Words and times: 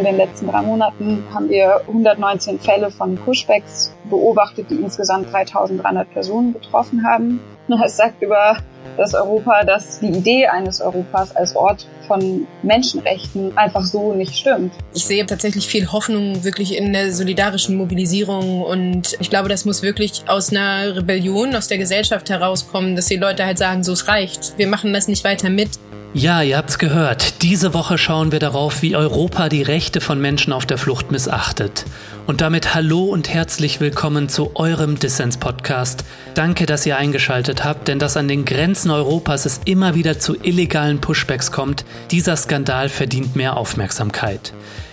in 0.00 0.06
den 0.06 0.16
letzten 0.16 0.48
drei 0.48 0.62
Monaten 0.62 1.22
haben 1.34 1.50
wir 1.50 1.82
119 1.86 2.58
Fälle 2.58 2.90
von 2.90 3.16
Pushbacks 3.16 3.94
beobachtet, 4.08 4.70
die 4.70 4.76
insgesamt 4.76 5.30
3300 5.30 6.10
Personen 6.10 6.54
betroffen 6.54 7.04
haben. 7.04 7.40
Es 7.84 7.96
sagt 7.96 8.20
über 8.20 8.56
das 8.96 9.14
Europa, 9.14 9.62
dass 9.62 10.00
die 10.00 10.08
Idee 10.08 10.46
eines 10.48 10.80
Europas 10.80 11.36
als 11.36 11.54
Ort 11.54 11.86
von 12.10 12.48
Menschenrechten 12.64 13.56
einfach 13.56 13.84
so 13.84 14.12
nicht 14.12 14.36
stimmt. 14.36 14.72
Ich 14.94 15.04
sehe 15.04 15.24
tatsächlich 15.24 15.68
viel 15.68 15.92
Hoffnung 15.92 16.42
wirklich 16.42 16.76
in 16.76 16.92
der 16.92 17.12
solidarischen 17.12 17.76
Mobilisierung 17.76 18.62
und 18.62 19.16
ich 19.20 19.30
glaube, 19.30 19.48
das 19.48 19.64
muss 19.64 19.82
wirklich 19.82 20.24
aus 20.26 20.50
einer 20.50 20.96
Rebellion 20.96 21.54
aus 21.54 21.68
der 21.68 21.78
Gesellschaft 21.78 22.28
herauskommen, 22.28 22.96
dass 22.96 23.06
die 23.06 23.16
Leute 23.16 23.46
halt 23.46 23.58
sagen, 23.58 23.84
so 23.84 23.92
es 23.92 24.08
reicht, 24.08 24.58
wir 24.58 24.66
machen 24.66 24.92
das 24.92 25.06
nicht 25.06 25.22
weiter 25.22 25.50
mit. 25.50 25.70
Ja, 26.12 26.42
ihr 26.42 26.56
habt's 26.56 26.80
gehört. 26.80 27.40
Diese 27.42 27.72
Woche 27.72 27.96
schauen 27.96 28.32
wir 28.32 28.40
darauf, 28.40 28.82
wie 28.82 28.96
Europa 28.96 29.48
die 29.48 29.62
Rechte 29.62 30.00
von 30.00 30.20
Menschen 30.20 30.52
auf 30.52 30.66
der 30.66 30.76
Flucht 30.76 31.12
missachtet. 31.12 31.84
Und 32.26 32.40
damit 32.40 32.74
hallo 32.74 33.04
und 33.04 33.28
herzlich 33.28 33.80
willkommen 33.80 34.28
zu 34.28 34.56
eurem 34.56 34.98
Dissens-Podcast. 34.98 36.04
Danke, 36.34 36.66
dass 36.66 36.84
ihr 36.84 36.96
eingeschaltet 36.96 37.64
habt, 37.64 37.86
denn 37.86 38.00
dass 38.00 38.16
an 38.16 38.26
den 38.26 38.44
Grenzen 38.44 38.90
Europas 38.90 39.46
es 39.46 39.60
immer 39.66 39.94
wieder 39.94 40.18
zu 40.18 40.34
illegalen 40.42 41.00
Pushbacks 41.00 41.52
kommt, 41.52 41.84
dieser 42.10 42.36
Skandal 42.36 42.88
verdient 42.88 43.36
mehr 43.36 43.56
Aufmerksamkeit. 43.56 44.52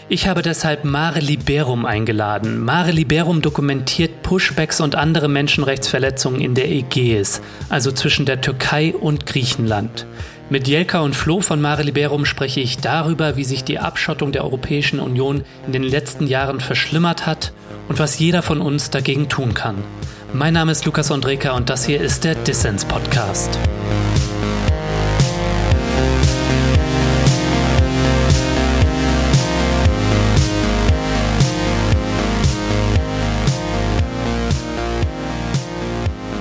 Ich 0.10 0.28
habe 0.28 0.42
deshalb 0.42 0.86
Mare 0.86 1.20
Liberum 1.20 1.86
eingeladen. 1.86 2.64
Mare 2.64 2.92
Liberum 2.92 3.42
dokumentiert 3.42 4.24
Pushbacks 4.24 4.80
und 4.80 4.96
andere 4.96 5.28
Menschenrechtsverletzungen 5.28 6.40
in 6.40 6.56
der 6.56 6.72
Ägäis, 6.72 7.42
also 7.68 7.92
zwischen 7.92 8.26
der 8.26 8.40
Türkei 8.40 8.94
und 8.96 9.26
Griechenland. 9.26 10.06
Mit 10.50 10.70
Jelka 10.70 11.02
und 11.02 11.14
Flo 11.14 11.42
von 11.42 11.60
Mare 11.60 11.84
Liberum 11.84 12.24
spreche 12.24 12.62
ich 12.62 12.78
darüber, 12.78 13.36
wie 13.36 13.44
sich 13.44 13.66
die 13.66 13.80
Abschottung 13.80 14.32
der 14.32 14.46
Europäischen 14.46 15.02
Union 15.02 15.44
in 15.66 15.74
den 15.74 15.84
letzten 15.84 16.26
Jahren 16.26 16.62
verschlimmert 16.62 17.26
hat 17.26 17.52
und 17.90 18.00
was 18.00 18.18
jeder 18.18 18.42
von 18.42 18.62
uns 18.62 18.90
dagegen 18.90 19.28
tun 19.28 19.54
kann. 19.54 19.76
Mein 20.34 20.54
Name 20.54 20.72
ist 20.72 20.86
Lukas 20.86 21.12
Andreka 21.12 21.52
und 21.52 21.70
das 21.70 21.86
hier 21.86 22.00
ist 22.00 22.24
der 22.24 22.36
Dissens 22.36 22.86
Podcast. 22.86 23.60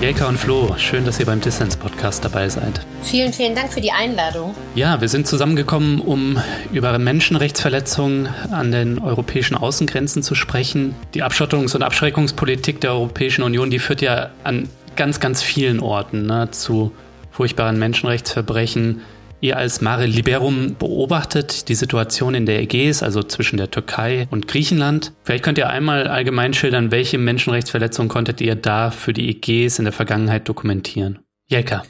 Jelka 0.07 0.29
und 0.29 0.39
Flo, 0.39 0.73
schön, 0.79 1.05
dass 1.05 1.19
ihr 1.19 1.27
beim 1.27 1.41
Dissens 1.41 1.77
Podcast 1.77 2.25
dabei 2.25 2.49
seid. 2.49 2.81
Vielen, 3.03 3.33
vielen 3.33 3.57
Dank 3.57 3.73
für 3.73 3.81
die 3.81 3.91
Einladung. 3.91 4.55
Ja, 4.77 5.01
wir 5.01 5.09
sind 5.09 5.27
zusammengekommen, 5.27 5.99
um 5.99 6.41
über 6.73 6.97
Menschenrechtsverletzungen 6.97 8.29
an 8.53 8.71
den 8.71 9.01
europäischen 9.01 9.57
Außengrenzen 9.57 10.23
zu 10.23 10.37
sprechen. 10.37 10.95
Die 11.15 11.25
Abschottungs- 11.25 11.75
und 11.75 11.83
Abschreckungspolitik 11.83 12.81
der 12.81 12.93
Europäischen 12.93 13.43
Union, 13.43 13.69
die 13.69 13.81
führt 13.81 14.01
ja 14.01 14.31
an 14.45 14.69
ganz, 14.95 15.19
ganz 15.19 15.43
vielen 15.43 15.81
Orten 15.81 16.27
ne, 16.27 16.53
zu 16.53 16.93
furchtbaren 17.33 17.77
Menschenrechtsverbrechen, 17.77 19.01
Ihr 19.41 19.59
als 19.59 19.83
Mare 19.83 20.07
Liberum 20.07 20.77
beobachtet 20.79 21.69
die 21.69 21.75
Situation 21.75 22.35
in 22.35 22.47
der 22.47 22.61
Ägäis, 22.61 23.03
also 23.03 23.23
zwischen 23.23 23.59
der 23.59 23.71
Türkei 23.71 24.27
und 24.31 24.49
Griechenland. 24.49 25.13
Vielleicht 25.25 25.45
könnt 25.45 25.59
ihr 25.59 25.69
einmal 25.69 26.09
allgemein 26.09 26.55
schildern, 26.55 26.91
welche 26.91 27.19
Menschenrechtsverletzungen 27.19 28.09
konntet 28.09 28.41
ihr 28.41 28.55
da 28.55 28.91
für 28.91 29.13
die 29.13 29.29
Ägäis 29.29 29.79
in 29.79 29.85
der 29.85 29.93
Vergangenheit 29.93 30.49
dokumentieren? 30.49 31.19
Jelka. 31.49 31.85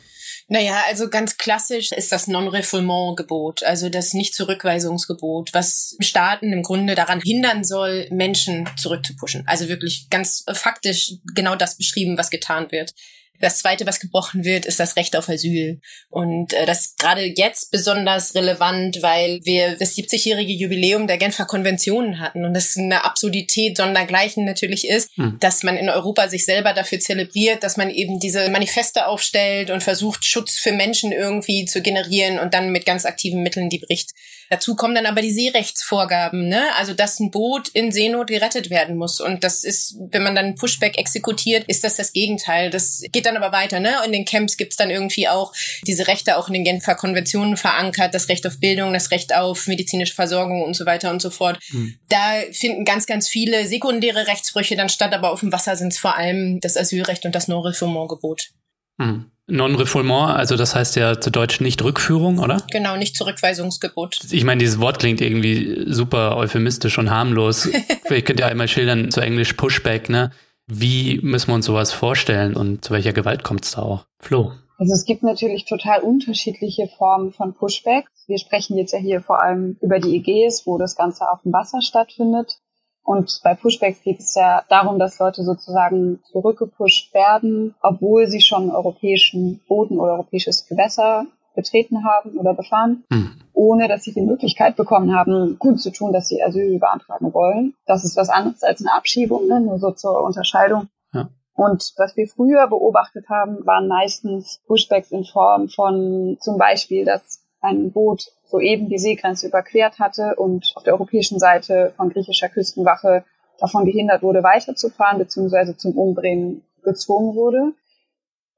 Naja, 0.48 0.82
also 0.86 1.08
ganz 1.08 1.38
klassisch 1.38 1.90
ist 1.90 2.12
das 2.12 2.28
Non-Refoulement-Gebot, 2.28 3.64
also 3.64 3.88
das 3.88 4.14
Nicht-Zurückweisungsgebot, 4.14 5.52
was 5.54 5.96
Staaten 5.98 6.52
im 6.52 6.62
Grunde 6.62 6.94
daran 6.94 7.20
hindern 7.20 7.64
soll, 7.64 8.06
Menschen 8.12 8.68
zurückzupuschen. 8.76 9.42
Also 9.46 9.68
wirklich 9.68 10.06
ganz 10.08 10.44
faktisch 10.52 11.14
genau 11.34 11.56
das 11.56 11.76
beschrieben, 11.76 12.16
was 12.16 12.30
getan 12.30 12.70
wird. 12.70 12.92
Das 13.40 13.58
zweite, 13.58 13.86
was 13.86 14.00
gebrochen 14.00 14.44
wird, 14.44 14.66
ist 14.66 14.80
das 14.80 14.96
Recht 14.96 15.16
auf 15.16 15.28
Asyl. 15.28 15.80
Und 16.08 16.52
äh, 16.52 16.66
das 16.66 16.80
ist 16.80 16.98
gerade 16.98 17.24
jetzt 17.24 17.70
besonders 17.70 18.34
relevant, 18.34 19.02
weil 19.02 19.40
wir 19.44 19.76
das 19.76 19.96
70-jährige 19.96 20.52
Jubiläum 20.52 21.06
der 21.06 21.18
Genfer 21.18 21.44
Konventionen 21.44 22.20
hatten. 22.20 22.44
Und 22.44 22.54
das 22.54 22.76
eine 22.76 23.04
Absurdität 23.04 23.76
sondergleichen 23.76 24.44
natürlich 24.44 24.88
ist, 24.88 25.10
hm. 25.16 25.38
dass 25.40 25.62
man 25.62 25.76
in 25.76 25.88
Europa 25.90 26.28
sich 26.28 26.44
selber 26.44 26.72
dafür 26.72 27.00
zelebriert, 27.00 27.62
dass 27.62 27.76
man 27.76 27.90
eben 27.90 28.20
diese 28.20 28.48
Manifeste 28.48 29.06
aufstellt 29.06 29.70
und 29.70 29.82
versucht, 29.82 30.24
Schutz 30.24 30.58
für 30.58 30.72
Menschen 30.72 31.12
irgendwie 31.12 31.64
zu 31.64 31.82
generieren 31.82 32.38
und 32.38 32.54
dann 32.54 32.70
mit 32.70 32.86
ganz 32.86 33.04
aktiven 33.04 33.42
Mitteln 33.42 33.68
die 33.68 33.78
bricht. 33.78 34.10
Dazu 34.48 34.76
kommen 34.76 34.94
dann 34.94 35.06
aber 35.06 35.22
die 35.22 35.32
Seerechtsvorgaben, 35.32 36.48
ne? 36.48 36.62
Also 36.76 36.94
dass 36.94 37.18
ein 37.18 37.30
Boot 37.30 37.68
in 37.68 37.90
Seenot 37.90 38.28
gerettet 38.28 38.70
werden 38.70 38.96
muss. 38.96 39.20
Und 39.20 39.42
das 39.42 39.64
ist, 39.64 39.96
wenn 40.10 40.22
man 40.22 40.34
dann 40.34 40.54
Pushback 40.54 40.98
exekutiert, 40.98 41.64
ist 41.66 41.82
das 41.82 41.96
das 41.96 42.12
Gegenteil. 42.12 42.70
Das 42.70 43.02
geht 43.10 43.25
dann 43.26 43.36
aber 43.36 43.52
weiter, 43.52 43.80
ne? 43.80 43.96
In 44.04 44.12
den 44.12 44.24
Camps 44.24 44.56
gibt's 44.56 44.76
dann 44.76 44.90
irgendwie 44.90 45.28
auch 45.28 45.52
diese 45.86 46.06
Rechte 46.06 46.36
auch 46.36 46.48
in 46.48 46.54
den 46.54 46.64
Genfer 46.64 46.94
Konventionen 46.94 47.56
verankert, 47.56 48.14
das 48.14 48.28
Recht 48.28 48.46
auf 48.46 48.60
Bildung, 48.60 48.92
das 48.92 49.10
Recht 49.10 49.34
auf 49.34 49.66
medizinische 49.66 50.14
Versorgung 50.14 50.62
und 50.62 50.74
so 50.74 50.86
weiter 50.86 51.10
und 51.10 51.20
so 51.20 51.30
fort. 51.30 51.58
Mhm. 51.70 51.96
Da 52.08 52.40
finden 52.52 52.84
ganz, 52.84 53.06
ganz 53.06 53.28
viele 53.28 53.66
sekundäre 53.66 54.26
Rechtsbrüche 54.26 54.76
dann 54.76 54.88
statt, 54.88 55.12
aber 55.12 55.32
auf 55.32 55.40
dem 55.40 55.52
Wasser 55.52 55.76
sind 55.76 55.92
es 55.92 55.98
vor 55.98 56.16
allem 56.16 56.60
das 56.60 56.76
Asylrecht 56.76 57.24
und 57.24 57.34
das 57.34 57.48
Non-Refoulement-Gebot. 57.48 58.50
Mhm. 58.98 59.30
Non-Refoulement, 59.48 60.36
also 60.36 60.56
das 60.56 60.74
heißt 60.74 60.96
ja 60.96 61.20
zu 61.20 61.30
Deutsch 61.30 61.60
nicht 61.60 61.80
Rückführung, 61.84 62.40
oder? 62.40 62.66
Genau, 62.72 62.96
nicht 62.96 63.14
Zurückweisungsgebot. 63.14 64.18
Ich 64.32 64.42
meine, 64.42 64.58
dieses 64.58 64.80
Wort 64.80 64.98
klingt 64.98 65.20
irgendwie 65.20 65.84
super 65.86 66.36
euphemistisch 66.36 66.98
und 66.98 67.10
harmlos. 67.10 67.68
Vielleicht 68.04 68.26
könnt 68.26 68.40
ihr 68.40 68.46
einmal 68.46 68.66
schildern, 68.66 69.12
zu 69.12 69.20
Englisch 69.20 69.52
Pushback, 69.52 70.08
ne? 70.08 70.32
Wie 70.66 71.20
müssen 71.22 71.48
wir 71.48 71.54
uns 71.54 71.66
sowas 71.66 71.92
vorstellen 71.92 72.56
und 72.56 72.84
zu 72.84 72.92
welcher 72.92 73.12
Gewalt 73.12 73.44
kommt 73.44 73.64
es 73.64 73.72
da 73.72 73.82
auch? 73.82 74.06
Flo. 74.18 74.52
Also 74.78 74.92
es 74.92 75.04
gibt 75.04 75.22
natürlich 75.22 75.64
total 75.64 76.00
unterschiedliche 76.00 76.88
Formen 76.88 77.32
von 77.32 77.54
Pushbacks. 77.54 78.24
Wir 78.26 78.38
sprechen 78.38 78.76
jetzt 78.76 78.92
ja 78.92 78.98
hier 78.98 79.22
vor 79.22 79.40
allem 79.42 79.76
über 79.80 80.00
die 80.00 80.16
Ägäis, 80.16 80.66
wo 80.66 80.76
das 80.76 80.96
Ganze 80.96 81.30
auf 81.30 81.42
dem 81.42 81.52
Wasser 81.52 81.80
stattfindet. 81.80 82.58
Und 83.02 83.40
bei 83.44 83.54
Pushbacks 83.54 84.02
geht 84.02 84.18
es 84.18 84.34
ja 84.34 84.64
darum, 84.68 84.98
dass 84.98 85.20
Leute 85.20 85.44
sozusagen 85.44 86.20
zurückgepusht 86.24 87.14
werden, 87.14 87.76
obwohl 87.80 88.26
sie 88.26 88.40
schon 88.40 88.70
europäischen 88.70 89.60
Boden 89.68 89.98
oder 89.98 90.14
europäisches 90.14 90.66
Gewässer 90.66 91.26
betreten 91.56 92.04
haben 92.04 92.38
oder 92.38 92.54
befahren, 92.54 93.04
hm. 93.10 93.32
ohne 93.52 93.88
dass 93.88 94.04
sie 94.04 94.12
die 94.12 94.20
Möglichkeit 94.20 94.76
bekommen 94.76 95.16
haben, 95.16 95.58
gut 95.58 95.80
zu 95.80 95.90
tun, 95.90 96.12
dass 96.12 96.28
sie 96.28 96.42
Asyl 96.42 96.78
beantragen 96.78 97.34
wollen. 97.34 97.74
Das 97.86 98.04
ist 98.04 98.16
was 98.16 98.28
anderes 98.28 98.62
als 98.62 98.80
eine 98.80 98.94
Abschiebung, 98.94 99.48
ne? 99.48 99.60
nur 99.60 99.80
so 99.80 99.90
zur 99.90 100.22
Unterscheidung. 100.22 100.88
Ja. 101.12 101.28
Und 101.54 101.92
was 101.96 102.16
wir 102.16 102.28
früher 102.28 102.68
beobachtet 102.68 103.28
haben, 103.28 103.66
waren 103.66 103.88
meistens 103.88 104.60
Pushbacks 104.66 105.10
in 105.10 105.24
Form 105.24 105.68
von 105.68 106.36
zum 106.40 106.58
Beispiel, 106.58 107.04
dass 107.04 107.42
ein 107.60 107.90
Boot 107.90 108.26
soeben 108.44 108.88
die 108.88 108.98
Seegrenze 108.98 109.48
überquert 109.48 109.98
hatte 109.98 110.36
und 110.36 110.72
auf 110.76 110.84
der 110.84 110.92
europäischen 110.92 111.38
Seite 111.38 111.92
von 111.96 112.10
griechischer 112.10 112.48
Küstenwache 112.48 113.24
davon 113.58 113.84
gehindert 113.86 114.22
wurde, 114.22 114.42
weiterzufahren 114.42 115.18
beziehungsweise 115.18 115.76
zum 115.76 115.96
Umdrehen 115.96 116.62
gezwungen 116.84 117.34
wurde. 117.34 117.72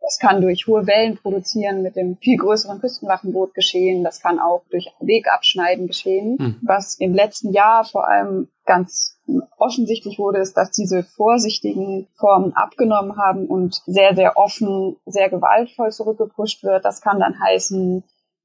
Das 0.08 0.18
kann 0.18 0.40
durch 0.40 0.66
hohe 0.66 0.86
Wellen 0.86 1.18
produzieren 1.18 1.82
mit 1.82 1.94
dem 1.94 2.16
viel 2.16 2.38
größeren 2.38 2.80
Küstenwachenboot 2.80 3.52
geschehen. 3.52 4.04
Das 4.04 4.22
kann 4.22 4.38
auch 4.38 4.62
durch 4.70 4.88
Wegabschneiden 5.00 5.86
geschehen. 5.86 6.36
Mhm. 6.38 6.56
Was 6.62 6.94
im 6.94 7.12
letzten 7.12 7.52
Jahr 7.52 7.84
vor 7.84 8.08
allem 8.08 8.48
ganz 8.64 9.18
offensichtlich 9.58 10.18
wurde, 10.18 10.38
ist, 10.38 10.56
dass 10.56 10.70
diese 10.70 11.02
vorsichtigen 11.02 12.08
Formen 12.18 12.54
abgenommen 12.54 13.18
haben 13.18 13.44
und 13.48 13.82
sehr, 13.84 14.14
sehr 14.14 14.38
offen, 14.38 14.96
sehr 15.04 15.28
gewaltvoll 15.28 15.90
zurückgepusht 15.90 16.64
wird. 16.64 16.86
Das 16.86 17.02
kann 17.02 17.20
dann 17.20 17.38
heißen, 17.38 18.02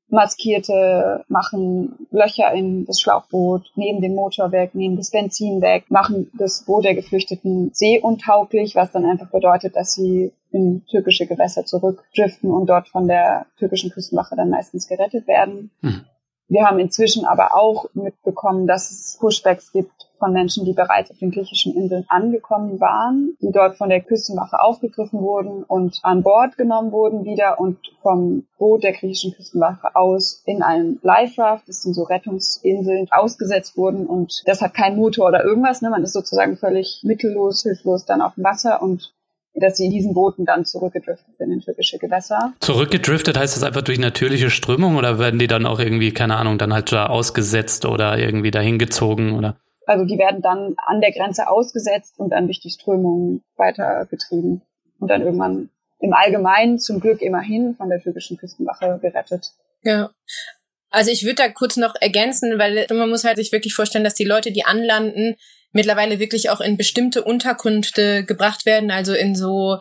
Maskierte 0.09 1.23
machen 1.27 2.07
Löcher 2.11 2.53
in 2.53 2.85
das 2.85 3.01
Schlauchboot, 3.01 3.71
neben 3.75 4.01
dem 4.01 4.15
Motor 4.15 4.51
weg, 4.51 4.75
nehmen 4.75 4.97
das 4.97 5.11
Benzin 5.11 5.61
weg, 5.61 5.85
machen 5.89 6.31
das 6.37 6.63
Boot 6.65 6.85
der 6.85 6.95
Geflüchteten 6.95 7.71
seeuntauglich, 7.73 8.75
was 8.75 8.91
dann 8.91 9.05
einfach 9.05 9.31
bedeutet, 9.31 9.75
dass 9.75 9.93
sie 9.93 10.31
in 10.51 10.85
türkische 10.85 11.25
Gewässer 11.25 11.65
zurückdriften 11.65 12.51
und 12.51 12.67
dort 12.67 12.87
von 12.87 13.07
der 13.07 13.47
türkischen 13.57 13.89
Küstenwache 13.89 14.35
dann 14.35 14.49
meistens 14.49 14.87
gerettet 14.87 15.27
werden. 15.27 15.71
Hm. 15.81 16.05
Wir 16.47 16.65
haben 16.65 16.77
inzwischen 16.77 17.25
aber 17.25 17.55
auch 17.55 17.85
mitbekommen, 17.93 18.67
dass 18.67 18.91
es 18.91 19.17
Pushbacks 19.19 19.71
gibt 19.71 20.09
von 20.23 20.31
Menschen, 20.31 20.63
die 20.63 20.71
bereits 20.71 21.11
auf 21.11 21.17
den 21.17 21.31
griechischen 21.31 21.75
Inseln 21.75 22.05
angekommen 22.07 22.79
waren, 22.79 23.35
die 23.41 23.51
dort 23.51 23.75
von 23.75 23.89
der 23.89 23.99
Küstenwache 23.99 24.57
aufgegriffen 24.57 25.19
wurden 25.19 25.63
und 25.63 25.99
an 26.01 26.23
Bord 26.23 26.55
genommen 26.55 26.93
wurden 26.93 27.25
wieder 27.25 27.59
und 27.59 27.77
vom 28.01 28.45
Boot 28.57 28.83
der 28.83 28.93
griechischen 28.93 29.33
Küstenwache 29.33 29.93
aus 29.95 30.41
in 30.45 30.63
einem 30.63 30.97
Life 31.01 31.41
Raft, 31.41 31.67
das 31.67 31.81
sind 31.81 31.93
so 31.93 32.03
Rettungsinseln, 32.03 33.07
ausgesetzt 33.11 33.75
wurden 33.75 34.07
und 34.07 34.43
das 34.45 34.61
hat 34.61 34.73
keinen 34.73 34.95
Motor 34.95 35.27
oder 35.27 35.43
irgendwas, 35.43 35.81
ne? 35.81 35.89
man 35.89 36.03
ist 36.03 36.13
sozusagen 36.13 36.55
völlig 36.55 37.01
mittellos, 37.03 37.63
hilflos 37.63 38.05
dann 38.05 38.21
auf 38.21 38.35
dem 38.35 38.45
Wasser 38.45 38.81
und 38.81 39.13
dass 39.55 39.75
sie 39.75 39.85
in 39.85 39.91
diesen 39.91 40.13
Booten 40.13 40.45
dann 40.45 40.63
zurückgedriftet 40.65 41.37
sind 41.37 41.51
in 41.51 41.59
türkische 41.59 41.97
Gewässer. 41.97 42.53
Zurückgedriftet 42.61 43.37
heißt 43.37 43.57
das 43.57 43.63
einfach 43.63 43.81
durch 43.81 43.99
natürliche 43.99 44.49
Strömung 44.49 44.95
oder 44.95 45.19
werden 45.19 45.37
die 45.37 45.47
dann 45.47 45.65
auch 45.65 45.79
irgendwie, 45.79 46.11
keine 46.13 46.37
Ahnung, 46.37 46.57
dann 46.57 46.73
halt 46.73 46.91
da 46.93 47.07
ausgesetzt 47.07 47.85
oder 47.85 48.17
irgendwie 48.17 48.51
dahin 48.51 48.79
gezogen 48.79 49.33
oder? 49.37 49.57
Also 49.85 50.05
die 50.05 50.17
werden 50.17 50.41
dann 50.41 50.75
an 50.77 51.01
der 51.01 51.11
Grenze 51.11 51.49
ausgesetzt 51.49 52.15
und 52.17 52.29
dann 52.29 52.45
durch 52.45 52.59
die 52.59 52.69
Strömung 52.69 53.41
weitergetrieben 53.57 54.61
und 54.99 55.07
dann 55.07 55.21
irgendwann 55.21 55.69
im 55.99 56.13
Allgemeinen 56.13 56.79
zum 56.79 56.99
Glück 56.99 57.21
immerhin 57.21 57.75
von 57.75 57.89
der 57.89 58.01
türkischen 58.01 58.37
Küstenwache 58.37 58.99
gerettet. 59.01 59.51
Ja. 59.83 60.11
Also 60.89 61.11
ich 61.11 61.23
würde 61.23 61.35
da 61.35 61.49
kurz 61.49 61.77
noch 61.77 61.95
ergänzen, 61.99 62.59
weil 62.59 62.85
man 62.91 63.09
muss 63.09 63.23
halt 63.23 63.37
sich 63.37 63.51
wirklich 63.51 63.73
vorstellen, 63.73 64.03
dass 64.03 64.13
die 64.13 64.25
Leute, 64.25 64.51
die 64.51 64.65
anlanden, 64.65 65.35
mittlerweile 65.71 66.19
wirklich 66.19 66.49
auch 66.49 66.61
in 66.61 66.77
bestimmte 66.77 67.23
Unterkünfte 67.23 68.23
gebracht 68.23 68.65
werden, 68.65 68.91
also 68.91 69.13
in 69.13 69.35
so, 69.35 69.79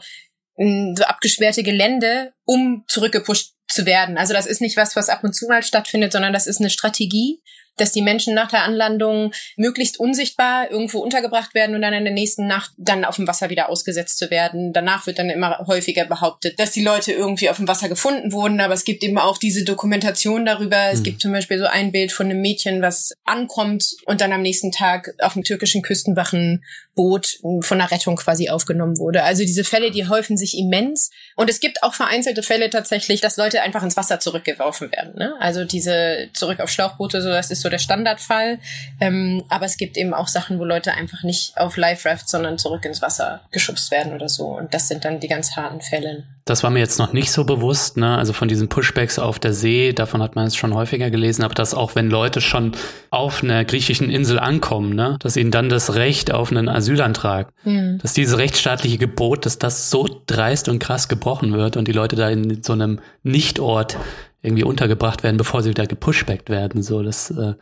in 0.56 0.94
so 0.96 1.04
abgesperrte 1.04 1.62
Gelände, 1.62 2.32
um 2.44 2.84
zurückgepusht 2.88 3.54
zu 3.68 3.84
werden. 3.84 4.16
Also 4.16 4.32
das 4.32 4.46
ist 4.46 4.60
nicht 4.60 4.76
was, 4.76 4.96
was 4.96 5.08
ab 5.08 5.22
und 5.22 5.34
zu 5.34 5.46
mal 5.48 5.62
stattfindet, 5.62 6.12
sondern 6.12 6.32
das 6.32 6.46
ist 6.46 6.60
eine 6.60 6.70
Strategie, 6.70 7.42
dass 7.76 7.92
die 7.92 8.02
Menschen 8.02 8.34
nach 8.34 8.50
der 8.50 8.64
Anlandung 8.64 9.32
möglichst 9.56 9.98
unsichtbar 9.98 10.70
irgendwo 10.70 10.98
untergebracht 10.98 11.54
werden 11.54 11.74
und 11.74 11.82
dann 11.82 11.94
in 11.94 12.04
der 12.04 12.12
nächsten 12.12 12.46
Nacht 12.46 12.72
dann 12.76 13.04
auf 13.04 13.16
dem 13.16 13.26
Wasser 13.26 13.50
wieder 13.50 13.68
ausgesetzt 13.68 14.18
zu 14.18 14.30
werden. 14.30 14.72
Danach 14.72 15.06
wird 15.06 15.18
dann 15.18 15.30
immer 15.30 15.64
häufiger 15.66 16.04
behauptet, 16.04 16.58
dass 16.58 16.72
die 16.72 16.82
Leute 16.82 17.12
irgendwie 17.12 17.50
auf 17.50 17.56
dem 17.56 17.68
Wasser 17.68 17.88
gefunden 17.88 18.32
wurden, 18.32 18.60
aber 18.60 18.74
es 18.74 18.84
gibt 18.84 19.02
eben 19.02 19.18
auch 19.18 19.38
diese 19.38 19.64
Dokumentation 19.64 20.44
darüber. 20.44 20.76
Mhm. 20.76 20.92
Es 20.92 20.98
hm. 20.98 21.04
gibt 21.04 21.20
zum 21.20 21.32
Beispiel 21.32 21.58
so 21.58 21.66
ein 21.66 21.92
Bild 21.92 22.12
von 22.12 22.26
einem 22.26 22.40
Mädchen, 22.40 22.82
was 22.82 23.12
ankommt 23.24 23.96
und 24.06 24.20
dann 24.20 24.32
am 24.32 24.42
nächsten 24.42 24.72
Tag 24.72 25.14
auf 25.20 25.32
dem 25.32 25.44
türkischen 25.44 25.82
Küstenwachenboot 25.82 27.38
von 27.60 27.78
der 27.78 27.90
Rettung 27.90 28.16
quasi 28.16 28.50
aufgenommen 28.50 28.98
wurde. 28.98 29.22
Also 29.22 29.42
diese 29.42 29.64
Fälle, 29.64 29.90
die 29.90 30.08
häufen 30.08 30.36
sich 30.36 30.56
immens. 30.58 31.10
Und 31.36 31.48
es 31.48 31.60
gibt 31.60 31.82
auch 31.82 31.94
vereinzelte 31.94 32.42
Fälle 32.42 32.70
tatsächlich, 32.70 33.20
dass 33.20 33.36
Leute 33.36 33.62
einfach 33.62 33.82
ins 33.82 33.96
Wasser 33.96 34.20
zurückgeworfen 34.20 34.92
werden. 34.92 35.14
Ne? 35.16 35.34
Also 35.40 35.64
diese 35.64 36.28
zurück 36.34 36.60
auf 36.60 36.70
Schlauchboote, 36.70 37.22
so 37.22 37.28
das 37.28 37.50
ist 37.50 37.61
so 37.62 37.68
der 37.68 37.78
Standardfall. 37.78 38.58
Ähm, 39.00 39.44
aber 39.48 39.64
es 39.64 39.76
gibt 39.76 39.96
eben 39.96 40.12
auch 40.12 40.28
Sachen, 40.28 40.58
wo 40.58 40.64
Leute 40.64 40.92
einfach 40.92 41.22
nicht 41.22 41.56
auf 41.56 41.76
Life 41.76 42.08
Raft, 42.08 42.28
sondern 42.28 42.58
zurück 42.58 42.84
ins 42.84 43.02
Wasser 43.02 43.40
geschubst 43.50 43.90
werden 43.90 44.12
oder 44.12 44.28
so. 44.28 44.46
Und 44.46 44.74
das 44.74 44.88
sind 44.88 45.04
dann 45.04 45.20
die 45.20 45.28
ganz 45.28 45.56
harten 45.56 45.80
Fälle. 45.80 46.24
Das 46.44 46.64
war 46.64 46.70
mir 46.70 46.80
jetzt 46.80 46.98
noch 46.98 47.12
nicht 47.12 47.30
so 47.30 47.44
bewusst, 47.44 47.96
ne? 47.96 48.18
Also 48.18 48.32
von 48.32 48.48
diesen 48.48 48.68
Pushbacks 48.68 49.20
auf 49.20 49.38
der 49.38 49.52
See, 49.52 49.92
davon 49.92 50.20
hat 50.20 50.34
man 50.34 50.46
es 50.46 50.56
schon 50.56 50.74
häufiger 50.74 51.08
gelesen, 51.08 51.44
aber 51.44 51.54
dass 51.54 51.72
auch 51.72 51.94
wenn 51.94 52.10
Leute 52.10 52.40
schon 52.40 52.72
auf 53.10 53.44
einer 53.44 53.64
griechischen 53.64 54.10
Insel 54.10 54.40
ankommen, 54.40 54.94
ne, 54.94 55.16
dass 55.20 55.36
ihnen 55.36 55.52
dann 55.52 55.68
das 55.68 55.94
Recht 55.94 56.32
auf 56.32 56.50
einen 56.50 56.68
Asylantrag, 56.68 57.52
mhm. 57.62 57.98
dass 58.02 58.12
dieses 58.12 58.38
rechtsstaatliche 58.38 58.98
Gebot, 58.98 59.46
dass 59.46 59.58
das 59.58 59.88
so 59.88 60.22
dreist 60.26 60.68
und 60.68 60.80
krass 60.80 61.06
gebrochen 61.06 61.52
wird 61.52 61.76
und 61.76 61.86
die 61.86 61.92
Leute 61.92 62.16
da 62.16 62.28
in 62.28 62.62
so 62.62 62.72
einem 62.72 62.98
Nichtort 63.22 63.96
irgendwie 64.42 64.64
untergebracht 64.64 65.22
werden, 65.22 65.36
bevor 65.36 65.62
sie 65.62 65.70
wieder 65.70 65.86
gepushbackt 65.86 66.50
werden. 66.50 66.82
So, 66.82 67.02
das 67.02 67.30
äh, 67.30 67.54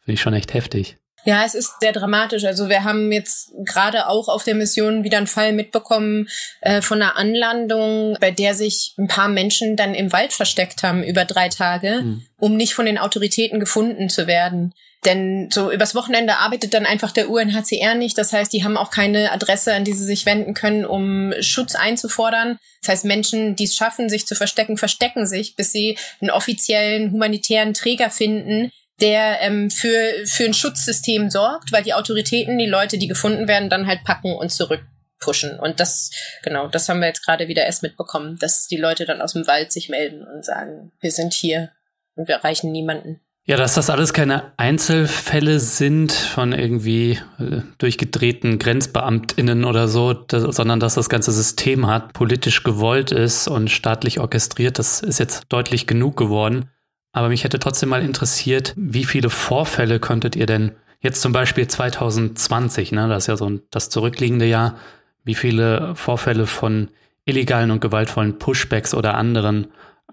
finde 0.00 0.14
ich 0.14 0.20
schon 0.20 0.34
echt 0.34 0.54
heftig. 0.54 0.99
Ja, 1.24 1.44
es 1.44 1.54
ist 1.54 1.74
sehr 1.80 1.92
dramatisch. 1.92 2.44
Also 2.44 2.68
wir 2.68 2.84
haben 2.84 3.12
jetzt 3.12 3.52
gerade 3.64 4.08
auch 4.08 4.28
auf 4.28 4.44
der 4.44 4.54
Mission 4.54 5.04
wieder 5.04 5.18
einen 5.18 5.26
Fall 5.26 5.52
mitbekommen 5.52 6.28
äh, 6.60 6.80
von 6.80 7.00
einer 7.00 7.16
Anlandung, 7.16 8.16
bei 8.20 8.30
der 8.30 8.54
sich 8.54 8.94
ein 8.98 9.08
paar 9.08 9.28
Menschen 9.28 9.76
dann 9.76 9.94
im 9.94 10.12
Wald 10.12 10.32
versteckt 10.32 10.82
haben 10.82 11.02
über 11.02 11.24
drei 11.24 11.48
Tage, 11.48 12.02
mhm. 12.02 12.26
um 12.38 12.56
nicht 12.56 12.74
von 12.74 12.86
den 12.86 12.98
Autoritäten 12.98 13.60
gefunden 13.60 14.08
zu 14.08 14.26
werden. 14.26 14.72
Denn 15.06 15.48
so 15.50 15.72
übers 15.72 15.94
Wochenende 15.94 16.38
arbeitet 16.38 16.74
dann 16.74 16.84
einfach 16.84 17.10
der 17.10 17.30
UNHCR 17.30 17.94
nicht. 17.94 18.18
Das 18.18 18.34
heißt, 18.34 18.52
die 18.52 18.64
haben 18.64 18.76
auch 18.76 18.90
keine 18.90 19.32
Adresse, 19.32 19.72
an 19.72 19.84
die 19.84 19.94
sie 19.94 20.04
sich 20.04 20.26
wenden 20.26 20.52
können, 20.52 20.84
um 20.84 21.32
Schutz 21.40 21.74
einzufordern. 21.74 22.58
Das 22.82 22.90
heißt, 22.90 23.04
Menschen, 23.06 23.56
die 23.56 23.64
es 23.64 23.74
schaffen, 23.74 24.10
sich 24.10 24.26
zu 24.26 24.34
verstecken, 24.34 24.76
verstecken 24.76 25.26
sich, 25.26 25.56
bis 25.56 25.72
sie 25.72 25.96
einen 26.20 26.30
offiziellen 26.30 27.12
humanitären 27.12 27.72
Träger 27.72 28.10
finden, 28.10 28.72
der 29.00 29.40
ähm, 29.40 29.70
für, 29.70 30.26
für 30.26 30.44
ein 30.44 30.54
Schutzsystem 30.54 31.30
sorgt, 31.30 31.72
weil 31.72 31.82
die 31.82 31.94
Autoritäten 31.94 32.58
die 32.58 32.66
Leute, 32.66 32.98
die 32.98 33.08
gefunden 33.08 33.48
werden, 33.48 33.70
dann 33.70 33.86
halt 33.86 34.04
packen 34.04 34.34
und 34.34 34.50
zurückpushen. 34.50 35.58
Und 35.58 35.80
das, 35.80 36.10
genau, 36.42 36.68
das 36.68 36.88
haben 36.88 37.00
wir 37.00 37.08
jetzt 37.08 37.24
gerade 37.24 37.48
wieder 37.48 37.64
erst 37.64 37.82
mitbekommen, 37.82 38.38
dass 38.38 38.66
die 38.66 38.76
Leute 38.76 39.06
dann 39.06 39.20
aus 39.22 39.32
dem 39.32 39.46
Wald 39.46 39.72
sich 39.72 39.88
melden 39.88 40.26
und 40.26 40.44
sagen, 40.44 40.92
wir 41.00 41.10
sind 41.10 41.32
hier 41.32 41.70
und 42.14 42.28
wir 42.28 42.36
erreichen 42.36 42.72
niemanden. 42.72 43.20
Ja, 43.50 43.56
dass 43.56 43.74
das 43.74 43.90
alles 43.90 44.12
keine 44.12 44.52
Einzelfälle 44.58 45.58
sind 45.58 46.12
von 46.12 46.52
irgendwie 46.52 47.18
äh, 47.38 47.62
durchgedrehten 47.78 48.58
GrenzbeamtInnen 48.58 49.64
oder 49.64 49.88
so, 49.88 50.12
das, 50.12 50.54
sondern 50.54 50.78
dass 50.78 50.94
das 50.94 51.08
ganze 51.08 51.32
System 51.32 51.86
hat, 51.86 52.12
politisch 52.12 52.62
gewollt 52.62 53.10
ist 53.10 53.48
und 53.48 53.70
staatlich 53.70 54.20
orchestriert, 54.20 54.78
das 54.78 55.00
ist 55.00 55.18
jetzt 55.18 55.44
deutlich 55.48 55.86
genug 55.86 56.16
geworden. 56.16 56.70
Aber 57.12 57.28
mich 57.28 57.44
hätte 57.44 57.58
trotzdem 57.58 57.88
mal 57.88 58.02
interessiert, 58.02 58.74
wie 58.76 59.04
viele 59.04 59.30
Vorfälle 59.30 59.98
könntet 59.98 60.36
ihr 60.36 60.46
denn 60.46 60.72
jetzt 61.00 61.22
zum 61.22 61.32
Beispiel 61.32 61.66
2020, 61.66 62.92
ne, 62.92 63.08
das 63.08 63.24
ist 63.24 63.26
ja 63.28 63.36
so 63.36 63.50
das 63.70 63.90
zurückliegende 63.90 64.46
Jahr, 64.46 64.76
wie 65.24 65.34
viele 65.34 65.94
Vorfälle 65.96 66.46
von 66.46 66.90
illegalen 67.24 67.70
und 67.70 67.80
gewaltvollen 67.80 68.38
Pushbacks 68.38 68.94
oder 68.94 69.14
anderen 69.14 69.68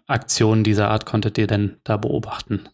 Aktionen 0.08 0.64
dieser 0.64 0.90
Art 0.90 1.06
konntet 1.06 1.38
ihr 1.38 1.48
denn 1.48 1.78
da 1.84 1.98
beobachten? 1.98 2.70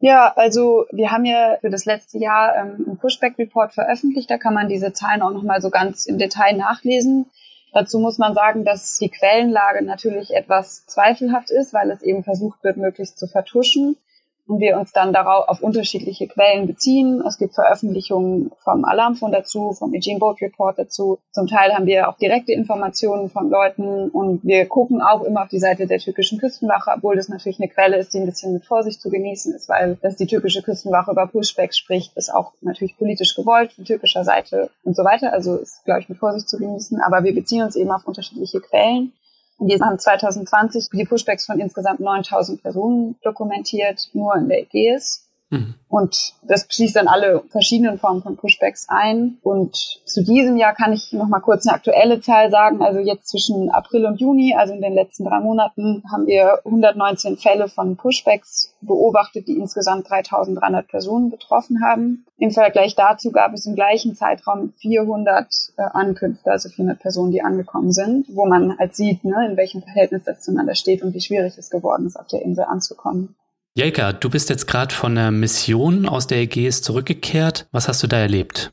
Ja, 0.00 0.32
also 0.36 0.84
wir 0.92 1.10
haben 1.10 1.24
ja 1.24 1.56
für 1.60 1.70
das 1.70 1.86
letzte 1.86 2.18
Jahr 2.18 2.54
ähm, 2.56 2.84
einen 2.86 2.98
Pushback-Report 2.98 3.72
veröffentlicht. 3.72 4.30
Da 4.30 4.36
kann 4.36 4.52
man 4.52 4.68
diese 4.68 4.92
Zahlen 4.92 5.22
auch 5.22 5.30
nochmal 5.30 5.62
so 5.62 5.70
ganz 5.70 6.04
im 6.04 6.18
Detail 6.18 6.56
nachlesen. 6.56 7.26
Dazu 7.74 7.98
muss 7.98 8.18
man 8.18 8.34
sagen, 8.34 8.64
dass 8.64 8.98
die 8.98 9.10
Quellenlage 9.10 9.84
natürlich 9.84 10.32
etwas 10.32 10.86
zweifelhaft 10.86 11.50
ist, 11.50 11.74
weil 11.74 11.90
es 11.90 12.02
eben 12.02 12.22
versucht 12.22 12.62
wird, 12.62 12.76
möglichst 12.76 13.18
zu 13.18 13.26
vertuschen 13.26 13.96
und 14.46 14.60
wir 14.60 14.78
uns 14.78 14.92
dann 14.92 15.12
darauf 15.12 15.48
auf 15.48 15.62
unterschiedliche 15.62 16.26
Quellen 16.26 16.66
beziehen. 16.66 17.22
Es 17.26 17.38
gibt 17.38 17.54
Veröffentlichungen 17.54 18.50
vom 18.58 18.84
Alarmfond 18.84 19.34
dazu, 19.34 19.72
vom 19.72 19.92
Eugene 19.94 20.18
Boat 20.18 20.40
Report 20.40 20.78
dazu. 20.78 21.18
Zum 21.32 21.46
Teil 21.46 21.72
haben 21.72 21.86
wir 21.86 22.08
auch 22.08 22.16
direkte 22.18 22.52
Informationen 22.52 23.30
von 23.30 23.48
Leuten 23.48 24.10
und 24.10 24.44
wir 24.44 24.66
gucken 24.66 25.00
auch 25.00 25.22
immer 25.22 25.42
auf 25.42 25.48
die 25.48 25.58
Seite 25.58 25.86
der 25.86 25.98
türkischen 25.98 26.38
Küstenwache, 26.38 26.92
obwohl 26.96 27.16
das 27.16 27.28
natürlich 27.28 27.58
eine 27.58 27.68
Quelle 27.68 27.96
ist, 27.96 28.12
die 28.12 28.18
ein 28.18 28.26
bisschen 28.26 28.52
mit 28.52 28.64
Vorsicht 28.66 29.00
zu 29.00 29.10
genießen 29.10 29.54
ist, 29.54 29.68
weil 29.68 29.96
dass 30.02 30.16
die 30.16 30.26
türkische 30.26 30.62
Küstenwache 30.62 31.10
über 31.10 31.26
Pushbacks 31.26 31.78
spricht, 31.78 32.16
ist 32.16 32.32
auch 32.32 32.52
natürlich 32.60 32.96
politisch 32.98 33.34
gewollt 33.34 33.72
von 33.72 33.84
türkischer 33.84 34.24
Seite 34.24 34.70
und 34.84 34.96
so 34.96 35.04
weiter. 35.04 35.32
Also 35.32 35.56
ist, 35.56 35.84
glaube 35.84 36.00
ich, 36.00 36.08
mit 36.08 36.18
Vorsicht 36.18 36.48
zu 36.48 36.58
genießen. 36.58 37.00
Aber 37.00 37.24
wir 37.24 37.34
beziehen 37.34 37.62
uns 37.62 37.76
eben 37.76 37.90
auf 37.90 38.06
unterschiedliche 38.06 38.60
Quellen. 38.60 39.12
Wir 39.58 39.78
haben 39.80 39.98
2020 39.98 40.88
die 40.92 41.04
Pushbacks 41.04 41.46
von 41.46 41.60
insgesamt 41.60 42.00
9000 42.00 42.62
Personen 42.62 43.16
dokumentiert, 43.22 44.08
nur 44.12 44.34
in 44.36 44.48
der 44.48 44.62
Ägäis. 44.62 45.28
Mhm. 45.50 45.74
Und 45.88 46.34
das 46.42 46.66
schließt 46.68 46.96
dann 46.96 47.06
alle 47.06 47.44
verschiedenen 47.50 47.98
Formen 47.98 48.22
von 48.22 48.36
Pushbacks 48.36 48.86
ein. 48.88 49.38
Und 49.42 49.76
zu 50.04 50.24
diesem 50.24 50.56
Jahr 50.56 50.74
kann 50.74 50.92
ich 50.92 51.12
noch 51.12 51.28
mal 51.28 51.40
kurz 51.40 51.66
eine 51.66 51.76
aktuelle 51.76 52.20
Zahl 52.20 52.50
sagen. 52.50 52.82
Also 52.82 52.98
jetzt 52.98 53.28
zwischen 53.28 53.70
April 53.70 54.06
und 54.06 54.20
Juni, 54.20 54.54
also 54.56 54.74
in 54.74 54.80
den 54.80 54.94
letzten 54.94 55.24
drei 55.24 55.40
Monaten, 55.40 56.02
haben 56.10 56.26
wir 56.26 56.58
119 56.64 57.36
Fälle 57.36 57.68
von 57.68 57.96
Pushbacks 57.96 58.74
beobachtet, 58.80 59.46
die 59.46 59.56
insgesamt 59.56 60.10
3300 60.10 60.88
Personen 60.88 61.30
betroffen 61.30 61.82
haben. 61.84 62.26
Im 62.38 62.50
Vergleich 62.50 62.96
dazu 62.96 63.30
gab 63.30 63.52
es 63.52 63.66
im 63.66 63.76
gleichen 63.76 64.16
Zeitraum 64.16 64.72
400 64.80 65.46
äh, 65.76 65.82
Ankünfte, 65.92 66.50
also 66.50 66.68
400 66.68 66.98
Personen, 66.98 67.30
die 67.30 67.42
angekommen 67.42 67.92
sind, 67.92 68.26
wo 68.34 68.46
man 68.46 68.76
halt 68.78 68.96
sieht, 68.96 69.24
ne, 69.24 69.46
in 69.48 69.56
welchem 69.56 69.82
Verhältnis 69.82 70.24
das 70.24 70.42
zueinander 70.42 70.74
steht 70.74 71.02
und 71.02 71.14
wie 71.14 71.20
schwierig 71.20 71.56
es 71.56 71.70
geworden 71.70 72.06
ist, 72.06 72.16
auf 72.18 72.26
der 72.26 72.42
Insel 72.42 72.64
anzukommen. 72.64 73.36
Jelka, 73.76 74.12
du 74.12 74.30
bist 74.30 74.50
jetzt 74.50 74.68
gerade 74.68 74.94
von 74.94 75.18
einer 75.18 75.32
Mission 75.32 76.08
aus 76.08 76.28
der 76.28 76.38
Ägäis 76.38 76.80
zurückgekehrt. 76.80 77.66
Was 77.72 77.88
hast 77.88 78.04
du 78.04 78.06
da 78.06 78.18
erlebt? 78.18 78.70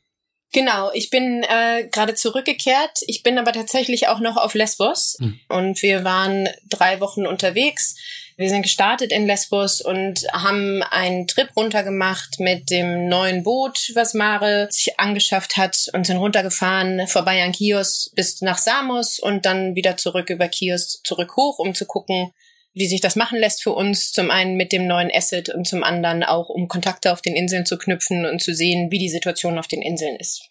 Genau, 0.53 0.91
ich 0.93 1.09
bin 1.09 1.43
äh, 1.43 1.87
gerade 1.91 2.13
zurückgekehrt. 2.13 2.99
Ich 3.07 3.23
bin 3.23 3.39
aber 3.39 3.51
tatsächlich 3.51 4.09
auch 4.09 4.19
noch 4.19 4.37
auf 4.37 4.53
Lesbos 4.53 5.17
hm. 5.19 5.39
und 5.49 5.81
wir 5.81 6.03
waren 6.03 6.49
drei 6.69 6.99
Wochen 6.99 7.25
unterwegs. 7.25 7.95
Wir 8.37 8.49
sind 8.49 8.61
gestartet 8.61 9.11
in 9.11 9.25
Lesbos 9.25 9.81
und 9.81 10.27
haben 10.33 10.83
einen 10.83 11.25
Trip 11.25 11.49
runtergemacht 11.55 12.39
mit 12.39 12.69
dem 12.69 13.07
neuen 13.07 13.41
Boot, 13.41 13.91
was 13.95 14.13
Mare 14.13 14.67
sich 14.69 14.99
angeschafft 14.99 15.57
hat 15.57 15.87
und 15.93 16.05
sind 16.05 16.17
runtergefahren 16.17 17.07
vorbei 17.07 17.43
an 17.43 17.53
Chios 17.53 18.11
bis 18.15 18.41
nach 18.41 18.59
Samos 18.59 19.17
und 19.19 19.45
dann 19.47 19.73
wieder 19.75 19.97
zurück 19.97 20.29
über 20.29 20.47
Chios 20.47 21.01
zurück 21.03 21.35
hoch, 21.37 21.57
um 21.57 21.73
zu 21.73 21.85
gucken, 21.85 22.33
wie 22.73 22.87
sich 22.87 23.01
das 23.01 23.15
machen 23.15 23.39
lässt 23.39 23.63
für 23.63 23.71
uns. 23.71 24.11
Zum 24.11 24.31
einen 24.31 24.55
mit 24.55 24.71
dem 24.71 24.87
neuen 24.87 25.11
Asset 25.13 25.49
und 25.49 25.67
zum 25.67 25.83
anderen 25.83 26.23
auch, 26.23 26.49
um 26.49 26.67
Kontakte 26.67 27.11
auf 27.11 27.21
den 27.21 27.35
Inseln 27.35 27.65
zu 27.65 27.77
knüpfen 27.77 28.25
und 28.25 28.41
zu 28.41 28.53
sehen, 28.53 28.91
wie 28.91 28.99
die 28.99 29.09
Situation 29.09 29.57
auf 29.57 29.67
den 29.67 29.81
Inseln 29.81 30.15
ist. 30.17 30.49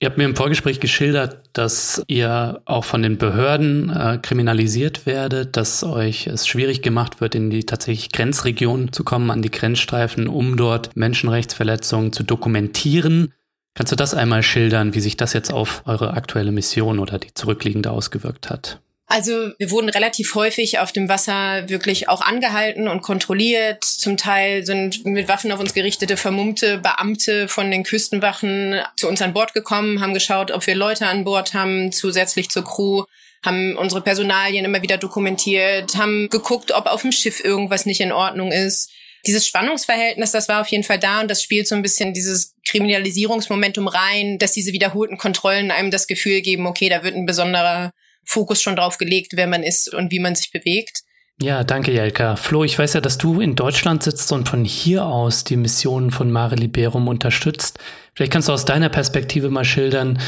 Ihr 0.00 0.08
habt 0.08 0.16
mir 0.16 0.26
im 0.26 0.36
Vorgespräch 0.36 0.78
geschildert, 0.78 1.50
dass 1.54 2.04
ihr 2.06 2.62
auch 2.66 2.84
von 2.84 3.02
den 3.02 3.18
Behörden 3.18 3.90
äh, 3.90 4.18
kriminalisiert 4.22 5.06
werdet, 5.06 5.56
dass 5.56 5.82
euch 5.82 6.28
es 6.28 6.46
schwierig 6.46 6.82
gemacht 6.82 7.20
wird, 7.20 7.34
in 7.34 7.50
die 7.50 7.64
tatsächlich 7.64 8.12
Grenzregionen 8.12 8.92
zu 8.92 9.02
kommen, 9.02 9.32
an 9.32 9.42
die 9.42 9.50
Grenzstreifen, 9.50 10.28
um 10.28 10.56
dort 10.56 10.96
Menschenrechtsverletzungen 10.96 12.12
zu 12.12 12.22
dokumentieren. 12.22 13.34
Kannst 13.74 13.90
du 13.90 13.96
das 13.96 14.14
einmal 14.14 14.44
schildern, 14.44 14.94
wie 14.94 15.00
sich 15.00 15.16
das 15.16 15.32
jetzt 15.32 15.52
auf 15.52 15.82
eure 15.84 16.12
aktuelle 16.12 16.52
Mission 16.52 17.00
oder 17.00 17.18
die 17.18 17.34
zurückliegende 17.34 17.90
ausgewirkt 17.90 18.50
hat? 18.50 18.80
Also 19.10 19.52
wir 19.56 19.70
wurden 19.70 19.88
relativ 19.88 20.34
häufig 20.34 20.80
auf 20.80 20.92
dem 20.92 21.08
Wasser 21.08 21.66
wirklich 21.70 22.10
auch 22.10 22.20
angehalten 22.20 22.88
und 22.88 23.00
kontrolliert. 23.00 23.82
Zum 23.82 24.18
Teil 24.18 24.66
sind 24.66 25.06
mit 25.06 25.28
Waffen 25.28 25.50
auf 25.50 25.60
uns 25.60 25.72
gerichtete 25.72 26.18
vermummte 26.18 26.76
Beamte 26.76 27.48
von 27.48 27.70
den 27.70 27.84
Küstenwachen 27.84 28.82
zu 28.98 29.08
uns 29.08 29.22
an 29.22 29.32
Bord 29.32 29.54
gekommen, 29.54 30.02
haben 30.02 30.12
geschaut, 30.12 30.50
ob 30.50 30.66
wir 30.66 30.74
Leute 30.74 31.06
an 31.06 31.24
Bord 31.24 31.54
haben, 31.54 31.90
zusätzlich 31.90 32.50
zur 32.50 32.64
Crew 32.64 33.04
haben 33.42 33.76
unsere 33.78 34.02
Personalien 34.02 34.66
immer 34.66 34.82
wieder 34.82 34.98
dokumentiert, 34.98 35.96
haben 35.96 36.28
geguckt, 36.28 36.72
ob 36.72 36.86
auf 36.86 37.00
dem 37.00 37.12
Schiff 37.12 37.42
irgendwas 37.42 37.86
nicht 37.86 38.02
in 38.02 38.12
Ordnung 38.12 38.52
ist. 38.52 38.90
Dieses 39.26 39.46
Spannungsverhältnis, 39.46 40.32
das 40.32 40.48
war 40.48 40.60
auf 40.60 40.68
jeden 40.68 40.84
Fall 40.84 40.98
da 40.98 41.22
und 41.22 41.30
das 41.30 41.42
spielt 41.42 41.66
so 41.66 41.74
ein 41.74 41.82
bisschen 41.82 42.12
dieses 42.12 42.56
Kriminalisierungsmomentum 42.68 43.88
rein, 43.88 44.38
dass 44.38 44.52
diese 44.52 44.72
wiederholten 44.72 45.16
Kontrollen 45.16 45.70
einem 45.70 45.90
das 45.90 46.06
Gefühl 46.06 46.42
geben, 46.42 46.66
okay, 46.66 46.88
da 46.88 47.02
wird 47.02 47.14
ein 47.14 47.26
besonderer 47.26 47.92
Fokus 48.28 48.60
schon 48.60 48.76
drauf 48.76 48.98
gelegt, 48.98 49.32
wer 49.34 49.46
man 49.46 49.62
ist 49.62 49.92
und 49.92 50.12
wie 50.12 50.20
man 50.20 50.34
sich 50.34 50.50
bewegt. 50.50 51.02
Ja, 51.40 51.62
danke, 51.64 51.92
Jelka. 51.92 52.36
Flo, 52.36 52.64
ich 52.64 52.78
weiß 52.78 52.94
ja, 52.94 53.00
dass 53.00 53.16
du 53.16 53.40
in 53.40 53.54
Deutschland 53.54 54.02
sitzt 54.02 54.32
und 54.32 54.48
von 54.48 54.64
hier 54.64 55.04
aus 55.04 55.44
die 55.44 55.56
Missionen 55.56 56.10
von 56.10 56.30
Mare 56.30 56.56
Liberum 56.56 57.06
unterstützt. 57.08 57.78
Vielleicht 58.14 58.32
kannst 58.32 58.48
du 58.48 58.52
aus 58.52 58.64
deiner 58.64 58.88
Perspektive 58.88 59.48
mal 59.48 59.64
schildern, 59.64 60.18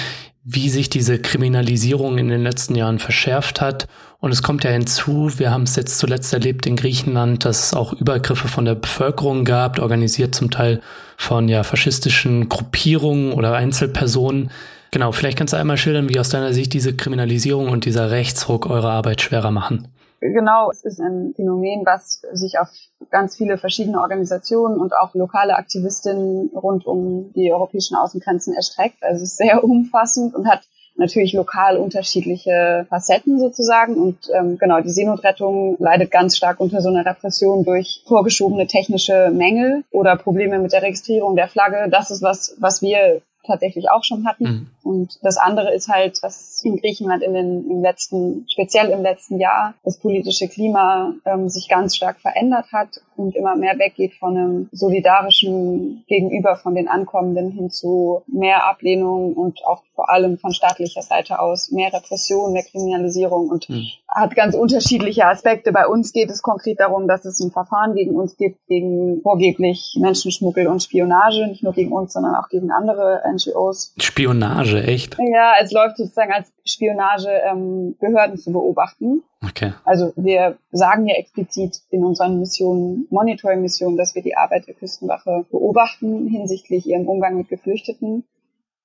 wie 0.45 0.71
sich 0.71 0.89
diese 0.89 1.19
Kriminalisierung 1.19 2.17
in 2.17 2.29
den 2.29 2.43
letzten 2.43 2.75
Jahren 2.75 2.99
verschärft 3.01 3.61
hat. 3.61 3.89
Und 4.21 4.33
es 4.33 4.43
kommt 4.43 4.65
ja 4.65 4.71
hinzu, 4.71 5.33
wir 5.39 5.51
haben 5.51 5.65
es 5.65 5.77
jetzt 5.77 5.99
zuletzt 5.99 6.33
erlebt 6.33 6.67
in 6.67 6.77
Griechenland, 6.77 7.45
dass 7.45 7.65
es 7.65 7.75
auch 7.75 7.93
Übergriffe 7.93 8.49
von 8.49 8.65
der 8.65 8.77
Bevölkerung 8.77 9.45
gab, 9.45 9.79
organisiert 9.79 10.35
zum 10.35 10.51
Teil 10.51 10.81
von 11.17 11.49
ja 11.49 11.65
faschistischen 11.65 12.49
Gruppierungen 12.49 13.33
oder 13.33 13.55
Einzelpersonen. 13.55 14.51
Genau, 14.91 15.13
vielleicht 15.13 15.39
kannst 15.39 15.53
du 15.53 15.57
einmal 15.57 15.77
schildern, 15.77 16.09
wie 16.09 16.19
aus 16.19 16.31
deiner 16.31 16.53
Sicht 16.53 16.73
diese 16.73 16.95
Kriminalisierung 16.95 17.69
und 17.69 17.85
dieser 17.85 18.11
Rechtsruck 18.11 18.69
eure 18.69 18.91
Arbeit 18.91 19.21
schwerer 19.21 19.51
machen. 19.51 19.89
Genau, 20.21 20.71
es 20.71 20.85
ist 20.85 21.01
ein 21.01 21.33
Phänomen, 21.35 21.87
was 21.87 22.23
sich 22.33 22.59
auf 22.59 22.69
ganz 23.11 23.37
viele 23.37 23.57
verschiedene 23.57 24.01
Organisationen 24.01 24.79
und 24.79 24.93
auch 24.95 25.15
lokale 25.15 25.57
Aktivistinnen 25.57 26.51
rund 26.55 26.87
um 26.87 27.33
die 27.33 27.53
europäischen 27.53 27.97
Außengrenzen 27.97 28.53
erstreckt. 28.53 29.03
Also 29.03 29.23
es 29.23 29.31
ist 29.31 29.37
sehr 29.39 29.65
umfassend 29.65 30.35
und 30.35 30.47
hat 30.47 30.63
natürlich 30.97 31.33
lokal 31.33 31.79
unterschiedliche 31.79 32.87
Facetten 32.91 33.41
sozusagen. 33.41 33.95
Und 33.95 34.19
ähm, 34.39 34.59
genau, 34.59 34.83
die 34.83 34.91
Seenotrettung 34.91 35.77
leidet 35.79 36.11
ganz 36.11 36.37
stark 36.37 36.61
unter 36.61 36.83
so 36.83 36.91
einer 36.91 37.07
Repression 37.07 37.65
durch 37.65 38.03
vorgeschobene 38.07 38.67
technische 38.67 39.31
Mängel 39.33 39.85
oder 39.91 40.17
Probleme 40.17 40.59
mit 40.59 40.73
der 40.73 40.83
Registrierung 40.83 41.35
der 41.35 41.49
Flagge. 41.49 41.89
Das 41.91 42.11
ist 42.11 42.21
was, 42.21 42.57
was 42.61 42.83
wir 42.83 43.23
tatsächlich 43.47 43.91
auch 43.91 44.05
schon 44.05 44.27
hatten. 44.27 44.45
Mhm. 44.45 44.67
Und 44.83 45.19
das 45.23 45.37
andere 45.37 45.75
ist 45.75 45.89
halt, 45.89 46.23
dass 46.23 46.63
in 46.65 46.77
Griechenland 46.77 47.23
in 47.23 47.35
den 47.35 47.71
im 47.71 47.83
letzten, 47.83 48.47
speziell 48.49 48.91
im 48.91 49.03
letzten 49.03 49.39
Jahr, 49.39 49.75
das 49.85 49.99
politische 49.99 50.49
Klima 50.49 51.15
ähm, 51.25 51.49
sich 51.49 51.69
ganz 51.69 51.97
stark 51.97 52.21
verändert 52.21 52.67
hat 52.73 53.01
und 53.17 53.37
immer 53.37 53.57
mehr 53.57 53.79
weggeht 53.79 54.15
von 54.15 54.37
einem 54.37 54.69
solidarischen 54.73 56.05
Gegenüber 56.09 56.57
von 56.57 56.75
den 56.75 56.89
Ankommenden 56.89 57.51
hin 57.51 57.71
zu 57.71 58.23
mehr 58.27 58.69
Ablehnung 58.69 59.35
und 59.35 59.65
auch 59.67 59.83
vor 59.95 60.11
allem 60.11 60.39
von 60.39 60.53
staatlicher 60.53 61.03
Seite 61.03 61.41
aus 61.41 61.71
mehr 61.71 61.93
Repression, 61.93 62.53
mehr 62.53 62.63
Kriminalisierung 62.63 63.51
und 63.51 63.69
mhm. 63.69 63.87
hat 64.09 64.35
ganz 64.35 64.55
unterschiedliche 64.55 65.27
Aspekte. 65.27 65.73
Bei 65.73 65.87
uns 65.87 66.13
geht 66.13 66.31
es 66.31 66.43
konkret 66.43 66.81
darum, 66.81 67.07
dass 67.07 67.25
es 67.25 67.41
ein 67.41 67.51
Verfahren 67.51 67.95
gegen 67.95 68.17
uns 68.17 68.37
gibt, 68.37 68.67
gegen 68.67 69.21
vorgeblich 69.23 69.97
Menschenschmuggel 70.01 70.67
und 70.67 70.83
Spionage, 70.83 71.47
nicht 71.49 71.63
nur 71.63 71.75
gegen 71.75 71.93
uns, 71.93 72.15
sondern 72.15 72.35
auch 72.35 72.49
gegen 72.49 72.71
andere 72.71 73.23
NGOs. 73.31 73.95
Spionage, 73.99 74.70
echt? 74.79 75.17
Ja, 75.19 75.55
es 75.61 75.73
läuft 75.73 75.97
sozusagen 75.97 76.33
als 76.33 76.53
Spionage, 76.65 77.31
ähm, 77.51 77.97
Behörden 77.99 78.39
zu 78.39 78.53
beobachten. 78.53 79.23
Okay. 79.47 79.73
Also 79.85 80.13
wir 80.17 80.59
sagen 80.71 81.07
ja 81.07 81.15
explizit 81.17 81.81
in 81.91 82.05
unseren 82.05 82.39
Missionen, 82.39 83.07
Monitoring-Missionen, 83.11 83.97
dass 83.97 84.15
wir 84.15 84.23
die 84.23 84.37
Arbeit 84.37 84.67
der 84.67 84.75
Küstenwache 84.75 85.47
beobachten 85.51 86.27
hinsichtlich 86.29 86.87
ihrem 86.87 87.09
Umgang 87.09 87.37
mit 87.37 87.49
Geflüchteten. 87.49 88.25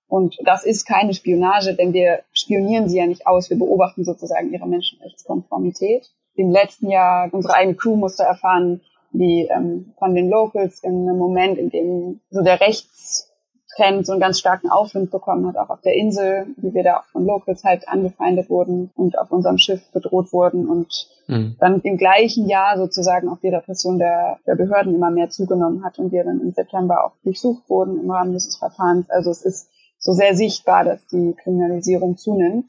Und 0.08 0.38
das 0.44 0.66
ist 0.66 0.86
keine 0.86 1.14
Spionage, 1.14 1.74
denn 1.74 1.94
wir 1.94 2.22
spionieren 2.32 2.88
sie 2.88 3.00
ja 3.00 3.06
nicht 3.06 3.28
aus, 3.28 3.50
wir 3.50 3.58
beobachten 3.58 4.06
sozusagen 4.06 4.52
ihre 4.54 4.68
Menschenrechtskonformität. 4.68 6.12
Im 6.36 6.52
letzten 6.52 6.90
Jahr, 6.90 7.30
unsere 7.34 7.56
eigene 7.56 7.76
Crew 7.76 7.96
musste 7.96 8.24
erfahren, 8.24 8.82
wie 9.12 9.48
ähm, 9.48 9.94
von 9.98 10.14
den 10.14 10.30
Locals 10.30 10.84
in 10.84 11.10
einem 11.10 11.18
Moment, 11.18 11.58
in 11.58 11.70
dem 11.70 12.20
so 12.30 12.44
der 12.44 12.60
Rechts 12.60 13.32
Trend 13.76 14.06
so 14.06 14.14
einen 14.14 14.22
ganz 14.22 14.40
starken 14.40 14.70
Aufwind 14.70 15.12
bekommen 15.12 15.48
hat, 15.48 15.58
auch 15.58 15.70
auf 15.70 15.82
der 15.82 15.96
Insel, 15.96 16.48
wie 16.58 16.74
wir 16.74 16.84
da 16.84 16.98
auch 16.98 17.06
von 17.12 17.26
Locals 17.26 17.64
halt 17.64 17.88
angefeindet 17.88 18.50
wurden 18.50 18.92
und 18.96 19.18
auf 19.18 19.32
unserem 19.32 19.58
Schiff 19.58 19.82
bedroht 19.92 20.32
wurden 20.32 20.68
und 20.68 21.10
mhm. 21.28 21.56
dann 21.60 21.82
im 21.82 21.98
gleichen 21.98 22.48
Jahr 22.48 22.78
sozusagen 22.78 23.28
auch 23.30 23.40
die 23.40 23.50
Repression 23.50 24.00
der, 24.00 24.40
der 24.48 24.56
Behörden 24.56 24.96
immer 24.96 25.12
mehr 25.12 25.30
zugenommen 25.30 25.84
hat 25.84 26.00
und 26.00 26.12
wir 26.12 26.24
dann 26.24 26.42
im 26.42 26.52
September 26.52 27.06
auch 27.06 27.14
durchsucht 27.24 27.70
wurden 27.70 28.00
im 28.00 28.10
Rahmen 28.10 28.34
dieses 28.34 28.56
Verfahrens. 28.56 29.10
Also 29.10 29.32
es 29.32 29.42
ist 29.42 29.70
so 30.00 30.14
sehr 30.14 30.36
sichtbar, 30.36 30.84
dass 30.86 31.06
die 31.08 31.34
Kriminalisierung 31.34 32.18
zunimmt. 32.18 32.66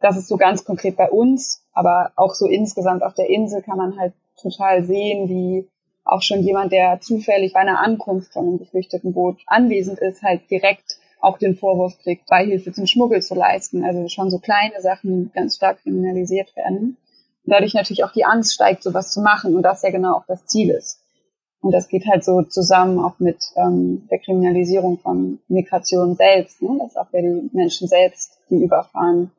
Das 0.00 0.16
ist 0.16 0.28
so 0.28 0.36
ganz 0.36 0.64
konkret 0.64 0.96
bei 0.96 1.10
uns, 1.10 1.64
aber 1.72 2.12
auch 2.16 2.34
so 2.34 2.46
insgesamt 2.46 3.02
auf 3.02 3.14
der 3.14 3.30
Insel 3.30 3.62
kann 3.62 3.78
man 3.78 3.98
halt 3.98 4.12
total 4.40 4.84
sehen, 4.84 5.28
wie 5.28 5.68
auch 6.06 6.22
schon 6.22 6.42
jemand, 6.42 6.72
der 6.72 7.00
zufällig 7.00 7.52
bei 7.52 7.60
einer 7.60 7.80
Ankunft 7.80 8.32
von 8.32 8.46
einem 8.46 8.58
geflüchteten 8.58 9.12
Boot 9.12 9.38
anwesend 9.46 9.98
ist, 9.98 10.22
halt 10.22 10.48
direkt 10.50 10.98
auch 11.20 11.38
den 11.38 11.56
Vorwurf 11.56 11.98
kriegt, 11.98 12.26
Beihilfe 12.26 12.72
zum 12.72 12.86
Schmuggel 12.86 13.22
zu 13.22 13.34
leisten. 13.34 13.84
Also 13.84 14.08
schon 14.08 14.30
so 14.30 14.38
kleine 14.38 14.80
Sachen 14.80 15.32
ganz 15.34 15.56
stark 15.56 15.82
kriminalisiert 15.82 16.54
werden. 16.56 16.96
Dadurch 17.44 17.74
natürlich 17.74 18.04
auch 18.04 18.12
die 18.12 18.24
Angst 18.24 18.54
steigt, 18.54 18.82
sowas 18.82 19.12
zu 19.12 19.20
machen 19.20 19.54
und 19.54 19.62
das 19.62 19.82
ja 19.82 19.90
genau 19.90 20.16
auch 20.16 20.26
das 20.26 20.46
Ziel 20.46 20.70
ist. 20.70 21.00
Und 21.60 21.72
das 21.72 21.88
geht 21.88 22.06
halt 22.06 22.24
so 22.24 22.42
zusammen 22.42 22.98
auch 22.98 23.18
mit 23.18 23.38
ähm, 23.56 24.06
der 24.10 24.18
Kriminalisierung 24.18 24.98
von 24.98 25.40
Migration 25.48 26.14
selbst, 26.14 26.62
ne? 26.62 26.78
dass 26.78 26.96
auch 26.96 27.08
die 27.12 27.50
Menschen 27.52 27.88
selbst, 27.88 28.38
die 28.50 28.62
überfahren, 28.62 29.32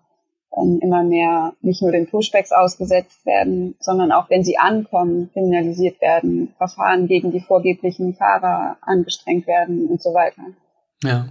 ähm, 0.55 0.79
immer 0.81 1.03
mehr 1.03 1.53
nicht 1.61 1.81
nur 1.81 1.91
den 1.91 2.07
Pushbacks 2.07 2.51
ausgesetzt 2.51 3.25
werden, 3.25 3.75
sondern 3.79 4.11
auch 4.11 4.29
wenn 4.29 4.43
sie 4.43 4.57
ankommen, 4.57 5.29
kriminalisiert 5.33 6.01
werden, 6.01 6.53
Verfahren 6.57 7.07
gegen 7.07 7.31
die 7.31 7.41
vorgeblichen 7.41 8.15
Fahrer 8.15 8.77
angestrengt 8.81 9.47
werden 9.47 9.87
und 9.87 10.01
so 10.01 10.13
weiter. 10.13 10.43
Ja. 11.03 11.29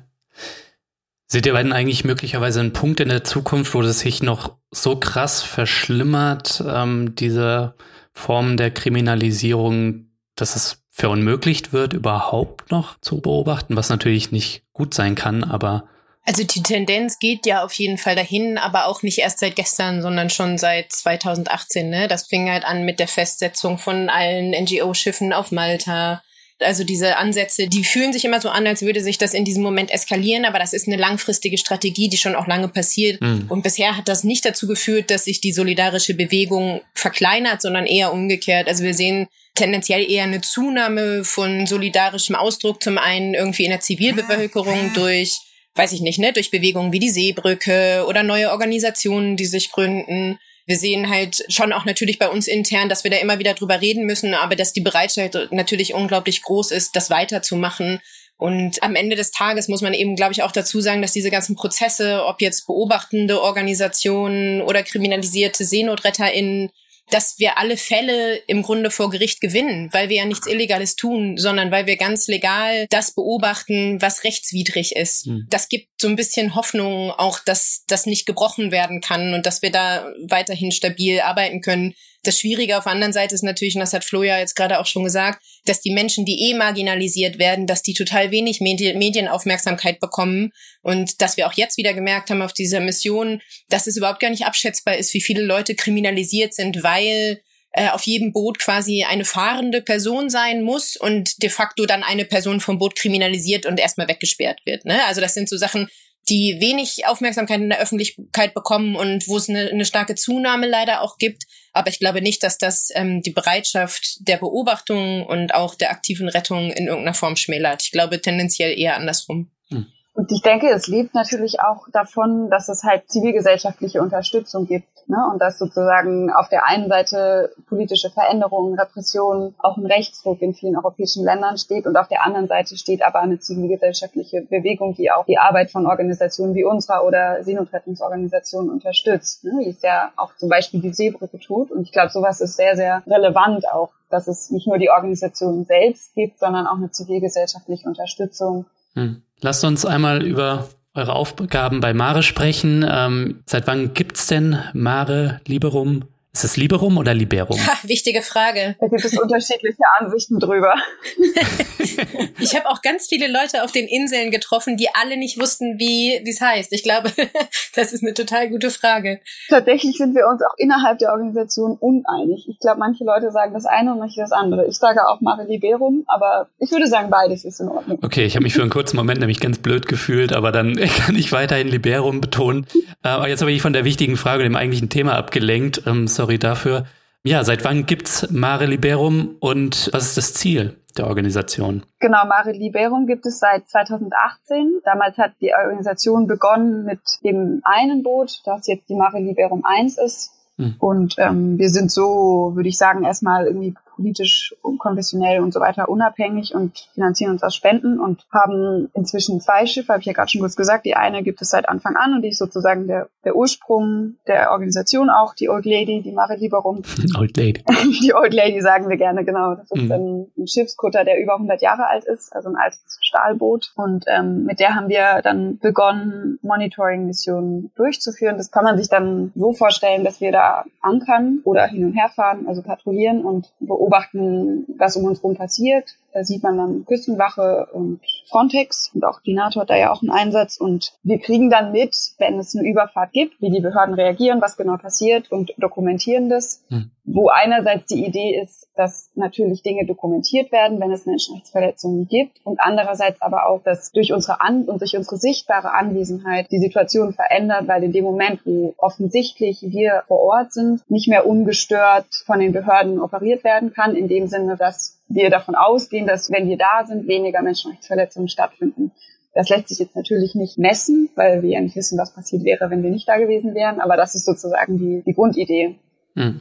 Seht 1.28 1.46
ihr 1.46 1.54
beiden 1.54 1.72
eigentlich 1.72 2.04
möglicherweise 2.04 2.60
einen 2.60 2.72
Punkt 2.72 3.00
in 3.00 3.08
der 3.08 3.24
Zukunft, 3.24 3.74
wo 3.74 3.82
das 3.82 4.00
sich 4.00 4.22
noch 4.22 4.56
so 4.70 4.96
krass 4.96 5.42
verschlimmert, 5.42 6.62
ähm, 6.66 7.14
diese 7.16 7.74
Form 8.12 8.56
der 8.56 8.70
Kriminalisierung, 8.70 10.06
dass 10.36 10.54
es 10.54 10.84
verunmöglicht 10.90 11.72
wird, 11.72 11.92
überhaupt 11.94 12.70
noch 12.70 12.98
zu 13.00 13.20
beobachten, 13.20 13.76
was 13.76 13.90
natürlich 13.90 14.30
nicht 14.30 14.62
gut 14.72 14.94
sein 14.94 15.14
kann, 15.14 15.42
aber 15.44 15.88
also 16.26 16.42
die 16.42 16.62
Tendenz 16.62 17.20
geht 17.20 17.46
ja 17.46 17.64
auf 17.64 17.72
jeden 17.74 17.98
Fall 17.98 18.16
dahin, 18.16 18.58
aber 18.58 18.86
auch 18.86 19.02
nicht 19.02 19.18
erst 19.18 19.38
seit 19.38 19.54
gestern, 19.54 20.02
sondern 20.02 20.28
schon 20.28 20.58
seit 20.58 20.92
2018. 20.92 21.88
Ne? 21.88 22.08
Das 22.08 22.26
fing 22.26 22.50
halt 22.50 22.64
an 22.64 22.84
mit 22.84 22.98
der 22.98 23.06
Festsetzung 23.06 23.78
von 23.78 24.08
allen 24.08 24.50
NGO-Schiffen 24.50 25.32
auf 25.32 25.52
Malta. 25.52 26.22
Also 26.58 26.82
diese 26.84 27.18
Ansätze, 27.18 27.68
die 27.68 27.84
fühlen 27.84 28.12
sich 28.12 28.24
immer 28.24 28.40
so 28.40 28.48
an, 28.48 28.66
als 28.66 28.82
würde 28.82 29.02
sich 29.02 29.18
das 29.18 29.34
in 29.34 29.44
diesem 29.44 29.62
Moment 29.62 29.92
eskalieren, 29.92 30.46
aber 30.46 30.58
das 30.58 30.72
ist 30.72 30.88
eine 30.88 30.96
langfristige 30.96 31.58
Strategie, 31.58 32.08
die 32.08 32.16
schon 32.16 32.34
auch 32.34 32.46
lange 32.46 32.68
passiert. 32.68 33.20
Mhm. 33.20 33.46
Und 33.48 33.62
bisher 33.62 33.96
hat 33.96 34.08
das 34.08 34.24
nicht 34.24 34.44
dazu 34.44 34.66
geführt, 34.66 35.10
dass 35.10 35.26
sich 35.26 35.40
die 35.40 35.52
solidarische 35.52 36.14
Bewegung 36.14 36.80
verkleinert, 36.94 37.62
sondern 37.62 37.86
eher 37.86 38.12
umgekehrt. 38.12 38.68
Also 38.68 38.82
wir 38.82 38.94
sehen 38.94 39.28
tendenziell 39.54 40.10
eher 40.10 40.24
eine 40.24 40.40
Zunahme 40.40 41.24
von 41.24 41.66
solidarischem 41.66 42.34
Ausdruck, 42.34 42.82
zum 42.82 42.98
einen 42.98 43.34
irgendwie 43.34 43.64
in 43.64 43.70
der 43.70 43.80
Zivilbevölkerung 43.80 44.92
durch 44.94 45.38
weiß 45.76 45.92
ich 45.92 46.00
nicht, 46.00 46.18
ne, 46.18 46.32
durch 46.32 46.50
Bewegungen 46.50 46.92
wie 46.92 46.98
die 46.98 47.10
Seebrücke 47.10 48.04
oder 48.08 48.22
neue 48.22 48.50
Organisationen, 48.50 49.36
die 49.36 49.46
sich 49.46 49.70
gründen. 49.70 50.38
Wir 50.66 50.76
sehen 50.76 51.08
halt 51.08 51.44
schon 51.48 51.72
auch 51.72 51.84
natürlich 51.84 52.18
bei 52.18 52.28
uns 52.28 52.48
intern, 52.48 52.88
dass 52.88 53.04
wir 53.04 53.10
da 53.10 53.18
immer 53.18 53.38
wieder 53.38 53.54
drüber 53.54 53.80
reden 53.80 54.04
müssen, 54.04 54.34
aber 54.34 54.56
dass 54.56 54.72
die 54.72 54.80
Bereitschaft 54.80 55.36
natürlich 55.52 55.94
unglaublich 55.94 56.42
groß 56.42 56.72
ist, 56.72 56.96
das 56.96 57.10
weiterzumachen. 57.10 58.00
Und 58.38 58.82
am 58.82 58.96
Ende 58.96 59.16
des 59.16 59.30
Tages 59.30 59.68
muss 59.68 59.80
man 59.80 59.94
eben, 59.94 60.16
glaube 60.16 60.32
ich, 60.32 60.42
auch 60.42 60.52
dazu 60.52 60.80
sagen, 60.80 61.00
dass 61.00 61.12
diese 61.12 61.30
ganzen 61.30 61.56
Prozesse, 61.56 62.24
ob 62.26 62.42
jetzt 62.42 62.66
beobachtende 62.66 63.40
Organisationen 63.40 64.60
oder 64.60 64.82
kriminalisierte 64.82 65.64
SeenotretterInnen, 65.64 66.70
dass 67.10 67.38
wir 67.38 67.58
alle 67.58 67.76
Fälle 67.76 68.36
im 68.46 68.62
Grunde 68.62 68.90
vor 68.90 69.10
Gericht 69.10 69.40
gewinnen, 69.40 69.88
weil 69.92 70.08
wir 70.08 70.16
ja 70.16 70.24
nichts 70.24 70.46
Illegales 70.46 70.96
tun, 70.96 71.36
sondern 71.36 71.70
weil 71.70 71.86
wir 71.86 71.96
ganz 71.96 72.26
legal 72.26 72.86
das 72.90 73.12
beobachten, 73.12 74.02
was 74.02 74.24
rechtswidrig 74.24 74.96
ist. 74.96 75.26
Mhm. 75.26 75.46
Das 75.48 75.68
gibt 75.68 75.88
so 76.00 76.08
ein 76.08 76.16
bisschen 76.16 76.54
Hoffnung 76.54 77.10
auch, 77.10 77.38
dass 77.44 77.84
das 77.86 78.06
nicht 78.06 78.26
gebrochen 78.26 78.72
werden 78.72 79.00
kann 79.00 79.34
und 79.34 79.46
dass 79.46 79.62
wir 79.62 79.70
da 79.70 80.12
weiterhin 80.28 80.72
stabil 80.72 81.20
arbeiten 81.20 81.60
können. 81.60 81.94
Das 82.26 82.40
Schwierige 82.40 82.76
auf 82.76 82.84
der 82.84 82.92
anderen 82.92 83.12
Seite 83.12 83.34
ist 83.34 83.44
natürlich, 83.44 83.76
und 83.76 83.80
das 83.80 83.92
hat 83.92 84.04
Flo 84.04 84.22
ja 84.24 84.38
jetzt 84.38 84.56
gerade 84.56 84.80
auch 84.80 84.86
schon 84.86 85.04
gesagt, 85.04 85.42
dass 85.64 85.80
die 85.80 85.92
Menschen, 85.92 86.24
die 86.24 86.50
eh 86.50 86.54
marginalisiert 86.54 87.38
werden, 87.38 87.66
dass 87.66 87.82
die 87.82 87.94
total 87.94 88.32
wenig 88.32 88.60
Medi 88.60 88.94
Medienaufmerksamkeit 88.94 90.00
bekommen 90.00 90.50
und 90.82 91.22
dass 91.22 91.36
wir 91.36 91.46
auch 91.46 91.52
jetzt 91.52 91.76
wieder 91.76 91.94
gemerkt 91.94 92.30
haben 92.30 92.42
auf 92.42 92.52
dieser 92.52 92.80
Mission, 92.80 93.40
dass 93.68 93.86
es 93.86 93.96
überhaupt 93.96 94.20
gar 94.20 94.30
nicht 94.30 94.44
abschätzbar 94.44 94.96
ist, 94.96 95.14
wie 95.14 95.20
viele 95.20 95.42
Leute 95.42 95.76
kriminalisiert 95.76 96.52
sind, 96.52 96.82
weil 96.82 97.40
äh, 97.72 97.90
auf 97.90 98.02
jedem 98.02 98.32
Boot 98.32 98.58
quasi 98.58 99.04
eine 99.04 99.24
fahrende 99.24 99.82
Person 99.82 100.28
sein 100.28 100.62
muss 100.62 100.96
und 100.96 101.42
de 101.42 101.50
facto 101.50 101.86
dann 101.86 102.02
eine 102.02 102.24
Person 102.24 102.60
vom 102.60 102.78
Boot 102.78 102.96
kriminalisiert 102.96 103.66
und 103.66 103.78
erstmal 103.78 104.08
weggesperrt 104.08 104.60
wird. 104.64 104.84
Ne? 104.84 105.04
Also 105.04 105.20
das 105.20 105.34
sind 105.34 105.48
so 105.48 105.56
Sachen, 105.56 105.88
die 106.28 106.58
wenig 106.60 107.06
Aufmerksamkeit 107.06 107.60
in 107.60 107.70
der 107.70 107.80
Öffentlichkeit 107.80 108.54
bekommen 108.54 108.96
und 108.96 109.28
wo 109.28 109.36
es 109.36 109.48
eine, 109.48 109.70
eine 109.70 109.84
starke 109.84 110.14
Zunahme 110.14 110.66
leider 110.66 111.02
auch 111.02 111.18
gibt. 111.18 111.44
Aber 111.72 111.88
ich 111.88 111.98
glaube 111.98 112.22
nicht, 112.22 112.42
dass 112.42 112.58
das 112.58 112.88
ähm, 112.94 113.22
die 113.22 113.30
Bereitschaft 113.30 114.26
der 114.26 114.38
Beobachtung 114.38 115.24
und 115.26 115.54
auch 115.54 115.74
der 115.74 115.90
aktiven 115.90 116.28
Rettung 116.28 116.70
in 116.70 116.86
irgendeiner 116.86 117.14
Form 117.14 117.36
schmälert. 117.36 117.82
Ich 117.82 117.92
glaube 117.92 118.20
tendenziell 118.20 118.76
eher 118.76 118.96
andersrum. 118.96 119.50
Hm. 119.70 119.86
Und 120.14 120.32
ich 120.32 120.40
denke, 120.40 120.68
es 120.70 120.86
lebt 120.86 121.14
natürlich 121.14 121.60
auch 121.60 121.86
davon, 121.92 122.48
dass 122.50 122.68
es 122.68 122.82
halt 122.82 123.10
zivilgesellschaftliche 123.10 124.00
Unterstützung 124.00 124.66
gibt. 124.66 124.88
Ne? 125.08 125.16
Und 125.32 125.40
dass 125.40 125.58
sozusagen 125.58 126.32
auf 126.32 126.48
der 126.48 126.66
einen 126.66 126.88
Seite 126.88 127.52
politische 127.68 128.10
Veränderungen, 128.10 128.78
Repressionen, 128.78 129.54
auch 129.58 129.76
ein 129.76 129.86
Rechtsdruck 129.86 130.42
in 130.42 130.54
vielen 130.54 130.76
europäischen 130.76 131.24
Ländern 131.24 131.58
steht 131.58 131.86
und 131.86 131.96
auf 131.96 132.08
der 132.08 132.24
anderen 132.24 132.48
Seite 132.48 132.76
steht 132.76 133.04
aber 133.04 133.20
eine 133.20 133.38
zivilgesellschaftliche 133.38 134.42
Bewegung, 134.42 134.94
die 134.94 135.10
auch 135.10 135.24
die 135.24 135.38
Arbeit 135.38 135.70
von 135.70 135.86
Organisationen 135.86 136.54
wie 136.54 136.64
unserer 136.64 137.04
oder 137.04 137.44
Seenotrettungsorganisationen 137.44 138.70
unterstützt. 138.70 139.44
Ne? 139.44 139.52
Die 139.62 139.70
ist 139.70 139.82
ja 139.82 140.10
auch 140.16 140.34
zum 140.36 140.48
Beispiel 140.48 140.80
die 140.80 140.92
Seebrücke 140.92 141.38
tut. 141.38 141.70
Und 141.70 141.82
ich 141.82 141.92
glaube, 141.92 142.10
sowas 142.10 142.40
ist 142.40 142.56
sehr, 142.56 142.76
sehr 142.76 143.02
relevant 143.06 143.68
auch, 143.70 143.90
dass 144.10 144.26
es 144.26 144.50
nicht 144.50 144.66
nur 144.66 144.78
die 144.78 144.90
Organisation 144.90 145.64
selbst 145.64 146.14
gibt, 146.14 146.38
sondern 146.38 146.66
auch 146.66 146.76
eine 146.76 146.90
zivilgesellschaftliche 146.90 147.88
Unterstützung. 147.88 148.66
Hm. 148.94 149.22
Lasst 149.40 149.64
uns 149.64 149.84
einmal 149.84 150.24
über 150.24 150.66
eure 150.96 151.14
Aufgaben 151.14 151.80
bei 151.80 151.94
Mare 151.94 152.22
sprechen. 152.22 152.84
Ähm, 152.88 153.40
seit 153.46 153.66
wann 153.66 153.94
gibt's 153.94 154.26
denn 154.26 154.58
Mare 154.72 155.40
Liberum? 155.46 156.04
Ist 156.36 156.44
es 156.44 156.56
Liberum 156.58 156.98
oder 156.98 157.14
Liberum? 157.14 157.58
Ha, 157.66 157.78
wichtige 157.84 158.20
Frage. 158.20 158.76
Da 158.78 158.88
gibt 158.88 159.02
es 159.02 159.18
unterschiedliche 159.18 159.84
Ansichten 159.98 160.38
drüber. 160.38 160.74
ich 162.38 162.54
habe 162.54 162.68
auch 162.68 162.82
ganz 162.82 163.06
viele 163.06 163.26
Leute 163.26 163.64
auf 163.64 163.72
den 163.72 163.88
Inseln 163.88 164.30
getroffen, 164.30 164.76
die 164.76 164.88
alle 164.92 165.16
nicht 165.16 165.40
wussten, 165.40 165.78
wie 165.78 166.14
es 166.28 166.42
heißt. 166.42 166.74
Ich 166.74 166.82
glaube, 166.82 167.10
das 167.74 167.94
ist 167.94 168.02
eine 168.02 168.12
total 168.12 168.50
gute 168.50 168.68
Frage. 168.68 169.20
Tatsächlich 169.48 169.96
sind 169.96 170.14
wir 170.14 170.28
uns 170.28 170.42
auch 170.42 170.54
innerhalb 170.58 170.98
der 170.98 171.12
Organisation 171.12 171.78
uneinig. 171.80 172.46
Ich 172.50 172.58
glaube, 172.58 172.80
manche 172.80 173.04
Leute 173.04 173.30
sagen 173.30 173.54
das 173.54 173.64
eine 173.64 173.92
und 173.92 173.98
manche 173.98 174.20
das 174.20 174.32
andere. 174.32 174.66
Ich 174.66 174.76
sage 174.76 175.08
auch 175.08 175.22
Mare 175.22 175.46
Liberum, 175.48 176.04
aber 176.06 176.48
ich 176.58 176.70
würde 176.70 176.86
sagen, 176.86 177.08
beides 177.08 177.46
ist 177.46 177.60
in 177.60 177.68
Ordnung. 177.68 177.98
Okay, 178.02 178.26
ich 178.26 178.34
habe 178.34 178.42
mich 178.42 178.52
für 178.52 178.60
einen 178.60 178.70
kurzen 178.70 178.98
Moment 178.98 179.20
nämlich 179.20 179.40
ganz 179.40 179.56
blöd 179.56 179.88
gefühlt, 179.88 180.34
aber 180.34 180.52
dann 180.52 180.76
kann 180.98 181.16
ich 181.16 181.32
weiterhin 181.32 181.68
Liberum 181.68 182.20
betonen. 182.20 182.66
Äh, 183.02 183.08
aber 183.08 183.26
jetzt 183.26 183.40
habe 183.40 183.52
ich 183.52 183.62
von 183.62 183.72
der 183.72 183.86
wichtigen 183.86 184.18
Frage, 184.18 184.42
dem 184.42 184.54
eigentlichen 184.54 184.90
Thema 184.90 185.16
abgelenkt. 185.16 185.84
Ähm, 185.86 186.06
sorry 186.06 186.25
sorry 186.26 186.38
dafür. 186.38 186.86
Ja, 187.22 187.44
seit 187.44 187.64
wann 187.64 187.86
gibt's 187.86 188.28
Mare 188.30 188.66
Liberum 188.66 189.36
und 189.38 189.90
was 189.92 190.08
ist 190.08 190.16
das 190.16 190.34
Ziel 190.34 190.76
der 190.96 191.06
Organisation? 191.06 191.84
Genau, 192.00 192.26
Mare 192.26 192.50
Liberum 192.50 193.06
gibt 193.06 193.26
es 193.26 193.38
seit 193.38 193.68
2018. 193.68 194.80
Damals 194.84 195.18
hat 195.18 195.32
die 195.40 195.52
Organisation 195.54 196.26
begonnen 196.26 196.84
mit 196.84 197.00
dem 197.22 197.60
einen 197.64 198.02
Boot, 198.02 198.42
das 198.44 198.66
jetzt 198.66 198.88
die 198.88 198.96
Mare 198.96 199.20
Liberum 199.20 199.64
1 199.64 199.98
ist. 199.98 200.32
Hm. 200.56 200.74
Und 200.80 201.14
ähm, 201.18 201.58
wir 201.58 201.70
sind 201.70 201.92
so, 201.92 202.52
würde 202.54 202.68
ich 202.68 202.78
sagen, 202.78 203.04
erstmal 203.04 203.46
irgendwie 203.46 203.74
politisch, 203.96 204.54
konfessionell 204.78 205.40
und 205.40 205.52
so 205.52 205.60
weiter 205.60 205.88
unabhängig 205.88 206.54
und 206.54 206.88
finanzieren 206.94 207.32
uns 207.32 207.42
aus 207.42 207.54
Spenden 207.54 207.98
und 207.98 208.26
haben 208.32 208.88
inzwischen 208.94 209.40
zwei 209.40 209.66
Schiffe, 209.66 209.92
habe 209.92 210.00
ich 210.00 210.06
ja 210.06 210.12
gerade 210.12 210.30
schon 210.30 210.40
kurz 210.40 210.56
gesagt. 210.56 210.84
Die 210.84 210.94
eine 210.94 211.22
gibt 211.22 211.42
es 211.42 211.50
seit 211.50 211.68
Anfang 211.68 211.96
an 211.96 212.14
und 212.14 212.22
die 212.22 212.28
ist 212.28 212.38
sozusagen 212.38 212.86
der, 212.86 213.08
der 213.24 213.34
Ursprung 213.34 214.16
der 214.26 214.52
Organisation 214.52 215.10
auch, 215.10 215.34
die 215.34 215.48
Old 215.48 215.64
Lady, 215.64 216.02
die 216.02 216.12
Mare 216.12 216.36
Liberum. 216.36 216.82
Old 217.18 217.36
Lady. 217.36 217.62
Die 218.02 218.14
Old 218.14 218.34
Lady 218.34 218.60
sagen 218.60 218.88
wir 218.88 218.96
gerne, 218.96 219.24
genau. 219.24 219.54
Das 219.54 219.70
ist 219.70 219.82
mhm. 219.82 219.92
ein, 219.92 220.26
ein 220.38 220.46
Schiffskutter, 220.46 221.04
der 221.04 221.20
über 221.20 221.34
100 221.34 221.62
Jahre 221.62 221.86
alt 221.88 222.04
ist, 222.04 222.34
also 222.34 222.48
ein 222.48 222.56
altes 222.56 222.98
Stahlboot. 223.00 223.72
Und 223.76 224.04
ähm, 224.06 224.44
mit 224.44 224.60
der 224.60 224.74
haben 224.74 224.88
wir 224.88 225.22
dann 225.22 225.58
begonnen, 225.58 226.38
Monitoring-Missionen 226.42 227.70
durchzuführen. 227.74 228.36
Das 228.36 228.50
kann 228.50 228.64
man 228.64 228.76
sich 228.76 228.88
dann 228.88 229.32
so 229.34 229.52
vorstellen, 229.52 230.04
dass 230.04 230.20
wir 230.20 230.32
da 230.32 230.64
ankern 230.80 231.40
oder 231.44 231.66
hin 231.66 231.84
und 231.84 231.92
her 231.94 232.10
fahren, 232.14 232.46
also 232.46 232.62
patrouillieren 232.62 233.24
und 233.24 233.52
beobachten, 233.60 233.85
beobachten, 233.86 234.66
was 234.78 234.96
um 234.96 235.04
uns 235.04 235.18
herum 235.22 235.36
passiert. 235.36 235.96
Da 236.12 236.24
sieht 236.24 236.42
man 236.42 236.56
dann 236.56 236.84
Küstenwache 236.86 237.68
und 237.72 238.00
Frontex 238.28 238.90
und 238.94 239.04
auch 239.04 239.20
die 239.20 239.34
NATO 239.34 239.60
hat 239.60 239.70
da 239.70 239.76
ja 239.76 239.92
auch 239.92 240.02
einen 240.02 240.10
Einsatz 240.10 240.56
und 240.56 240.92
wir 241.02 241.18
kriegen 241.18 241.50
dann 241.50 241.72
mit, 241.72 241.94
wenn 242.18 242.38
es 242.38 242.56
eine 242.56 242.68
Überfahrt 242.68 243.12
gibt, 243.12 243.40
wie 243.40 243.50
die 243.50 243.60
Behörden 243.60 243.94
reagieren, 243.94 244.40
was 244.40 244.56
genau 244.56 244.76
passiert 244.76 245.30
und 245.30 245.52
dokumentieren 245.58 246.28
das. 246.28 246.62
Hm. 246.68 246.90
Wo 247.04 247.28
einerseits 247.28 247.86
die 247.86 248.04
Idee 248.04 248.40
ist, 248.42 248.68
dass 248.74 249.10
natürlich 249.14 249.62
Dinge 249.62 249.86
dokumentiert 249.86 250.50
werden, 250.50 250.80
wenn 250.80 250.90
es 250.90 251.06
Menschenrechtsverletzungen 251.06 252.08
gibt 252.08 252.44
und 252.44 252.58
andererseits 252.60 253.22
aber 253.22 253.48
auch, 253.48 253.62
dass 253.62 253.92
durch 253.92 254.12
unsere 254.12 254.40
An 254.40 254.64
und 254.64 254.80
durch 254.80 254.96
unsere 254.96 255.16
sichtbare 255.16 255.72
Anwesenheit 255.72 256.50
die 256.50 256.58
Situation 256.58 257.12
verändert, 257.12 257.68
weil 257.68 257.84
in 257.84 257.92
dem 257.92 258.04
Moment, 258.04 258.40
wo 258.44 258.74
offensichtlich 258.78 259.62
wir 259.62 260.02
vor 260.08 260.20
Ort 260.20 260.52
sind, 260.52 260.88
nicht 260.90 261.08
mehr 261.08 261.26
ungestört 261.26 262.06
von 262.24 262.40
den 262.40 262.52
Behörden 262.52 263.00
operiert 263.00 263.44
werden 263.44 263.72
kann, 263.72 263.94
in 263.94 264.08
dem 264.08 264.26
Sinne, 264.26 264.56
dass 264.56 264.95
wir 265.08 265.30
davon 265.30 265.54
ausgehen, 265.54 266.06
dass 266.06 266.30
wenn 266.30 266.48
wir 266.48 266.56
da 266.56 266.84
sind, 266.86 267.06
weniger 267.06 267.42
Menschenrechtsverletzungen 267.42 268.28
stattfinden. 268.28 268.92
Das 269.34 269.48
lässt 269.50 269.68
sich 269.68 269.78
jetzt 269.78 269.94
natürlich 269.94 270.34
nicht 270.34 270.56
messen, 270.56 271.10
weil 271.14 271.42
wir 271.42 271.50
ja 271.50 271.60
nicht 271.60 271.76
wissen, 271.76 271.98
was 271.98 272.14
passiert 272.14 272.44
wäre, 272.44 272.70
wenn 272.70 272.82
wir 272.82 272.90
nicht 272.90 273.06
da 273.06 273.18
gewesen 273.18 273.54
wären. 273.54 273.80
Aber 273.80 273.96
das 273.96 274.14
ist 274.14 274.24
sozusagen 274.24 274.78
die, 274.78 275.02
die 275.04 275.12
Grundidee. 275.12 275.78
Mhm. 276.14 276.40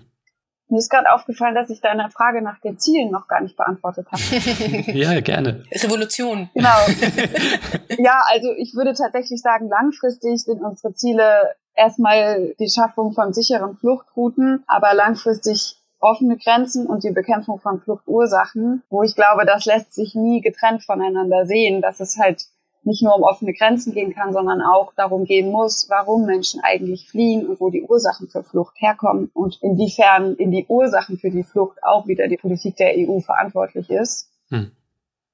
Mir 0.68 0.80
ist 0.80 0.90
gerade 0.90 1.12
aufgefallen, 1.12 1.54
dass 1.54 1.70
ich 1.70 1.80
deine 1.80 2.10
Frage 2.10 2.42
nach 2.42 2.60
den 2.60 2.80
Zielen 2.80 3.12
noch 3.12 3.28
gar 3.28 3.42
nicht 3.42 3.56
beantwortet 3.56 4.08
habe. 4.12 4.92
ja, 4.98 5.20
gerne. 5.20 5.64
Revolution. 5.72 6.50
Genau. 6.56 6.70
ja, 8.00 8.24
also 8.28 8.52
ich 8.58 8.74
würde 8.74 8.94
tatsächlich 8.94 9.42
sagen, 9.42 9.70
langfristig 9.70 10.42
sind 10.44 10.62
unsere 10.62 10.94
Ziele 10.94 11.54
erstmal 11.76 12.56
die 12.60 12.70
Schaffung 12.70 13.12
von 13.12 13.34
sicheren 13.34 13.78
Fluchtrouten, 13.78 14.64
aber 14.66 14.96
langfristig 14.96 15.78
offene 16.06 16.38
Grenzen 16.38 16.86
und 16.86 17.04
die 17.04 17.12
Bekämpfung 17.12 17.60
von 17.60 17.80
Fluchtursachen, 17.80 18.84
wo 18.90 19.04
ich 19.04 19.16
glaube, 19.16 19.46
das 19.46 19.66
lässt 19.66 19.94
sich 19.94 20.16
nie 20.16 20.42
getrennt 20.42 20.84
voneinander 20.84 21.46
sehen, 21.46 21.82
dass 21.82 22.00
es 22.00 22.18
halt 22.18 22.46
nicht 22.84 23.02
nur 23.02 23.16
um 23.16 23.24
offene 23.24 23.54
Grenzen 23.54 23.94
gehen 23.94 24.14
kann, 24.14 24.32
sondern 24.32 24.62
auch 24.62 24.94
darum 24.96 25.26
gehen 25.26 25.52
muss, 25.52 25.88
warum 25.90 26.26
Menschen 26.26 26.62
eigentlich 26.64 27.10
fliehen 27.10 27.48
und 27.48 27.60
wo 27.60 27.72
die 27.72 27.82
Ursachen 27.82 28.28
für 28.28 28.44
Flucht 28.44 28.76
herkommen 28.80 29.32
und 29.34 29.58
inwiefern 29.62 30.36
in 30.36 30.52
die 30.52 30.66
Ursachen 30.68 31.18
für 31.18 31.32
die 31.32 31.44
Flucht 31.44 31.84
auch 31.84 32.08
wieder 32.08 32.28
die 32.28 32.38
Politik 32.38 32.76
der 32.78 32.94
EU 32.96 33.20
verantwortlich 33.20 33.90
ist. 33.90 34.30
Hm. 34.50 34.72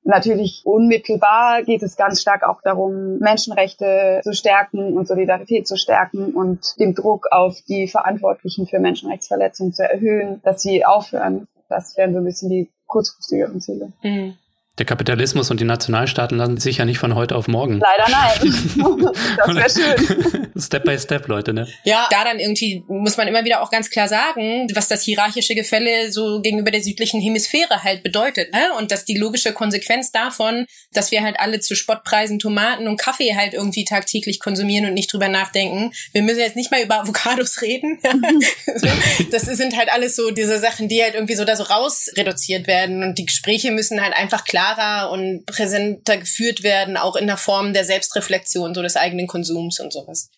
Natürlich 0.03 0.63
unmittelbar 0.65 1.63
geht 1.63 1.83
es 1.83 1.95
ganz 1.95 2.21
stark 2.21 2.43
auch 2.43 2.61
darum, 2.63 3.19
Menschenrechte 3.19 4.21
zu 4.23 4.33
stärken 4.33 4.97
und 4.97 5.07
Solidarität 5.07 5.67
zu 5.67 5.77
stärken 5.77 6.33
und 6.33 6.79
den 6.79 6.95
Druck 6.95 7.27
auf 7.31 7.61
die 7.67 7.87
Verantwortlichen 7.87 8.65
für 8.65 8.79
Menschenrechtsverletzungen 8.79 9.73
zu 9.73 9.83
erhöhen, 9.83 10.41
dass 10.43 10.63
sie 10.63 10.85
aufhören. 10.85 11.47
Das 11.69 11.95
wären 11.97 12.13
so 12.13 12.19
ein 12.19 12.25
bisschen 12.25 12.49
die 12.49 12.69
kurzfristigeren 12.87 13.61
Ziele. 13.61 13.93
Mhm. 14.01 14.35
Der 14.77 14.85
Kapitalismus 14.85 15.51
und 15.51 15.59
die 15.59 15.65
Nationalstaaten 15.65 16.37
lassen 16.37 16.55
sich 16.55 16.77
ja 16.77 16.85
nicht 16.85 16.97
von 16.97 17.13
heute 17.13 17.35
auf 17.35 17.49
morgen. 17.49 17.81
Leider 17.81 18.09
nein. 18.09 19.15
das 19.57 19.75
wäre 19.75 19.99
schön. 19.99 20.47
Step 20.57 20.85
by 20.85 20.97
Step, 20.97 21.27
Leute, 21.27 21.53
ne? 21.53 21.67
Ja, 21.83 22.07
da 22.09 22.23
dann 22.23 22.39
irgendwie 22.39 22.85
muss 22.87 23.17
man 23.17 23.27
immer 23.27 23.43
wieder 23.43 23.61
auch 23.61 23.69
ganz 23.69 23.89
klar 23.89 24.07
sagen, 24.07 24.69
was 24.73 24.87
das 24.87 25.03
hierarchische 25.03 25.55
Gefälle 25.55 26.09
so 26.13 26.39
gegenüber 26.41 26.71
der 26.71 26.81
südlichen 26.81 27.19
Hemisphäre 27.19 27.83
halt 27.83 28.01
bedeutet, 28.01 28.53
ne? 28.53 28.61
Und 28.77 28.91
dass 28.91 29.03
die 29.03 29.17
logische 29.17 29.51
Konsequenz 29.51 30.13
davon, 30.13 30.65
dass 30.93 31.11
wir 31.11 31.21
halt 31.21 31.37
alle 31.37 31.59
zu 31.59 31.75
Spottpreisen 31.75 32.39
Tomaten 32.39 32.87
und 32.87 32.97
Kaffee 32.97 33.35
halt 33.35 33.53
irgendwie 33.53 33.83
tagtäglich 33.83 34.39
konsumieren 34.39 34.85
und 34.85 34.93
nicht 34.93 35.11
drüber 35.11 35.27
nachdenken. 35.27 35.91
Wir 36.13 36.21
müssen 36.21 36.39
jetzt 36.39 36.55
nicht 36.55 36.71
mal 36.71 36.81
über 36.81 37.01
Avocados 37.01 37.61
reden. 37.61 37.99
das 39.31 39.41
sind 39.41 39.75
halt 39.75 39.91
alles 39.91 40.15
so 40.15 40.31
diese 40.31 40.59
Sachen, 40.59 40.87
die 40.87 41.03
halt 41.03 41.15
irgendwie 41.15 41.35
so 41.35 41.43
da 41.43 41.57
so 41.57 41.63
raus 41.63 42.09
reduziert 42.15 42.67
werden 42.67 43.03
und 43.03 43.17
die 43.17 43.25
Gespräche 43.25 43.71
müssen 43.71 44.01
halt 44.01 44.15
einfach 44.15 44.45
klar 44.45 44.70
klarer 44.71 45.11
und 45.11 45.45
präsenter 45.45 46.17
geführt 46.17 46.63
werden, 46.63 46.97
auch 46.97 47.15
in 47.15 47.27
der 47.27 47.37
Form 47.37 47.73
der 47.73 47.85
Selbstreflexion, 47.85 48.73
so 48.73 48.81
des 48.81 48.95
eigenen 48.95 49.27
Konsums 49.27 49.79
und 49.79 49.93
sowas. 49.93 50.29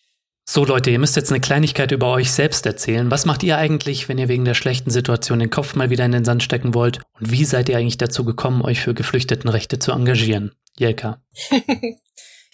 So 0.46 0.66
Leute, 0.66 0.90
ihr 0.90 1.00
müsst 1.00 1.16
jetzt 1.16 1.32
eine 1.32 1.40
Kleinigkeit 1.40 1.92
über 1.94 2.12
euch 2.12 2.32
selbst 2.32 2.66
erzählen. 2.66 3.10
Was 3.10 3.26
macht 3.26 3.44
ihr 3.44 3.58
eigentlich, 3.58 4.10
wenn 4.10 4.18
ihr 4.18 4.28
wegen 4.28 4.44
der 4.44 4.56
schlechten 4.56 4.92
Situation 4.92 5.40
den 5.40 5.50
Kopf 5.50 5.74
mal 5.76 5.90
wieder 5.90 6.04
in 6.04 6.12
den 6.12 6.26
Sand 6.26 6.44
stecken 6.44 6.74
wollt? 6.74 7.00
Und 7.18 7.32
wie 7.32 7.46
seid 7.46 7.70
ihr 7.70 7.78
eigentlich 7.78 7.98
dazu 7.98 8.26
gekommen, 8.26 8.62
euch 8.62 8.82
für 8.82 8.94
Geflüchtetenrechte 8.94 9.80
zu 9.80 9.94
engagieren? 9.94 10.52
Jelka. 10.78 11.22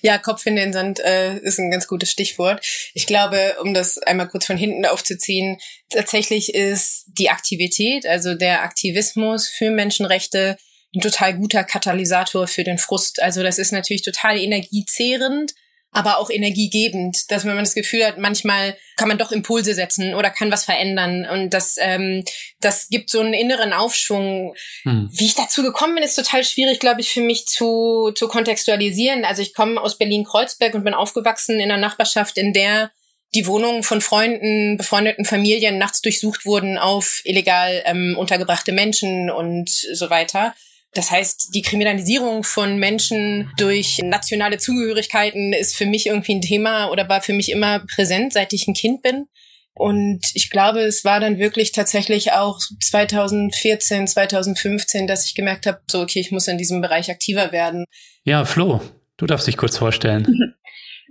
Ja, 0.02 0.18
Kopf 0.18 0.46
in 0.46 0.56
den 0.56 0.72
Sand 0.72 1.02
äh, 1.02 1.38
ist 1.40 1.60
ein 1.60 1.72
ganz 1.72 1.86
gutes 1.86 2.10
Stichwort. 2.10 2.66
Ich 2.94 3.06
glaube, 3.06 3.58
um 3.62 3.74
das 3.74 3.98
einmal 3.98 4.30
kurz 4.30 4.46
von 4.46 4.56
hinten 4.56 4.86
aufzuziehen, 4.86 5.58
tatsächlich 5.90 6.54
ist 6.56 7.04
die 7.08 7.30
Aktivität, 7.30 8.06
also 8.06 8.34
der 8.34 8.64
Aktivismus 8.64 9.50
für 9.50 9.72
Menschenrechte 9.72 10.58
ein 10.96 11.02
total 11.02 11.36
guter 11.36 11.64
Katalysator 11.64 12.48
für 12.48 12.64
den 12.64 12.78
Frust. 12.78 13.22
Also 13.22 13.44
das 13.44 13.60
ist 13.60 13.72
natürlich 13.72 14.02
total 14.02 14.38
energiezehrend, 14.38 15.54
aber 15.92 16.20
auch 16.20 16.30
energiegebend, 16.30 17.32
dass 17.32 17.44
man 17.44 17.58
das 17.58 17.74
Gefühl 17.74 18.06
hat, 18.06 18.18
manchmal 18.20 18.78
kann 18.96 19.08
man 19.08 19.18
doch 19.18 19.32
Impulse 19.32 19.74
setzen 19.74 20.14
oder 20.14 20.30
kann 20.30 20.52
was 20.52 20.66
verändern. 20.66 21.26
Und 21.26 21.52
das, 21.52 21.78
ähm, 21.80 22.24
das 22.60 22.90
gibt 22.90 23.10
so 23.10 23.20
einen 23.20 23.34
inneren 23.34 23.74
Aufschwung. 23.74 24.54
Hm. 24.84 25.10
Wie 25.12 25.26
ich 25.26 25.36
dazu 25.36 25.64
gekommen 25.64 25.96
bin, 25.96 26.04
ist 26.04 26.16
total 26.16 26.44
schwierig, 26.44 26.80
glaube 26.80 27.02
ich, 27.02 27.10
für 27.10 27.22
mich 27.22 27.48
zu, 27.48 28.12
zu 28.16 28.28
kontextualisieren. 28.28 29.26
Also 29.26 29.42
ich 29.42 29.56
komme 29.56 29.82
aus 29.82 29.98
Berlin-Kreuzberg 29.98 30.76
und 30.76 30.84
bin 30.84 30.94
aufgewachsen 30.94 31.56
in 31.56 31.72
einer 31.72 31.78
Nachbarschaft, 31.78 32.38
in 32.38 32.54
der 32.54 32.92
die 33.36 33.46
Wohnungen 33.46 33.84
von 33.84 34.02
Freunden, 34.02 34.78
befreundeten 34.78 35.26
Familien 35.26 35.78
nachts 35.78 36.02
durchsucht 36.02 36.46
wurden 36.46 36.78
auf 36.78 37.22
illegal 37.26 37.84
ähm, 37.86 38.16
untergebrachte 38.18 38.72
Menschen 38.72 39.30
und 39.30 39.70
so 39.70 40.10
weiter. 40.10 40.56
Das 40.94 41.12
heißt, 41.12 41.54
die 41.54 41.62
Kriminalisierung 41.62 42.44
von 42.44 42.78
Menschen 42.78 43.52
durch 43.58 44.00
nationale 44.04 44.58
Zugehörigkeiten 44.58 45.54
ist 45.54 45.76
für 45.76 45.86
mich 45.86 46.08
irgendwie 46.08 46.36
ein 46.36 46.42
Thema 46.42 46.90
oder 46.90 47.08
war 47.08 47.22
für 47.22 47.34
mich 47.34 47.52
immer 47.52 47.80
präsent, 47.94 48.34
seit 48.34 48.54
ich 48.54 48.68
ein 48.68 48.74
Kind 48.74 49.04
bin. 49.04 49.28
Und 49.74 50.32
ich 50.34 50.50
glaube, 50.50 50.80
es 50.82 51.06
war 51.06 51.20
dann 51.20 51.38
wirklich 51.38 51.72
tatsächlich 51.72 52.34
auch 52.34 52.60
2014, 52.82 54.08
2015, 54.08 55.08
dass 55.08 55.26
ich 55.26 55.36
gemerkt 55.36 55.68
habe, 55.68 55.80
so, 55.90 56.02
okay, 56.02 56.20
ich 56.20 56.32
muss 56.32 56.48
in 56.48 56.58
diesem 56.58 56.82
Bereich 56.82 57.10
aktiver 57.10 57.52
werden. 57.52 57.86
Ja, 58.26 58.44
Flo, 58.44 58.82
du 59.18 59.26
darfst 59.26 59.48
dich 59.48 59.58
kurz 59.58 59.78
vorstellen. 59.78 60.28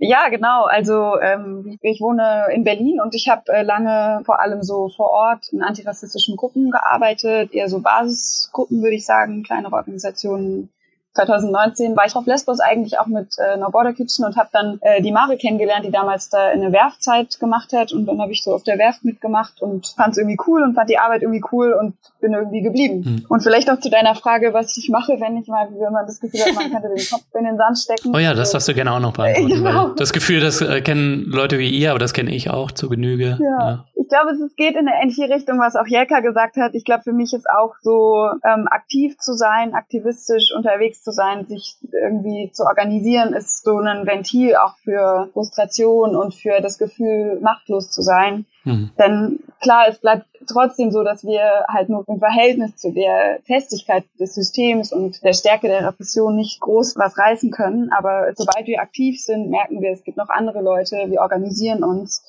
Ja, 0.01 0.29
genau. 0.29 0.63
Also 0.63 1.19
ähm, 1.19 1.77
ich 1.81 1.99
wohne 1.99 2.47
in 2.53 2.63
Berlin 2.63 3.01
und 3.01 3.13
ich 3.15 3.27
habe 3.27 3.51
äh, 3.51 3.63
lange 3.63 4.21
vor 4.25 4.39
allem 4.39 4.63
so 4.63 4.87
vor 4.87 5.09
Ort 5.09 5.49
in 5.51 5.61
antirassistischen 5.61 6.37
Gruppen 6.37 6.71
gearbeitet, 6.71 7.53
eher 7.53 7.67
so 7.67 7.81
Basisgruppen, 7.81 8.81
würde 8.81 8.95
ich 8.95 9.05
sagen, 9.05 9.43
kleinere 9.43 9.73
Organisationen 9.73 10.69
2019 11.13 11.95
war 11.95 12.05
ich 12.05 12.15
auf 12.15 12.25
Lesbos 12.25 12.59
eigentlich 12.59 12.99
auch 12.99 13.07
mit 13.07 13.35
äh, 13.39 13.57
No 13.57 13.69
Border 13.69 13.93
Kitchen 13.93 14.25
und 14.25 14.37
habe 14.37 14.49
dann 14.53 14.79
äh, 14.81 15.01
die 15.01 15.11
Mare 15.11 15.37
kennengelernt, 15.37 15.85
die 15.85 15.91
damals 15.91 16.29
da 16.29 16.47
eine 16.47 16.71
Werfzeit 16.71 17.39
gemacht 17.39 17.73
hat 17.73 17.91
und 17.91 18.05
dann 18.05 18.21
habe 18.21 18.31
ich 18.31 18.43
so 18.43 18.53
auf 18.53 18.63
der 18.63 18.77
Werft 18.77 19.03
mitgemacht 19.03 19.61
und 19.61 19.87
fand 19.97 20.11
es 20.11 20.17
irgendwie 20.17 20.37
cool 20.47 20.63
und 20.63 20.75
fand 20.75 20.89
die 20.89 20.99
Arbeit 20.99 21.23
irgendwie 21.23 21.43
cool 21.51 21.73
und 21.73 21.95
bin 22.21 22.33
irgendwie 22.33 22.61
geblieben. 22.61 23.03
Mhm. 23.05 23.25
Und 23.27 23.41
vielleicht 23.41 23.69
auch 23.69 23.79
zu 23.79 23.89
deiner 23.89 24.15
Frage, 24.15 24.53
was 24.53 24.77
ich 24.77 24.89
mache, 24.89 25.19
wenn 25.19 25.37
ich 25.37 25.47
mal, 25.47 25.67
wenn 25.71 25.93
man 25.93 26.05
das 26.05 26.19
Gefühl 26.19 26.41
hat, 26.41 26.55
man 26.55 26.71
könnte 26.71 26.89
den 26.89 27.05
Kopf 27.09 27.23
in 27.37 27.45
den 27.45 27.57
Sand 27.57 27.77
stecken. 27.77 28.15
Oh 28.15 28.19
ja, 28.19 28.33
das 28.33 28.51
darfst 28.51 28.67
du 28.67 28.73
gerne 28.73 28.93
auch 28.93 28.99
noch 28.99 29.13
beantworten. 29.13 29.49
Genau. 29.59 29.89
das 29.89 30.13
Gefühl, 30.13 30.39
das 30.39 30.61
äh, 30.61 30.81
kennen 30.81 31.25
Leute 31.25 31.59
wie 31.59 31.69
ihr, 31.69 31.89
aber 31.89 31.99
das 31.99 32.13
kenne 32.13 32.33
ich 32.33 32.49
auch 32.49 32.71
zu 32.71 32.87
Genüge. 32.87 33.37
Ja. 33.41 33.59
ja. 33.59 33.85
Ich 33.95 34.07
glaube, 34.07 34.31
es 34.31 34.55
geht 34.55 34.75
in 34.75 34.87
eine 34.87 34.93
ähnliche 35.01 35.29
Richtung, 35.29 35.59
was 35.59 35.75
auch 35.75 35.85
Jelka 35.85 36.21
gesagt 36.21 36.55
hat. 36.55 36.73
Ich 36.73 36.85
glaube, 36.85 37.03
für 37.03 37.13
mich 37.13 37.33
ist 37.33 37.47
auch 37.49 37.75
so 37.81 38.27
ähm, 38.43 38.67
aktiv 38.69 39.17
zu 39.17 39.33
sein, 39.33 39.73
aktivistisch 39.73 40.51
unterwegs 40.55 40.98
zu 41.01 41.11
sein, 41.11 41.45
sich 41.45 41.77
irgendwie 41.91 42.51
zu 42.51 42.63
organisieren, 42.63 43.33
ist 43.33 43.63
so 43.63 43.77
ein 43.77 44.05
Ventil 44.05 44.55
auch 44.55 44.77
für 44.83 45.29
Frustration 45.33 46.15
und 46.15 46.33
für 46.33 46.61
das 46.61 46.77
Gefühl, 46.77 47.39
machtlos 47.41 47.91
zu 47.91 48.01
sein. 48.01 48.45
Mhm. 48.63 48.91
Denn 48.97 49.39
klar, 49.61 49.85
es 49.87 49.99
bleibt 49.99 50.25
trotzdem 50.47 50.91
so, 50.91 51.03
dass 51.03 51.23
wir 51.23 51.65
halt 51.67 51.89
nur 51.89 52.03
im 52.07 52.19
Verhältnis 52.19 52.75
zu 52.75 52.91
der 52.91 53.39
Festigkeit 53.45 54.03
des 54.19 54.35
Systems 54.35 54.91
und 54.91 55.23
der 55.23 55.33
Stärke 55.33 55.67
der 55.67 55.87
Repression 55.87 56.35
nicht 56.35 56.59
groß 56.59 56.95
was 56.97 57.17
reißen 57.17 57.51
können. 57.51 57.91
Aber 57.91 58.31
sobald 58.35 58.67
wir 58.67 58.81
aktiv 58.81 59.21
sind, 59.21 59.49
merken 59.49 59.81
wir, 59.81 59.91
es 59.91 60.03
gibt 60.03 60.17
noch 60.17 60.29
andere 60.29 60.61
Leute, 60.61 60.97
wir 61.07 61.21
organisieren 61.21 61.83
uns. 61.83 62.23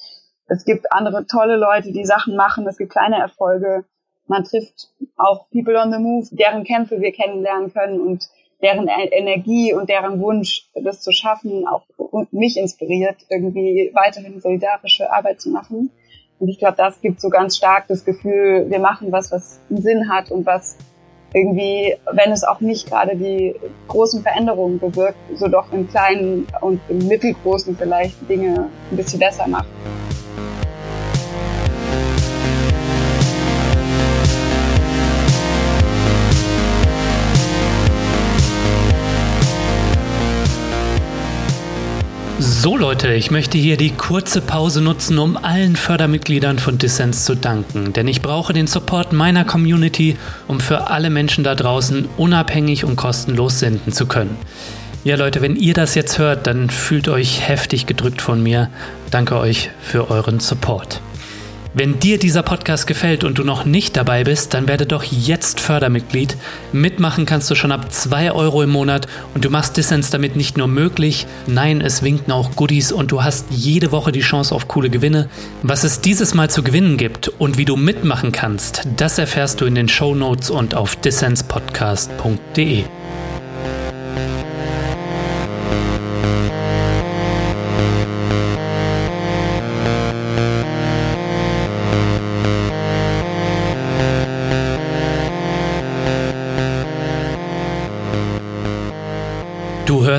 Es 0.46 0.64
gibt 0.64 0.92
andere 0.92 1.26
tolle 1.26 1.56
Leute, 1.56 1.92
die 1.92 2.04
Sachen 2.04 2.37
machen. 2.37 2.66
Es 2.66 2.76
gibt 2.76 2.90
kleine 2.90 3.18
Erfolge. 3.18 3.85
Man 4.26 4.44
trifft 4.44 4.90
auch 5.16 5.48
People 5.50 5.80
on 5.80 5.92
the 5.92 5.98
Move, 5.98 6.26
deren 6.33 6.64
Kämpfe 6.64 7.00
wir 7.00 7.12
kennenlernen 7.12 7.72
können 7.72 8.00
und 8.00 8.28
deren 8.62 8.88
e- 8.88 9.09
Energie 9.11 9.73
und 9.73 9.88
deren 9.88 10.20
Wunsch, 10.20 10.68
das 10.75 11.01
zu 11.01 11.12
schaffen, 11.12 11.66
auch 11.66 11.83
mich 12.31 12.57
inspiriert, 12.57 13.16
irgendwie 13.29 13.90
weiterhin 13.94 14.40
solidarische 14.40 15.12
Arbeit 15.12 15.40
zu 15.40 15.51
machen. 15.51 15.90
Und 16.38 16.49
ich 16.49 16.59
glaube, 16.59 16.77
das 16.77 17.01
gibt 17.01 17.20
so 17.20 17.29
ganz 17.29 17.57
stark 17.57 17.87
das 17.88 18.05
Gefühl, 18.05 18.66
wir 18.68 18.79
machen 18.79 19.12
was, 19.12 19.31
was 19.31 19.61
einen 19.68 19.83
Sinn 19.83 20.09
hat 20.11 20.31
und 20.31 20.46
was 20.46 20.79
irgendwie, 21.33 21.94
wenn 22.12 22.33
es 22.33 22.44
auch 22.44 22.61
nicht 22.61 22.88
gerade 22.88 23.16
die 23.16 23.55
großen 23.88 24.23
Veränderungen 24.23 24.79
bewirkt, 24.79 25.18
so 25.37 25.46
doch 25.49 25.73
im 25.73 25.88
Kleinen 25.88 26.46
und 26.61 26.81
im 26.88 27.07
Mittelgroßen 27.07 27.77
vielleicht 27.77 28.29
Dinge 28.29 28.70
ein 28.90 28.96
bisschen 28.96 29.20
besser 29.20 29.46
macht. 29.46 29.68
So 42.42 42.74
Leute, 42.74 43.12
ich 43.12 43.31
möchte 43.31 43.59
hier 43.59 43.76
die 43.76 43.90
kurze 43.90 44.40
Pause 44.40 44.81
nutzen, 44.81 45.18
um 45.18 45.37
allen 45.37 45.76
Fördermitgliedern 45.76 46.59
von 46.59 46.79
Dissens 46.79 47.26
zu 47.26 47.35
danken, 47.35 47.92
denn 47.92 48.09
ich 48.09 48.22
brauche 48.22 48.55
den 48.55 48.66
Support 48.66 49.12
meiner 49.12 49.44
Community, 49.44 50.16
um 50.48 50.59
für 50.59 50.88
alle 50.88 51.11
Menschen 51.11 51.44
da 51.44 51.55
draußen 51.55 52.09
unabhängig 52.16 52.87
und 52.87 52.96
kostenlos 52.96 53.59
senden 53.59 53.92
zu 53.92 54.07
können. 54.07 54.38
Ja 55.05 55.16
Leute, 55.16 55.42
wenn 55.42 55.55
ihr 55.55 55.74
das 55.74 55.94
jetzt 55.94 56.18
hört, 56.18 56.46
dann 56.46 56.70
fühlt 56.70 57.11
euch 57.11 57.46
heftig 57.46 57.85
gedrückt 57.85 58.22
von 58.22 58.42
mir. 58.42 58.70
Danke 59.11 59.37
euch 59.37 59.70
für 59.83 60.11
euren 60.11 60.40
Support. 60.40 61.03
Wenn 61.72 62.00
dir 62.00 62.18
dieser 62.18 62.42
Podcast 62.42 62.88
gefällt 62.88 63.22
und 63.22 63.38
du 63.38 63.44
noch 63.44 63.64
nicht 63.64 63.96
dabei 63.96 64.24
bist, 64.24 64.54
dann 64.54 64.66
werde 64.66 64.87
doch 64.87 65.04
jetzt 65.04 65.61
Fördermitglied. 65.61 66.37
Mitmachen 66.72 67.26
kannst 67.26 67.48
du 67.48 67.54
schon 67.54 67.70
ab 67.70 67.92
2 67.92 68.33
Euro 68.33 68.64
im 68.64 68.70
Monat 68.70 69.06
und 69.35 69.44
du 69.44 69.50
machst 69.50 69.76
Dissens 69.76 70.11
damit 70.11 70.35
nicht 70.35 70.59
nur 70.59 70.66
möglich, 70.66 71.28
nein, 71.46 71.80
es 71.80 72.02
winken 72.02 72.33
auch 72.33 72.56
Goodies 72.56 72.90
und 72.90 73.12
du 73.12 73.22
hast 73.22 73.46
jede 73.50 73.92
Woche 73.92 74.11
die 74.11 74.18
Chance 74.18 74.52
auf 74.52 74.66
coole 74.66 74.90
Gewinne. 74.90 75.28
Was 75.62 75.85
es 75.85 76.00
dieses 76.00 76.35
Mal 76.35 76.50
zu 76.50 76.64
gewinnen 76.64 76.96
gibt 76.96 77.28
und 77.28 77.56
wie 77.56 77.64
du 77.64 77.76
mitmachen 77.76 78.33
kannst, 78.33 78.83
das 78.96 79.18
erfährst 79.18 79.61
du 79.61 79.64
in 79.64 79.76
den 79.76 79.88
Show 79.88 80.16
Notes 80.16 80.50
und 80.50 80.74
auf 80.74 80.96
dissenspodcast.de. 80.96 82.85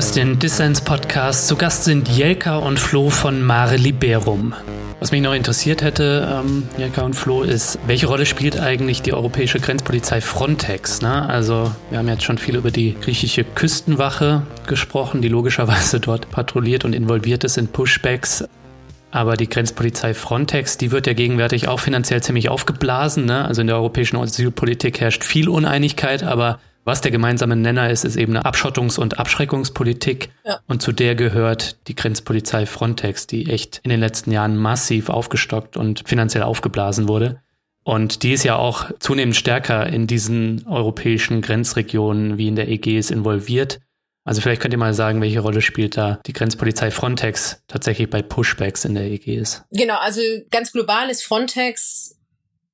hörst 0.02 0.16
den 0.16 0.40
Dissens 0.40 0.80
Podcast. 0.80 1.46
Zu 1.46 1.54
Gast 1.54 1.84
sind 1.84 2.08
Jelka 2.08 2.56
und 2.56 2.80
Flo 2.80 3.08
von 3.08 3.40
Mare 3.40 3.76
Liberum. 3.76 4.52
Was 4.98 5.12
mich 5.12 5.22
noch 5.22 5.32
interessiert 5.32 5.80
hätte, 5.80 6.40
ähm, 6.40 6.64
Jelka 6.76 7.02
und 7.02 7.14
Flo, 7.14 7.44
ist, 7.44 7.78
welche 7.86 8.08
Rolle 8.08 8.26
spielt 8.26 8.58
eigentlich 8.58 9.02
die 9.02 9.12
europäische 9.12 9.60
Grenzpolizei 9.60 10.20
Frontex? 10.20 11.02
Ne? 11.02 11.28
Also, 11.28 11.70
wir 11.90 12.00
haben 12.00 12.08
jetzt 12.08 12.24
schon 12.24 12.38
viel 12.38 12.56
über 12.56 12.72
die 12.72 12.96
griechische 13.00 13.44
Küstenwache 13.44 14.42
gesprochen, 14.66 15.22
die 15.22 15.28
logischerweise 15.28 16.00
dort 16.00 16.32
patrouilliert 16.32 16.84
und 16.84 16.94
involviert 16.94 17.44
ist 17.44 17.56
in 17.56 17.68
Pushbacks. 17.68 18.44
Aber 19.12 19.36
die 19.36 19.48
Grenzpolizei 19.48 20.14
Frontex, 20.14 20.78
die 20.78 20.90
wird 20.90 21.06
ja 21.06 21.12
gegenwärtig 21.12 21.68
auch 21.68 21.78
finanziell 21.78 22.20
ziemlich 22.24 22.48
aufgeblasen. 22.48 23.24
Ne? 23.24 23.44
Also 23.44 23.60
in 23.60 23.68
der 23.68 23.76
europäischen 23.76 24.16
Asylpolitik 24.16 25.00
herrscht 25.00 25.22
viel 25.22 25.48
Uneinigkeit, 25.48 26.24
aber 26.24 26.58
was 26.84 27.00
der 27.00 27.10
gemeinsame 27.10 27.56
Nenner 27.56 27.90
ist, 27.90 28.04
ist 28.04 28.16
eben 28.16 28.36
eine 28.36 28.44
Abschottungs- 28.44 28.98
und 28.98 29.18
Abschreckungspolitik. 29.18 30.30
Ja. 30.44 30.60
Und 30.66 30.82
zu 30.82 30.92
der 30.92 31.14
gehört 31.14 31.76
die 31.88 31.94
Grenzpolizei 31.94 32.66
Frontex, 32.66 33.26
die 33.26 33.50
echt 33.50 33.80
in 33.84 33.90
den 33.90 34.00
letzten 34.00 34.32
Jahren 34.32 34.56
massiv 34.56 35.08
aufgestockt 35.08 35.76
und 35.76 36.02
finanziell 36.06 36.42
aufgeblasen 36.42 37.08
wurde. 37.08 37.40
Und 37.84 38.22
die 38.22 38.32
ist 38.32 38.44
ja 38.44 38.56
auch 38.56 38.90
zunehmend 39.00 39.36
stärker 39.36 39.86
in 39.86 40.06
diesen 40.06 40.66
europäischen 40.66 41.42
Grenzregionen 41.42 42.38
wie 42.38 42.48
in 42.48 42.56
der 42.56 42.68
Ägäis 42.68 43.10
involviert. 43.10 43.80
Also 44.24 44.40
vielleicht 44.40 44.62
könnt 44.62 44.72
ihr 44.72 44.78
mal 44.78 44.94
sagen, 44.94 45.20
welche 45.20 45.40
Rolle 45.40 45.60
spielt 45.62 45.96
da 45.96 46.20
die 46.26 46.32
Grenzpolizei 46.32 46.92
Frontex 46.92 47.62
tatsächlich 47.66 48.08
bei 48.08 48.22
Pushbacks 48.22 48.84
in 48.84 48.94
der 48.94 49.04
Ägäis? 49.04 49.64
Genau, 49.72 49.96
also 49.98 50.20
ganz 50.50 50.70
global 50.72 51.10
ist 51.10 51.24
Frontex 51.24 52.16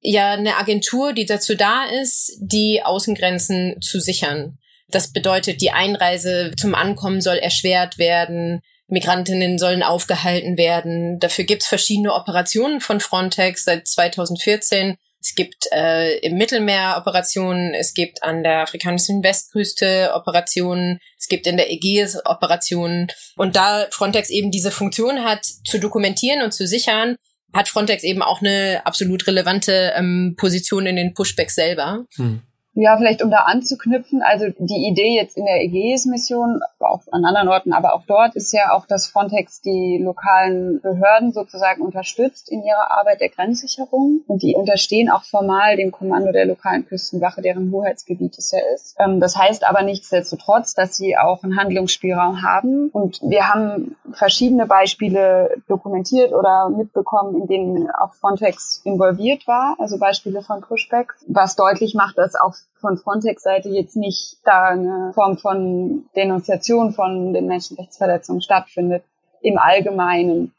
ja 0.00 0.32
eine 0.32 0.56
Agentur, 0.56 1.12
die 1.12 1.26
dazu 1.26 1.54
da 1.54 1.84
ist, 1.84 2.36
die 2.40 2.82
Außengrenzen 2.82 3.80
zu 3.80 4.00
sichern. 4.00 4.58
Das 4.90 5.12
bedeutet, 5.12 5.60
die 5.60 5.70
Einreise 5.70 6.52
zum 6.56 6.74
Ankommen 6.74 7.20
soll 7.20 7.36
erschwert 7.36 7.98
werden, 7.98 8.62
Migrantinnen 8.88 9.58
sollen 9.58 9.82
aufgehalten 9.82 10.56
werden. 10.56 11.18
Dafür 11.20 11.44
gibt's 11.44 11.66
verschiedene 11.66 12.14
Operationen 12.14 12.80
von 12.80 13.00
Frontex. 13.00 13.64
Seit 13.64 13.86
2014 13.86 14.96
Es 15.20 15.34
gibt 15.34 15.66
äh, 15.72 16.16
im 16.20 16.38
Mittelmeer 16.38 16.96
Operationen, 16.96 17.74
es 17.74 17.92
gibt 17.92 18.22
an 18.22 18.42
der 18.42 18.60
afrikanischen 18.62 19.22
Westküste 19.22 20.12
Operationen, 20.14 21.00
es 21.18 21.28
gibt 21.28 21.46
in 21.46 21.58
der 21.58 21.70
Ägäis 21.70 22.16
Operationen. 22.24 23.08
Und 23.36 23.56
da 23.56 23.88
Frontex 23.90 24.30
eben 24.30 24.50
diese 24.50 24.70
Funktion 24.70 25.22
hat, 25.22 25.44
zu 25.44 25.78
dokumentieren 25.78 26.42
und 26.42 26.52
zu 26.52 26.66
sichern, 26.66 27.16
hat 27.52 27.68
Frontex 27.68 28.04
eben 28.04 28.22
auch 28.22 28.40
eine 28.40 28.82
absolut 28.84 29.26
relevante 29.26 29.92
ähm, 29.96 30.34
Position 30.36 30.86
in 30.86 30.96
den 30.96 31.14
Pushbacks 31.14 31.54
selber. 31.54 32.04
Hm. 32.16 32.42
Ja, 32.80 32.96
vielleicht 32.96 33.24
um 33.24 33.30
da 33.30 33.38
anzuknüpfen, 33.38 34.22
also 34.22 34.46
die 34.56 34.86
Idee 34.86 35.16
jetzt 35.16 35.36
in 35.36 35.46
der 35.46 35.64
Ägäis-Mission, 35.64 36.60
auch 36.78 37.02
an 37.10 37.24
anderen 37.24 37.48
Orten, 37.48 37.72
aber 37.72 37.92
auch 37.92 38.02
dort 38.06 38.36
ist 38.36 38.52
ja 38.52 38.72
auch, 38.72 38.86
dass 38.86 39.08
Frontex 39.08 39.60
die 39.62 40.00
lokalen 40.00 40.80
Behörden 40.80 41.32
sozusagen 41.32 41.82
unterstützt 41.82 42.48
in 42.48 42.62
ihrer 42.62 42.92
Arbeit 42.92 43.20
der 43.20 43.30
Grenzsicherung. 43.30 44.20
Und 44.28 44.44
die 44.44 44.54
unterstehen 44.54 45.10
auch 45.10 45.24
formal 45.24 45.76
dem 45.76 45.90
Kommando 45.90 46.30
der 46.30 46.46
lokalen 46.46 46.86
Küstenwache, 46.86 47.42
deren 47.42 47.72
Hoheitsgebiet 47.72 48.38
es 48.38 48.52
ja 48.52 48.60
ist. 48.72 48.94
Ähm, 49.00 49.18
das 49.18 49.36
heißt 49.36 49.66
aber 49.68 49.82
nichtsdestotrotz, 49.82 50.74
dass 50.74 50.96
sie 50.96 51.18
auch 51.18 51.42
einen 51.42 51.58
Handlungsspielraum 51.58 52.42
haben. 52.42 52.90
Und 52.90 53.20
wir 53.22 53.48
haben 53.48 53.96
verschiedene 54.12 54.66
Beispiele 54.66 55.56
dokumentiert 55.66 56.32
oder 56.32 56.68
mitbekommen, 56.68 57.42
in 57.42 57.48
denen 57.48 57.90
auch 57.90 58.14
Frontex 58.14 58.82
involviert 58.84 59.48
war, 59.48 59.74
also 59.80 59.98
Beispiele 59.98 60.42
von 60.42 60.60
Pushbacks, 60.60 61.24
was 61.26 61.56
deutlich 61.56 61.94
macht, 61.94 62.18
dass 62.18 62.36
auch 62.36 62.54
von 62.80 62.96
Frontex-Seite 62.96 63.68
jetzt 63.68 63.96
nicht 63.96 64.38
da 64.44 64.68
eine 64.68 65.12
Form 65.14 65.36
von 65.36 66.04
Denunziation 66.14 66.92
von 66.92 67.32
den 67.32 67.46
Menschenrechtsverletzungen 67.46 68.42
stattfindet. 68.42 69.04
Im 69.40 69.58
Allgemeinen. 69.58 70.54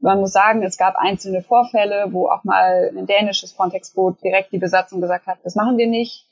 Man 0.00 0.20
muss 0.20 0.32
sagen, 0.32 0.62
es 0.62 0.76
gab 0.76 0.96
einzelne 0.96 1.42
Vorfälle, 1.42 2.08
wo 2.10 2.28
auch 2.28 2.44
mal 2.44 2.90
ein 2.96 3.06
dänisches 3.06 3.52
Frontex-Boot 3.52 4.22
direkt 4.22 4.52
die 4.52 4.58
Besatzung 4.58 5.00
gesagt 5.00 5.26
hat, 5.26 5.38
das 5.44 5.54
machen 5.54 5.76
wir 5.76 5.86
nicht. 5.86 6.26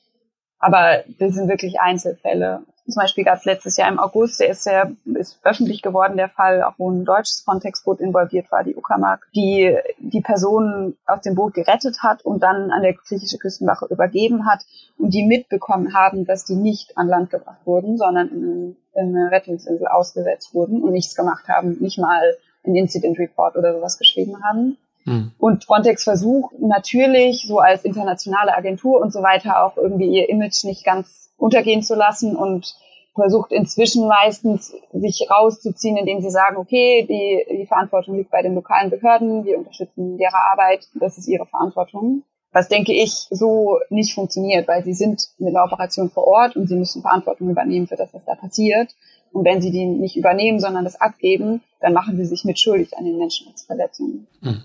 Aber 0.58 1.04
das 1.18 1.34
sind 1.34 1.48
wirklich 1.48 1.80
Einzelfälle. 1.80 2.62
Zum 2.88 3.00
Beispiel 3.00 3.24
gab 3.24 3.38
es 3.38 3.44
letztes 3.44 3.76
Jahr 3.76 3.88
im 3.88 3.98
August, 3.98 4.38
der 4.38 4.50
ist 4.50 4.62
sehr 4.62 4.92
ist 5.14 5.40
öffentlich 5.42 5.82
geworden, 5.82 6.16
der 6.16 6.28
Fall, 6.28 6.62
auch 6.62 6.74
wo 6.78 6.88
ein 6.88 7.04
deutsches 7.04 7.40
Frontex-Boot 7.40 8.00
involviert 8.00 8.50
war, 8.52 8.62
die 8.62 8.76
Uckermark, 8.76 9.26
die 9.34 9.76
die 9.98 10.20
Personen 10.20 10.96
aus 11.04 11.20
dem 11.22 11.34
Boot 11.34 11.54
gerettet 11.54 11.98
hat 12.02 12.24
und 12.24 12.42
dann 12.42 12.70
an 12.70 12.82
der 12.82 12.94
griechische 12.94 13.38
Küstenwache 13.38 13.86
übergeben 13.86 14.46
hat 14.46 14.60
und 14.98 15.12
die 15.14 15.24
mitbekommen 15.24 15.94
haben, 15.94 16.26
dass 16.26 16.44
die 16.44 16.54
nicht 16.54 16.96
an 16.96 17.08
Land 17.08 17.30
gebracht 17.30 17.60
wurden, 17.64 17.98
sondern 17.98 18.28
in, 18.28 18.76
in 18.94 19.16
eine 19.16 19.30
Rettungsinsel 19.32 19.88
ausgesetzt 19.88 20.54
wurden 20.54 20.82
und 20.82 20.92
nichts 20.92 21.16
gemacht 21.16 21.48
haben, 21.48 21.76
nicht 21.80 21.98
mal 21.98 22.36
ein 22.64 22.76
Incident 22.76 23.18
Report 23.18 23.56
oder 23.56 23.74
sowas 23.74 23.98
geschrieben 23.98 24.42
haben. 24.44 24.76
Hm. 25.04 25.32
Und 25.38 25.64
Frontex 25.64 26.04
versucht 26.04 26.58
natürlich 26.60 27.46
so 27.46 27.58
als 27.58 27.84
internationale 27.84 28.54
Agentur 28.56 29.00
und 29.00 29.12
so 29.12 29.22
weiter 29.22 29.64
auch 29.64 29.76
irgendwie 29.76 30.08
ihr 30.08 30.28
Image 30.28 30.64
nicht 30.64 30.84
ganz 30.84 31.25
untergehen 31.36 31.82
zu 31.82 31.94
lassen 31.94 32.36
und 32.36 32.74
versucht 33.14 33.50
inzwischen 33.50 34.06
meistens 34.06 34.74
sich 34.92 35.26
rauszuziehen, 35.30 35.96
indem 35.96 36.20
sie 36.20 36.30
sagen, 36.30 36.56
okay, 36.56 37.06
die, 37.08 37.56
die 37.56 37.66
Verantwortung 37.66 38.16
liegt 38.16 38.30
bei 38.30 38.42
den 38.42 38.54
lokalen 38.54 38.90
Behörden, 38.90 39.44
wir 39.44 39.58
unterstützen 39.58 40.18
ihre 40.18 40.36
Arbeit, 40.52 40.86
das 40.94 41.18
ist 41.18 41.26
ihre 41.26 41.46
Verantwortung. 41.46 42.22
Was 42.52 42.68
denke 42.68 42.92
ich 42.92 43.26
so 43.30 43.80
nicht 43.90 44.14
funktioniert, 44.14 44.68
weil 44.68 44.84
sie 44.84 44.94
sind 44.94 45.28
mit 45.38 45.54
der 45.54 45.64
Operation 45.64 46.10
vor 46.10 46.26
Ort 46.26 46.56
und 46.56 46.68
sie 46.68 46.76
müssen 46.76 47.02
Verantwortung 47.02 47.50
übernehmen 47.50 47.86
für 47.86 47.96
das, 47.96 48.14
was 48.14 48.24
da 48.24 48.34
passiert. 48.34 48.94
Und 49.32 49.44
wenn 49.44 49.60
sie 49.60 49.70
die 49.70 49.84
nicht 49.84 50.16
übernehmen, 50.16 50.60
sondern 50.60 50.84
das 50.84 50.98
abgeben, 50.98 51.62
dann 51.80 51.92
machen 51.92 52.16
sie 52.16 52.24
sich 52.24 52.44
mitschuldig 52.44 52.96
an 52.96 53.04
den 53.04 53.18
Menschenrechtsverletzungen. 53.18 54.26
Mhm. 54.40 54.62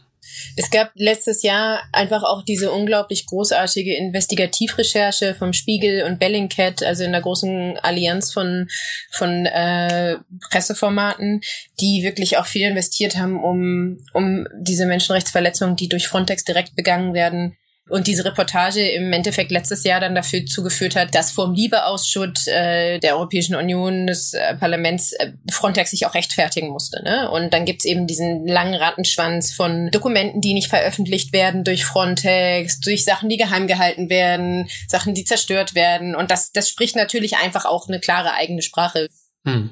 Es 0.55 0.69
gab 0.69 0.91
letztes 0.95 1.43
Jahr 1.43 1.83
einfach 1.91 2.23
auch 2.23 2.43
diese 2.43 2.71
unglaublich 2.71 3.25
großartige 3.25 3.95
Investigativrecherche 3.95 5.33
vom 5.33 5.53
Spiegel 5.53 6.03
und 6.03 6.19
Bellingcat, 6.19 6.83
also 6.83 7.03
in 7.03 7.11
der 7.11 7.21
großen 7.21 7.77
Allianz 7.79 8.31
von, 8.31 8.67
von 9.11 9.45
äh, 9.45 10.17
Presseformaten, 10.49 11.41
die 11.79 12.03
wirklich 12.03 12.37
auch 12.37 12.45
viel 12.45 12.67
investiert 12.67 13.17
haben, 13.17 13.43
um, 13.43 13.99
um 14.13 14.45
diese 14.59 14.85
Menschenrechtsverletzungen, 14.85 15.75
die 15.75 15.89
durch 15.89 16.07
Frontex 16.07 16.43
direkt 16.43 16.75
begangen 16.75 17.13
werden, 17.13 17.57
und 17.91 18.07
diese 18.07 18.23
Reportage 18.23 18.87
im 18.89 19.11
Endeffekt 19.11 19.51
letztes 19.51 19.83
Jahr 19.83 19.99
dann 19.99 20.15
dafür 20.15 20.45
zugeführt 20.45 20.95
hat, 20.95 21.13
dass 21.13 21.31
vom 21.31 21.53
Liebeausschuss 21.53 22.47
äh, 22.47 22.99
der 22.99 23.15
Europäischen 23.15 23.55
Union 23.55 24.07
des 24.07 24.33
äh, 24.33 24.55
Parlaments 24.55 25.11
äh, 25.13 25.33
Frontex 25.51 25.91
sich 25.91 26.05
auch 26.05 26.13
rechtfertigen 26.13 26.69
musste. 26.69 27.03
Ne? 27.03 27.29
Und 27.29 27.53
dann 27.53 27.65
gibt's 27.65 27.83
eben 27.83 28.07
diesen 28.07 28.47
langen 28.47 28.75
Rattenschwanz 28.75 29.51
von 29.51 29.91
Dokumenten, 29.91 30.39
die 30.39 30.53
nicht 30.53 30.69
veröffentlicht 30.69 31.33
werden 31.33 31.65
durch 31.65 31.83
Frontex, 31.83 32.79
durch 32.79 33.03
Sachen, 33.03 33.27
die 33.27 33.37
geheim 33.37 33.67
gehalten 33.67 34.09
werden, 34.09 34.69
Sachen, 34.87 35.13
die 35.13 35.25
zerstört 35.25 35.75
werden. 35.75 36.15
Und 36.15 36.31
das, 36.31 36.53
das 36.53 36.69
spricht 36.69 36.95
natürlich 36.95 37.37
einfach 37.37 37.65
auch 37.65 37.89
eine 37.89 37.99
klare 37.99 38.33
eigene 38.33 38.61
Sprache. 38.61 39.09
Hm. 39.45 39.71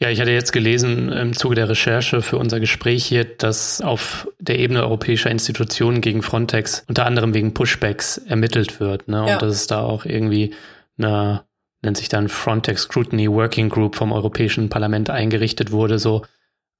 Ja, 0.00 0.10
ich 0.10 0.20
hatte 0.20 0.30
jetzt 0.30 0.52
gelesen 0.52 1.10
im 1.10 1.34
Zuge 1.34 1.56
der 1.56 1.68
Recherche 1.68 2.22
für 2.22 2.38
unser 2.38 2.60
Gespräch 2.60 3.04
hier, 3.04 3.24
dass 3.24 3.80
auf 3.80 4.28
der 4.38 4.60
Ebene 4.60 4.82
europäischer 4.82 5.30
Institutionen 5.30 6.00
gegen 6.00 6.22
Frontex 6.22 6.84
unter 6.86 7.04
anderem 7.04 7.34
wegen 7.34 7.52
Pushbacks 7.52 8.18
ermittelt 8.18 8.78
wird. 8.78 9.08
Ne? 9.08 9.22
Und 9.22 9.28
ja. 9.28 9.38
dass 9.38 9.52
es 9.52 9.66
da 9.66 9.80
auch 9.80 10.04
irgendwie 10.04 10.54
eine, 10.98 11.42
nennt 11.82 11.96
sich 11.96 12.08
dann 12.08 12.28
Frontex 12.28 12.82
Scrutiny 12.82 13.28
Working 13.28 13.70
Group 13.70 13.96
vom 13.96 14.12
Europäischen 14.12 14.68
Parlament 14.68 15.10
eingerichtet 15.10 15.72
wurde. 15.72 15.98
So, 15.98 16.24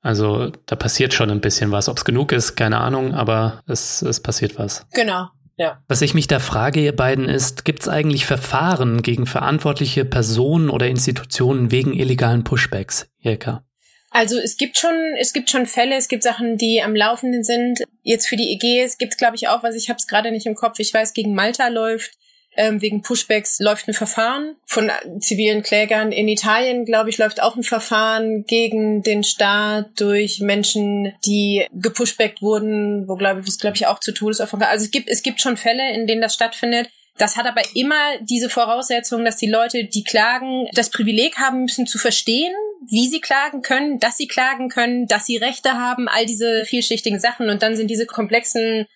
also 0.01 0.53
da 0.67 0.77
passiert 0.77 1.13
schon 1.13 1.31
ein 1.31 1.41
bisschen 1.41 1.73
was. 1.73 1.89
Ob 1.89 1.97
es 1.97 2.05
genug 2.05 2.31
ist, 2.31 2.55
keine 2.55 2.79
Ahnung, 2.79 3.15
aber 3.15 3.65
es, 3.67 4.01
es 4.01 4.21
passiert 4.21 4.61
was. 4.61 4.87
Genau. 4.95 5.29
Ja. 5.59 5.83
Was 5.89 6.03
ich 6.03 6.15
mich 6.15 6.29
da 6.29 6.39
frage, 6.39 6.81
ihr 6.81 6.95
beiden, 6.95 7.29
ist, 7.29 7.65
gibt 7.65 7.83
es 7.83 7.89
eigentlich 7.89 8.27
Verfahren 8.27 9.03
gegen 9.03 9.27
verantwortliche 9.27 10.05
Personen 10.05 10.71
oder 10.71 10.87
Institutionen 10.87 11.73
wegen 11.73 11.93
illegalen 11.93 12.45
Pushbacks, 12.45 13.11
Jelka? 13.19 13.65
Also 14.11 14.39
es 14.39 14.57
gibt 14.57 14.79
schon, 14.79 14.95
es 15.19 15.33
gibt 15.33 15.51
schon 15.51 15.67
Fälle, 15.67 15.97
es 15.97 16.09
gibt 16.09 16.23
Sachen, 16.23 16.57
die 16.57 16.81
am 16.83 16.95
Laufenden 16.95 17.45
sind. 17.45 17.83
Jetzt 18.03 18.27
für 18.27 18.37
die 18.37 18.57
gibt 18.59 19.13
es, 19.13 19.19
glaube 19.19 19.37
ich, 19.37 19.49
auch 19.49 19.63
was, 19.63 19.75
ich 19.75 19.91
habe 19.91 19.99
es 19.99 20.07
gerade 20.07 20.31
nicht 20.31 20.47
im 20.47 20.55
Kopf, 20.55 20.79
ich 20.79 20.95
weiß, 20.95 21.13
gegen 21.13 21.35
Malta 21.35 21.69
läuft 21.69 22.18
ähm, 22.59 22.83
wegen 22.83 23.03
Pushbacks 23.03 23.61
läuft 23.61 23.87
ein 23.89 23.95
Verfahren 23.95 24.57
von 24.67 24.91
zivilen 25.21 25.63
Klägern. 25.63 26.11
In 26.11 26.27
Italien, 26.27 26.85
glaube 26.85 27.09
ich, 27.09 27.17
läuft 27.17 27.41
auch 27.41 27.55
ein 27.55 27.63
Verfahren 27.63 28.45
gegen 28.47 29.03
den 29.03 29.23
Staat 29.23 29.89
durch 30.01 30.41
Menschen, 30.41 31.15
die 31.25 31.67
gepushbackt 31.73 32.43
wurden, 32.43 33.07
wo, 33.07 33.15
glaube 33.15 33.43
ich, 33.47 33.59
glaube 33.61 33.77
ich, 33.77 33.87
auch 33.87 34.01
zu 34.01 34.13
Todesaufwand. 34.13 34.65
Also 34.65 34.85
es 34.87 34.91
gibt, 34.91 35.09
es 35.09 35.23
gibt 35.23 35.41
schon 35.41 35.57
Fälle, 35.57 35.93
in 35.95 36.09
denen 36.09 36.21
das 36.21 36.35
stattfindet. 36.35 36.89
Das 37.17 37.37
hat 37.37 37.47
aber 37.47 37.63
immer 37.75 38.19
diese 38.23 38.51
Voraussetzung, 38.51 39.25
dass 39.25 39.37
die 39.37 39.51
Leute, 39.51 39.85
die 39.85 40.03
klagen, 40.03 40.67
das 40.73 40.91
Privileg 40.91 41.39
haben 41.39 41.63
müssen 41.63 41.87
zu 41.87 41.99
verstehen, 41.99 42.53
wie 42.89 43.09
sie 43.09 43.21
klagen 43.21 43.63
können, 43.63 44.01
dass 44.01 44.17
sie 44.17 44.27
klagen 44.27 44.69
können, 44.69 45.07
dass 45.07 45.27
sie 45.27 45.37
Rechte 45.37 45.75
haben, 45.75 46.09
all 46.09 46.27
diese 46.27 46.65
vielschichtigen 46.65 47.21
Sachen. 47.21 47.51
Und 47.51 47.63
dann 47.63 47.77
sind 47.77 47.89
diese 47.89 48.07
komplexen 48.07 48.87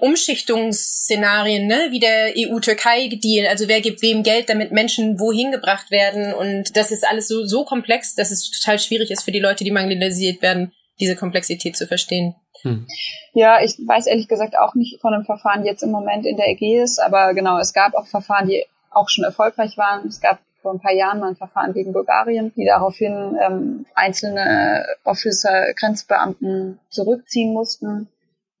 Umschichtungsszenarien, 0.00 1.66
ne, 1.66 1.88
wie 1.90 2.00
der 2.00 2.32
EU-Türkei-Deal, 2.36 3.46
also 3.46 3.68
wer 3.68 3.80
gibt 3.80 4.02
wem 4.02 4.22
Geld, 4.22 4.48
damit 4.48 4.72
Menschen 4.72 5.18
wohin 5.18 5.50
gebracht 5.50 5.90
werden 5.90 6.32
und 6.32 6.76
das 6.76 6.90
ist 6.90 7.06
alles 7.06 7.28
so, 7.28 7.44
so 7.44 7.64
komplex, 7.64 8.14
dass 8.14 8.30
es 8.30 8.50
total 8.50 8.78
schwierig 8.78 9.10
ist 9.10 9.22
für 9.22 9.32
die 9.32 9.40
Leute, 9.40 9.64
die 9.64 9.70
marginalisiert 9.70 10.42
werden, 10.42 10.72
diese 10.98 11.16
Komplexität 11.16 11.76
zu 11.76 11.86
verstehen. 11.86 12.34
Hm. 12.62 12.86
Ja, 13.32 13.62
ich 13.62 13.76
weiß 13.78 14.06
ehrlich 14.06 14.28
gesagt 14.28 14.58
auch 14.58 14.74
nicht 14.74 15.00
von 15.00 15.14
einem 15.14 15.24
Verfahren 15.24 15.64
jetzt 15.64 15.82
im 15.82 15.90
Moment 15.90 16.26
in 16.26 16.36
der 16.36 16.48
Ägäis, 16.48 16.98
aber 16.98 17.32
genau, 17.34 17.58
es 17.58 17.72
gab 17.72 17.94
auch 17.94 18.06
Verfahren, 18.06 18.48
die 18.48 18.64
auch 18.90 19.08
schon 19.08 19.24
erfolgreich 19.24 19.78
waren. 19.78 20.06
Es 20.08 20.20
gab 20.20 20.40
vor 20.62 20.72
ein 20.72 20.80
paar 20.80 20.92
Jahren 20.92 21.20
mal 21.20 21.28
ein 21.28 21.36
Verfahren 21.36 21.72
gegen 21.72 21.92
Bulgarien, 21.92 22.52
die 22.54 22.66
daraufhin 22.66 23.38
ähm, 23.40 23.86
einzelne 23.94 24.84
Officer, 25.04 25.72
Grenzbeamten 25.74 26.78
zurückziehen 26.90 27.52
mussten 27.52 28.08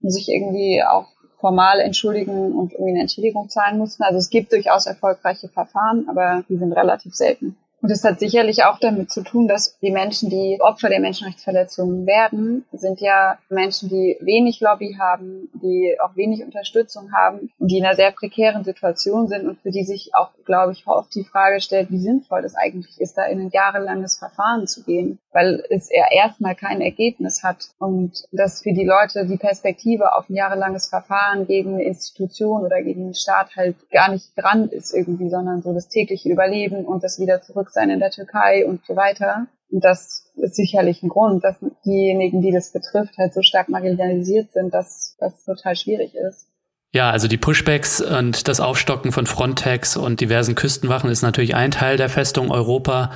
und 0.00 0.10
sich 0.10 0.28
irgendwie 0.28 0.82
auch 0.82 1.08
formal 1.40 1.80
entschuldigen 1.80 2.52
und 2.52 2.72
irgendwie 2.72 2.92
eine 2.92 3.00
Entschädigung 3.00 3.48
zahlen 3.48 3.78
mussten. 3.78 4.02
Also 4.02 4.18
es 4.18 4.30
gibt 4.30 4.52
durchaus 4.52 4.86
erfolgreiche 4.86 5.48
Verfahren, 5.48 6.06
aber 6.08 6.44
die 6.48 6.56
sind 6.56 6.72
relativ 6.72 7.14
selten. 7.14 7.56
Und 7.82 7.90
es 7.90 8.04
hat 8.04 8.20
sicherlich 8.20 8.64
auch 8.64 8.78
damit 8.78 9.10
zu 9.10 9.22
tun, 9.22 9.48
dass 9.48 9.78
die 9.78 9.90
Menschen, 9.90 10.28
die 10.28 10.58
Opfer 10.60 10.90
der 10.90 11.00
Menschenrechtsverletzungen 11.00 12.06
werden, 12.06 12.66
sind 12.72 13.00
ja 13.00 13.38
Menschen, 13.48 13.88
die 13.88 14.18
wenig 14.20 14.60
Lobby 14.60 14.96
haben, 15.00 15.48
die 15.54 15.96
auch 16.02 16.14
wenig 16.14 16.44
Unterstützung 16.44 17.10
haben 17.12 17.50
und 17.58 17.70
die 17.70 17.78
in 17.78 17.86
einer 17.86 17.96
sehr 17.96 18.10
prekären 18.10 18.64
Situation 18.64 19.28
sind 19.28 19.48
und 19.48 19.58
für 19.60 19.70
die 19.70 19.84
sich 19.84 20.10
auch, 20.14 20.30
glaube 20.44 20.72
ich, 20.72 20.86
oft 20.86 21.14
die 21.14 21.24
Frage 21.24 21.60
stellt, 21.62 21.90
wie 21.90 21.98
sinnvoll 21.98 22.42
das 22.42 22.54
eigentlich 22.54 23.00
ist, 23.00 23.16
da 23.16 23.24
in 23.24 23.40
ein 23.40 23.50
jahrelanges 23.50 24.18
Verfahren 24.18 24.66
zu 24.66 24.84
gehen, 24.84 25.18
weil 25.32 25.62
es 25.70 25.88
ja 25.90 26.06
erstmal 26.10 26.54
kein 26.54 26.80
Ergebnis 26.80 27.42
hat 27.42 27.68
und 27.78 28.24
dass 28.32 28.62
für 28.62 28.72
die 28.72 28.84
Leute 28.84 29.26
die 29.26 29.36
Perspektive 29.36 30.14
auf 30.14 30.28
ein 30.28 30.34
jahrelanges 30.34 30.88
Verfahren 30.88 31.46
gegen 31.46 31.74
eine 31.74 31.84
Institution 31.84 32.62
oder 32.62 32.82
gegen 32.82 33.04
den 33.04 33.14
Staat 33.14 33.54
halt 33.56 33.76
gar 33.90 34.10
nicht 34.10 34.32
dran 34.36 34.68
ist 34.68 34.94
irgendwie, 34.94 35.30
sondern 35.30 35.62
so 35.62 35.72
das 35.72 35.88
tägliche 35.88 36.28
Überleben 36.28 36.84
und 36.84 37.04
das 37.04 37.18
wieder 37.20 37.42
zurück 37.42 37.70
sein 37.70 37.90
in 37.90 38.00
der 38.00 38.10
Türkei 38.10 38.66
und 38.66 38.84
so 38.86 38.96
weiter. 38.96 39.46
Und 39.70 39.84
das 39.84 40.32
ist 40.36 40.56
sicherlich 40.56 41.02
ein 41.02 41.08
Grund, 41.08 41.44
dass 41.44 41.56
diejenigen, 41.84 42.42
die 42.42 42.50
das 42.50 42.72
betrifft, 42.72 43.16
halt 43.18 43.32
so 43.32 43.42
stark 43.42 43.68
marginalisiert 43.68 44.50
sind, 44.52 44.74
dass 44.74 45.16
das 45.20 45.44
total 45.44 45.76
schwierig 45.76 46.14
ist. 46.14 46.48
Ja, 46.92 47.10
also 47.10 47.28
die 47.28 47.36
Pushbacks 47.36 48.00
und 48.00 48.48
das 48.48 48.58
Aufstocken 48.58 49.12
von 49.12 49.26
Frontex 49.26 49.96
und 49.96 50.20
diversen 50.20 50.56
Küstenwachen 50.56 51.08
ist 51.08 51.22
natürlich 51.22 51.54
ein 51.54 51.70
Teil 51.70 51.96
der 51.96 52.08
Festung 52.08 52.50
Europa. 52.50 53.12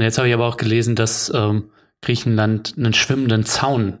Und 0.00 0.04
jetzt 0.04 0.16
habe 0.16 0.28
ich 0.28 0.32
aber 0.32 0.46
auch 0.46 0.56
gelesen, 0.56 0.96
dass 0.96 1.30
ähm, 1.34 1.72
Griechenland 2.00 2.72
einen 2.78 2.94
schwimmenden 2.94 3.44
Zaun 3.44 3.98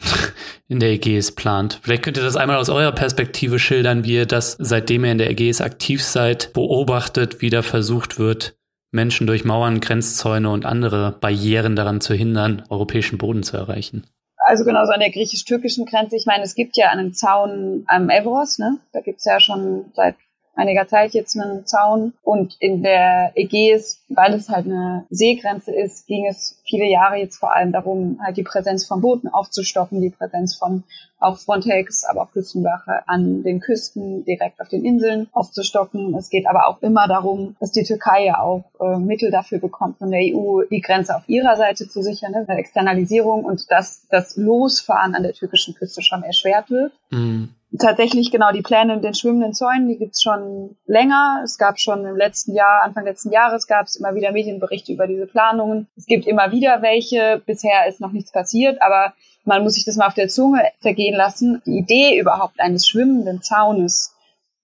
in 0.68 0.80
der 0.80 0.88
Ägäis 0.88 1.32
plant. 1.32 1.80
Vielleicht 1.82 2.02
könnt 2.02 2.16
ihr 2.16 2.22
das 2.22 2.36
einmal 2.36 2.56
aus 2.56 2.70
eurer 2.70 2.92
Perspektive 2.92 3.58
schildern, 3.58 4.04
wie 4.04 4.14
ihr 4.14 4.24
das, 4.24 4.56
seitdem 4.58 5.04
ihr 5.04 5.12
in 5.12 5.18
der 5.18 5.28
Ägäis 5.28 5.60
aktiv 5.60 6.02
seid, 6.02 6.54
beobachtet, 6.54 7.42
wie 7.42 7.50
da 7.50 7.60
versucht 7.60 8.18
wird, 8.18 8.56
Menschen 8.90 9.26
durch 9.26 9.44
Mauern, 9.44 9.80
Grenzzäune 9.80 10.48
und 10.48 10.64
andere 10.64 11.12
Barrieren 11.20 11.76
daran 11.76 12.00
zu 12.00 12.14
hindern, 12.14 12.64
europäischen 12.70 13.18
Boden 13.18 13.42
zu 13.42 13.58
erreichen. 13.58 14.06
Also 14.46 14.64
genauso 14.64 14.92
an 14.92 15.00
der 15.00 15.10
griechisch-türkischen 15.10 15.84
Grenze. 15.84 16.16
Ich 16.16 16.24
meine, 16.24 16.44
es 16.44 16.54
gibt 16.54 16.78
ja 16.78 16.88
einen 16.88 17.12
Zaun 17.12 17.84
am 17.86 18.08
Evros, 18.08 18.58
ne? 18.58 18.78
Da 18.94 19.02
gibt's 19.02 19.26
ja 19.26 19.40
schon 19.40 19.92
seit 19.94 20.16
einiger 20.56 20.86
Zeit 20.86 21.14
jetzt 21.14 21.38
einen 21.38 21.66
Zaun. 21.66 22.12
Und 22.22 22.56
in 22.60 22.82
der 22.82 23.32
Ägäis, 23.34 24.02
weil 24.08 24.34
es 24.34 24.48
halt 24.48 24.66
eine 24.66 25.06
Seegrenze 25.10 25.74
ist, 25.74 26.06
ging 26.06 26.26
es 26.26 26.60
viele 26.64 26.86
Jahre 26.86 27.16
jetzt 27.16 27.36
vor 27.36 27.54
allem 27.54 27.72
darum, 27.72 28.18
halt 28.24 28.36
die 28.36 28.42
Präsenz 28.42 28.86
von 28.86 29.00
Booten 29.00 29.28
aufzustocken, 29.28 30.00
die 30.00 30.10
Präsenz 30.10 30.56
von 30.56 30.84
auch 31.24 31.38
Frontex, 31.38 32.04
aber 32.04 32.22
auch 32.22 32.32
Küstenwache 32.32 33.08
an 33.08 33.42
den 33.42 33.60
Küsten, 33.60 34.24
direkt 34.24 34.60
auf 34.60 34.68
den 34.68 34.84
Inseln 34.84 35.28
aufzustocken. 35.32 36.14
Es 36.14 36.28
geht 36.28 36.46
aber 36.46 36.68
auch 36.68 36.82
immer 36.82 37.08
darum, 37.08 37.56
dass 37.60 37.72
die 37.72 37.82
Türkei 37.84 38.26
ja 38.26 38.40
auch 38.40 38.64
äh, 38.80 38.98
Mittel 38.98 39.30
dafür 39.30 39.58
bekommt, 39.58 39.98
von 39.98 40.10
der 40.10 40.20
EU 40.20 40.62
die 40.70 40.80
Grenze 40.80 41.16
auf 41.16 41.28
ihrer 41.28 41.56
Seite 41.56 41.88
zu 41.88 42.02
sichern, 42.02 42.32
ne, 42.32 42.46
Externalisierung 42.48 43.44
und 43.44 43.70
dass 43.70 44.06
das 44.10 44.36
Losfahren 44.36 45.14
an 45.14 45.22
der 45.22 45.32
türkischen 45.32 45.74
Küste 45.74 46.02
schon 46.02 46.22
erschwert 46.22 46.70
wird. 46.70 46.92
Mhm 47.10 47.54
tatsächlich 47.78 48.30
genau 48.30 48.52
die 48.52 48.62
Pläne 48.62 48.94
mit 48.94 49.04
den 49.04 49.14
schwimmenden 49.14 49.52
Zäunen, 49.52 49.88
die 49.88 49.98
gibt's 49.98 50.22
schon 50.22 50.76
länger. 50.86 51.40
Es 51.44 51.58
gab 51.58 51.78
schon 51.78 52.04
im 52.04 52.16
letzten 52.16 52.54
Jahr, 52.54 52.82
Anfang 52.84 53.04
letzten 53.04 53.32
Jahres 53.32 53.66
gab 53.66 53.86
es 53.86 53.96
immer 53.96 54.14
wieder 54.14 54.32
Medienberichte 54.32 54.92
über 54.92 55.06
diese 55.06 55.26
Planungen. 55.26 55.88
Es 55.96 56.06
gibt 56.06 56.26
immer 56.26 56.52
wieder 56.52 56.82
welche. 56.82 57.42
Bisher 57.44 57.86
ist 57.88 58.00
noch 58.00 58.12
nichts 58.12 58.32
passiert, 58.32 58.80
aber 58.80 59.14
man 59.44 59.62
muss 59.62 59.74
sich 59.74 59.84
das 59.84 59.96
mal 59.96 60.06
auf 60.06 60.14
der 60.14 60.28
Zunge 60.28 60.62
zergehen 60.80 61.16
lassen. 61.16 61.62
Die 61.66 61.78
Idee 61.78 62.18
überhaupt 62.18 62.60
eines 62.60 62.86
schwimmenden 62.86 63.42
Zaunes 63.42 64.14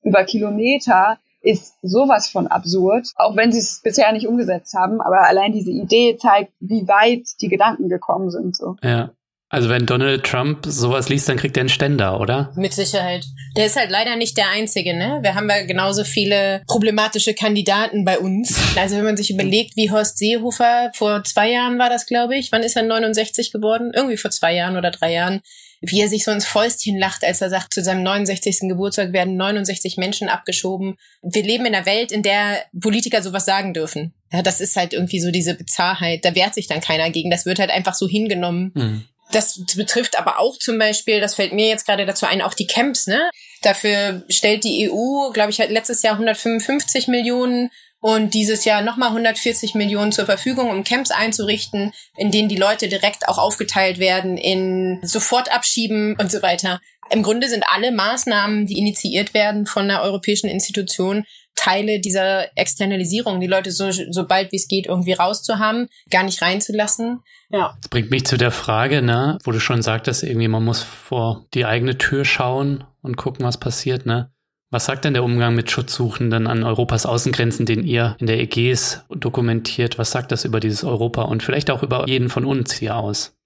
über 0.03 0.25
Kilometer 0.25 1.19
ist 1.43 1.77
sowas 1.83 2.29
von 2.29 2.47
absurd, 2.47 3.09
auch 3.17 3.37
wenn 3.37 3.51
sie 3.51 3.59
es 3.59 3.81
bisher 3.83 4.13
nicht 4.13 4.27
umgesetzt 4.27 4.75
haben. 4.75 5.01
Aber 5.01 5.27
allein 5.27 5.53
diese 5.53 5.71
Idee 5.71 6.17
zeigt, 6.17 6.53
wie 6.61 6.87
weit 6.87 7.27
die 7.41 7.49
Gedanken 7.49 7.89
gekommen 7.89 8.31
sind. 8.31 8.57
So. 8.57 8.77
Ja. 8.83 9.11
Also 9.53 9.69
wenn 9.69 9.85
Donald 9.85 10.25
Trump 10.25 10.65
sowas 10.65 11.09
liest, 11.09 11.29
dann 11.29 11.37
kriegt 11.37 11.57
er 11.57 11.63
einen 11.63 11.69
Ständer, 11.69 12.21
oder? 12.21 12.53
Mit 12.55 12.73
Sicherheit. 12.73 13.27
Der 13.57 13.67
ist 13.67 13.75
halt 13.75 13.91
leider 13.91 14.15
nicht 14.15 14.37
der 14.37 14.49
Einzige, 14.49 14.97
ne? 14.97 15.19
Wir 15.23 15.35
haben 15.35 15.51
ja 15.51 15.65
genauso 15.65 16.05
viele 16.05 16.63
problematische 16.69 17.35
Kandidaten 17.35 18.05
bei 18.05 18.21
uns. 18.21 18.57
Also 18.77 18.97
wenn 18.97 19.05
man 19.05 19.17
sich 19.17 19.29
überlegt, 19.29 19.77
wie 19.77 19.91
Horst 19.91 20.19
Seehofer 20.19 20.93
vor 20.95 21.25
zwei 21.25 21.51
Jahren 21.51 21.81
war 21.81 21.91
das, 21.91 22.07
glaube 22.07 22.37
ich. 22.37 22.53
Wann 22.53 22.63
ist 22.63 22.77
er 22.77 22.85
69 22.85 23.51
geworden? 23.51 23.91
Irgendwie 23.93 24.17
vor 24.17 24.31
zwei 24.31 24.55
Jahren 24.55 24.77
oder 24.77 24.93
drei 24.93 25.13
Jahren. 25.13 25.41
Wie 25.81 26.01
er 26.01 26.09
sich 26.09 26.25
so 26.25 26.31
ins 26.31 26.47
Fäustchen 26.47 26.97
lacht, 26.97 27.25
als 27.25 27.41
er 27.41 27.51
sagt, 27.51 27.75
zu 27.75 27.83
seinem 27.83 28.05
69. 28.05 28.69
Geburtstag 28.69 29.13
werden 29.13 29.37
69 29.37 29.97
Menschen 29.97 30.29
abgeschoben. 30.29 30.95
Wir 31.23 31.43
leben 31.43 31.67
in 31.67 31.75
einer 31.75 31.87
Welt, 31.87 32.13
in 32.13 32.23
der 32.23 32.67
Politiker 32.79 33.21
sowas 33.21 33.47
sagen 33.47 33.75
dürfen. 33.75 34.13
Ja, 34.31 34.43
das 34.43 34.61
ist 34.61 34.77
halt 34.77 34.93
irgendwie 34.93 35.19
so 35.21 35.33
diese 35.33 35.55
Bizarrheit. 35.55 36.25
Da 36.25 36.37
wehrt 36.37 36.55
sich 36.55 36.69
dann 36.69 36.81
keiner 36.81 37.11
gegen. 37.11 37.31
Das 37.31 37.47
wird 37.47 37.59
halt 37.59 37.71
einfach 37.71 37.95
so 37.95 38.07
hingenommen. 38.07 38.71
Mhm. 38.75 39.05
Das 39.33 39.65
betrifft 39.77 40.19
aber 40.19 40.41
auch 40.41 40.59
zum 40.59 40.79
Beispiel, 40.79 41.21
das 41.21 41.35
fällt 41.35 41.53
mir 41.53 41.69
jetzt 41.69 41.87
gerade 41.87 42.07
dazu 42.07 42.27
ein, 42.27 42.43
auch 42.43 42.55
die 42.55 42.67
Camps, 42.67 43.07
ne? 43.07 43.31
Dafür 43.63 44.25
stellt 44.29 44.65
die 44.65 44.91
EU, 44.91 45.31
glaube 45.33 45.51
ich, 45.51 45.61
hat 45.61 45.71
letztes 45.71 46.03
Jahr 46.03 46.15
155 46.15 47.09
Millionen 47.09 47.71
und 48.01 48.33
dieses 48.33 48.65
Jahr 48.65 48.83
nochmal 48.83 49.09
140 49.09 49.75
Millionen 49.75 50.11
zur 50.11 50.25
Verfügung, 50.25 50.71
um 50.71 50.85
Camps 50.85 51.11
einzurichten, 51.11 51.93
in 52.17 52.31
denen 52.31 52.49
die 52.49 52.57
Leute 52.57 52.89
direkt 52.89 53.29
auch 53.29 53.39
aufgeteilt 53.39 53.99
werden 53.99 54.39
in 54.39 55.01
sofort 55.03 55.53
abschieben 55.53 56.17
und 56.19 56.33
so 56.33 56.43
weiter. 56.43 56.81
Im 57.11 57.23
Grunde 57.23 57.49
sind 57.49 57.65
alle 57.69 57.93
Maßnahmen, 57.93 58.67
die 58.67 58.79
initiiert 58.79 59.35
werden 59.35 59.67
von 59.67 59.91
einer 59.91 60.03
europäischen 60.03 60.49
Institution, 60.49 61.25
Teile 61.55 62.01
dieser 62.01 62.57
Externalisierung, 62.57 63.41
die 63.41 63.47
Leute 63.47 63.71
so, 63.71 63.91
so 63.91 64.27
bald 64.27 64.51
wie 64.53 64.57
es 64.57 64.67
geht 64.67 64.87
irgendwie 64.87 65.13
rauszuhaben, 65.13 65.89
gar 66.11 66.23
nicht 66.23 66.41
reinzulassen. 66.41 67.23
Ja. 67.51 67.77
Das 67.81 67.91
bringt 67.91 68.11
mich 68.11 68.25
zu 68.25 68.39
der 68.39 68.51
Frage, 68.51 69.03
ne, 69.03 69.39
wo 69.45 69.51
du 69.51 69.61
schon 69.61 69.83
sagtest, 69.83 70.23
irgendwie 70.23 70.49
man 70.49 70.65
muss 70.65 70.83
vor 70.83 71.45
die 71.53 71.67
eigene 71.67 71.99
Tür 71.99 72.25
schauen 72.25 72.85
und 73.03 73.17
gucken, 73.17 73.45
was 73.45 73.59
passiert, 73.59 74.07
ne? 74.07 74.33
Was 74.73 74.85
sagt 74.85 75.05
denn 75.05 75.15
der 75.15 75.25
Umgang 75.25 75.57
mit 75.57 75.69
Schutzsuchenden 75.69 76.47
an 76.47 76.63
Europas 76.63 77.05
Außengrenzen, 77.05 77.67
den 77.67 77.83
ihr 77.83 78.17
in 78.21 78.29
der 78.29 78.39
Ägäis 78.39 79.05
dokumentiert? 79.11 79.99
Was 79.99 80.13
sagt 80.13 80.31
das 80.31 80.45
über 80.45 80.61
dieses 80.61 80.85
Europa 80.85 81.23
und 81.23 81.43
vielleicht 81.43 81.73
auch 81.73 81.83
über 81.83 82.07
jeden 82.07 82.31
von 82.31 82.45
uns 82.45 82.73
hier 82.73 82.97
aus? 82.97 83.37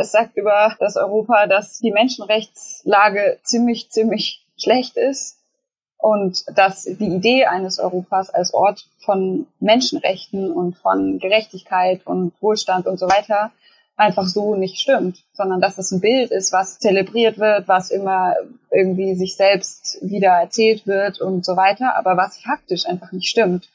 Es 0.00 0.12
sagt 0.12 0.36
über 0.36 0.76
das 0.78 0.96
Europa, 0.96 1.48
dass 1.48 1.80
die 1.80 1.90
Menschenrechtslage 1.90 3.40
ziemlich, 3.42 3.90
ziemlich 3.90 4.46
schlecht 4.56 4.96
ist 4.96 5.41
und 6.02 6.44
dass 6.58 6.82
die 6.82 7.14
Idee 7.14 7.46
eines 7.46 7.78
Europas 7.78 8.28
als 8.28 8.52
Ort 8.52 8.86
von 8.98 9.46
Menschenrechten 9.60 10.50
und 10.50 10.76
von 10.76 11.20
Gerechtigkeit 11.20 12.04
und 12.04 12.32
Wohlstand 12.40 12.86
und 12.86 12.98
so 12.98 13.06
weiter 13.06 13.52
einfach 13.96 14.26
so 14.26 14.56
nicht 14.56 14.80
stimmt, 14.80 15.22
sondern 15.32 15.60
dass 15.60 15.78
es 15.78 15.92
ein 15.92 16.00
Bild 16.00 16.32
ist, 16.32 16.52
was 16.52 16.80
zelebriert 16.80 17.38
wird, 17.38 17.68
was 17.68 17.90
immer 17.90 18.34
irgendwie 18.72 19.14
sich 19.14 19.36
selbst 19.36 19.98
wieder 20.02 20.30
erzählt 20.30 20.88
wird 20.88 21.20
und 21.20 21.44
so 21.44 21.56
weiter, 21.56 21.94
aber 21.96 22.16
was 22.16 22.38
faktisch 22.38 22.86
einfach 22.86 23.12
nicht 23.12 23.28
stimmt. 23.28 23.68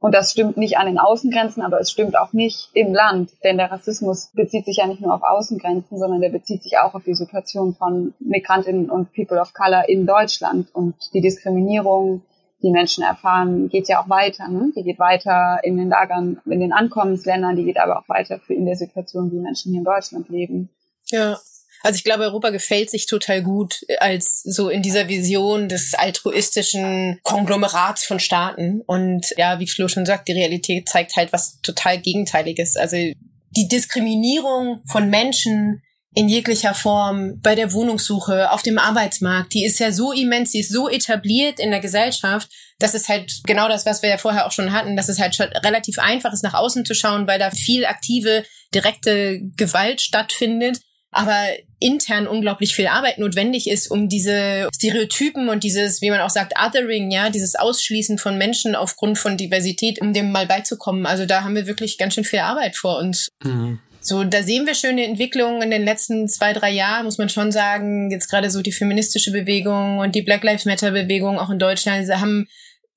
Und 0.00 0.14
das 0.14 0.30
stimmt 0.30 0.56
nicht 0.56 0.78
an 0.78 0.86
den 0.86 0.98
Außengrenzen, 0.98 1.62
aber 1.62 1.80
es 1.80 1.90
stimmt 1.90 2.16
auch 2.16 2.32
nicht 2.32 2.70
im 2.72 2.94
Land. 2.94 3.32
Denn 3.42 3.58
der 3.58 3.70
Rassismus 3.70 4.30
bezieht 4.32 4.64
sich 4.64 4.76
ja 4.76 4.86
nicht 4.86 5.00
nur 5.00 5.12
auf 5.12 5.22
Außengrenzen, 5.22 5.98
sondern 5.98 6.20
der 6.20 6.28
bezieht 6.28 6.62
sich 6.62 6.78
auch 6.78 6.94
auf 6.94 7.02
die 7.04 7.14
Situation 7.14 7.74
von 7.74 8.14
Migrantinnen 8.20 8.90
und 8.90 9.12
People 9.12 9.40
of 9.40 9.52
Color 9.54 9.88
in 9.88 10.06
Deutschland. 10.06 10.72
Und 10.72 10.94
die 11.14 11.20
Diskriminierung, 11.20 12.22
die 12.62 12.70
Menschen 12.70 13.02
erfahren, 13.02 13.68
geht 13.68 13.88
ja 13.88 14.00
auch 14.00 14.08
weiter. 14.08 14.48
Ne? 14.48 14.72
Die 14.76 14.84
geht 14.84 15.00
weiter 15.00 15.58
in 15.64 15.76
den 15.76 15.88
Lagern, 15.88 16.40
in 16.46 16.60
den 16.60 16.72
Ankommensländern, 16.72 17.56
die 17.56 17.64
geht 17.64 17.80
aber 17.80 17.98
auch 17.98 18.08
weiter 18.08 18.38
für 18.38 18.54
in 18.54 18.66
der 18.66 18.76
Situation, 18.76 19.32
wie 19.32 19.40
Menschen 19.40 19.72
hier 19.72 19.80
in 19.80 19.84
Deutschland 19.84 20.28
leben. 20.28 20.70
Ja, 21.06 21.38
also 21.82 21.96
ich 21.96 22.04
glaube, 22.04 22.24
Europa 22.24 22.50
gefällt 22.50 22.90
sich 22.90 23.06
total 23.06 23.42
gut 23.42 23.80
als 23.98 24.42
so 24.42 24.68
in 24.68 24.82
dieser 24.82 25.08
Vision 25.08 25.68
des 25.68 25.94
altruistischen 25.94 27.20
Konglomerats 27.22 28.04
von 28.04 28.20
Staaten. 28.20 28.82
Und 28.86 29.32
ja, 29.36 29.60
wie 29.60 29.68
Flo 29.68 29.88
schon 29.88 30.06
sagt, 30.06 30.28
die 30.28 30.32
Realität 30.32 30.88
zeigt 30.88 31.16
halt 31.16 31.32
was 31.32 31.60
total 31.62 32.00
Gegenteiliges. 32.00 32.76
Also 32.76 32.96
die 32.96 33.68
Diskriminierung 33.68 34.82
von 34.86 35.08
Menschen 35.08 35.82
in 36.14 36.28
jeglicher 36.28 36.74
Form 36.74 37.40
bei 37.42 37.54
der 37.54 37.72
Wohnungssuche, 37.72 38.50
auf 38.50 38.62
dem 38.62 38.78
Arbeitsmarkt, 38.78 39.54
die 39.54 39.64
ist 39.64 39.78
ja 39.78 39.92
so 39.92 40.10
immens, 40.10 40.50
die 40.50 40.60
ist 40.60 40.72
so 40.72 40.88
etabliert 40.88 41.60
in 41.60 41.70
der 41.70 41.80
Gesellschaft, 41.80 42.50
dass 42.78 42.94
es 42.94 43.08
halt 43.08 43.42
genau 43.44 43.68
das, 43.68 43.86
was 43.86 44.02
wir 44.02 44.08
ja 44.08 44.18
vorher 44.18 44.46
auch 44.46 44.52
schon 44.52 44.72
hatten, 44.72 44.96
dass 44.96 45.08
es 45.08 45.20
halt 45.20 45.36
schon 45.36 45.46
relativ 45.46 45.98
einfach 45.98 46.32
ist, 46.32 46.42
nach 46.42 46.54
außen 46.54 46.84
zu 46.84 46.94
schauen, 46.94 47.26
weil 47.26 47.38
da 47.38 47.50
viel 47.50 47.84
aktive, 47.84 48.44
direkte 48.74 49.40
Gewalt 49.56 50.00
stattfindet 50.00 50.80
aber 51.10 51.46
intern 51.80 52.26
unglaublich 52.26 52.74
viel 52.74 52.86
Arbeit 52.86 53.18
notwendig 53.18 53.68
ist, 53.68 53.90
um 53.90 54.08
diese 54.08 54.68
Stereotypen 54.74 55.48
und 55.48 55.64
dieses, 55.64 56.02
wie 56.02 56.10
man 56.10 56.20
auch 56.20 56.30
sagt, 56.30 56.54
Othering, 56.58 57.10
ja, 57.10 57.30
dieses 57.30 57.54
Ausschließen 57.54 58.18
von 58.18 58.36
Menschen 58.36 58.74
aufgrund 58.74 59.18
von 59.18 59.36
Diversität, 59.36 60.00
um 60.00 60.12
dem 60.12 60.32
mal 60.32 60.46
beizukommen. 60.46 61.06
Also 61.06 61.24
da 61.24 61.44
haben 61.44 61.54
wir 61.54 61.66
wirklich 61.66 61.98
ganz 61.98 62.14
schön 62.14 62.24
viel 62.24 62.40
Arbeit 62.40 62.76
vor 62.76 62.98
uns. 62.98 63.28
Mhm. 63.42 63.80
So, 64.00 64.24
da 64.24 64.42
sehen 64.42 64.66
wir 64.66 64.74
schöne 64.74 65.04
Entwicklungen 65.04 65.62
in 65.62 65.70
den 65.70 65.84
letzten 65.84 66.28
zwei, 66.28 66.52
drei 66.52 66.70
Jahren, 66.70 67.04
muss 67.04 67.18
man 67.18 67.28
schon 67.28 67.52
sagen. 67.52 68.10
Jetzt 68.10 68.28
gerade 68.28 68.50
so 68.50 68.62
die 68.62 68.72
feministische 68.72 69.32
Bewegung 69.32 69.98
und 69.98 70.14
die 70.14 70.22
Black 70.22 70.44
Lives 70.44 70.64
Matter 70.64 70.92
Bewegung 70.92 71.38
auch 71.38 71.50
in 71.50 71.58
Deutschland, 71.58 72.06
sie 72.06 72.20
haben 72.20 72.48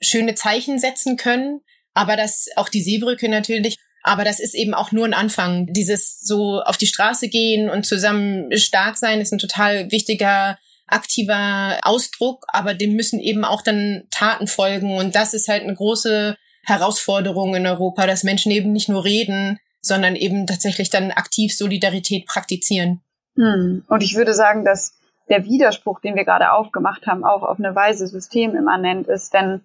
schöne 0.01 0.35
Zeichen 0.35 0.79
setzen 0.79 1.17
können. 1.17 1.61
Aber 1.93 2.15
das, 2.15 2.47
auch 2.55 2.69
die 2.69 2.81
Seebrücke 2.81 3.29
natürlich, 3.29 3.77
aber 4.03 4.23
das 4.23 4.39
ist 4.39 4.55
eben 4.55 4.73
auch 4.73 4.91
nur 4.91 5.05
ein 5.05 5.13
Anfang. 5.13 5.67
Dieses 5.71 6.21
so 6.21 6.61
auf 6.61 6.77
die 6.77 6.87
Straße 6.87 7.29
gehen 7.29 7.69
und 7.69 7.85
zusammen 7.85 8.55
stark 8.57 8.97
sein 8.97 9.21
ist 9.21 9.31
ein 9.31 9.39
total 9.39 9.91
wichtiger 9.91 10.57
aktiver 10.87 11.79
Ausdruck, 11.83 12.45
aber 12.49 12.73
dem 12.73 12.95
müssen 12.95 13.19
eben 13.19 13.45
auch 13.45 13.61
dann 13.61 14.03
Taten 14.11 14.47
folgen. 14.47 14.97
Und 14.97 15.15
das 15.15 15.33
ist 15.33 15.47
halt 15.47 15.63
eine 15.63 15.75
große 15.75 16.35
Herausforderung 16.63 17.55
in 17.55 17.65
Europa, 17.65 18.05
dass 18.05 18.23
Menschen 18.23 18.51
eben 18.51 18.71
nicht 18.71 18.89
nur 18.89 19.03
reden, 19.05 19.59
sondern 19.81 20.15
eben 20.15 20.45
tatsächlich 20.45 20.89
dann 20.89 21.11
aktiv 21.11 21.55
Solidarität 21.55 22.27
praktizieren. 22.27 23.01
Hm. 23.35 23.83
Und 23.87 24.03
ich 24.03 24.15
würde 24.15 24.33
sagen, 24.33 24.65
dass 24.65 24.97
der 25.29 25.45
Widerspruch, 25.45 26.01
den 26.01 26.15
wir 26.15 26.25
gerade 26.25 26.51
aufgemacht 26.51 27.07
haben, 27.07 27.23
auch 27.23 27.43
auf 27.43 27.57
eine 27.57 27.73
Weise 27.73 28.07
systemimmanent 28.07 29.07
ist, 29.07 29.33
denn 29.33 29.61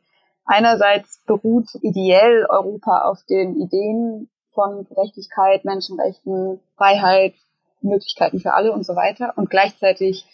Einerseits 0.47 1.22
beruht 1.26 1.68
ideell 1.82 2.47
Europa 2.49 3.03
auf 3.03 3.18
den 3.28 3.61
Ideen 3.61 4.30
von 4.53 4.86
Gerechtigkeit, 4.88 5.64
Menschenrechten, 5.64 6.61
Freiheit, 6.76 7.34
Möglichkeiten 7.82 8.40
für 8.40 8.55
alle 8.55 8.72
und 8.72 8.84
so 8.84 8.97
weiter. 8.97 9.34
Und 9.36 9.51
gleichzeitig 9.51 10.24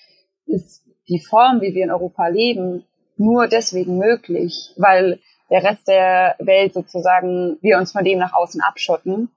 ist 0.47 0.83
die 1.09 1.19
Form, 1.19 1.61
wie 1.61 1.75
wir 1.75 1.85
in 1.85 1.91
Europa 1.91 2.29
leben, 2.29 2.85
nur 3.17 3.49
deswegen 3.49 3.99
möglich, 3.99 4.73
weil 4.77 5.19
der 5.51 5.65
Rest 5.65 5.89
der 5.89 6.37
Welt 6.39 6.75
sozusagen 6.75 7.59
wir 7.61 7.79
uns 7.79 7.93
von 7.93 8.05
dem 8.05 8.19
nach 8.19 8.33
außen 8.33 8.61
abschotten 8.61 9.31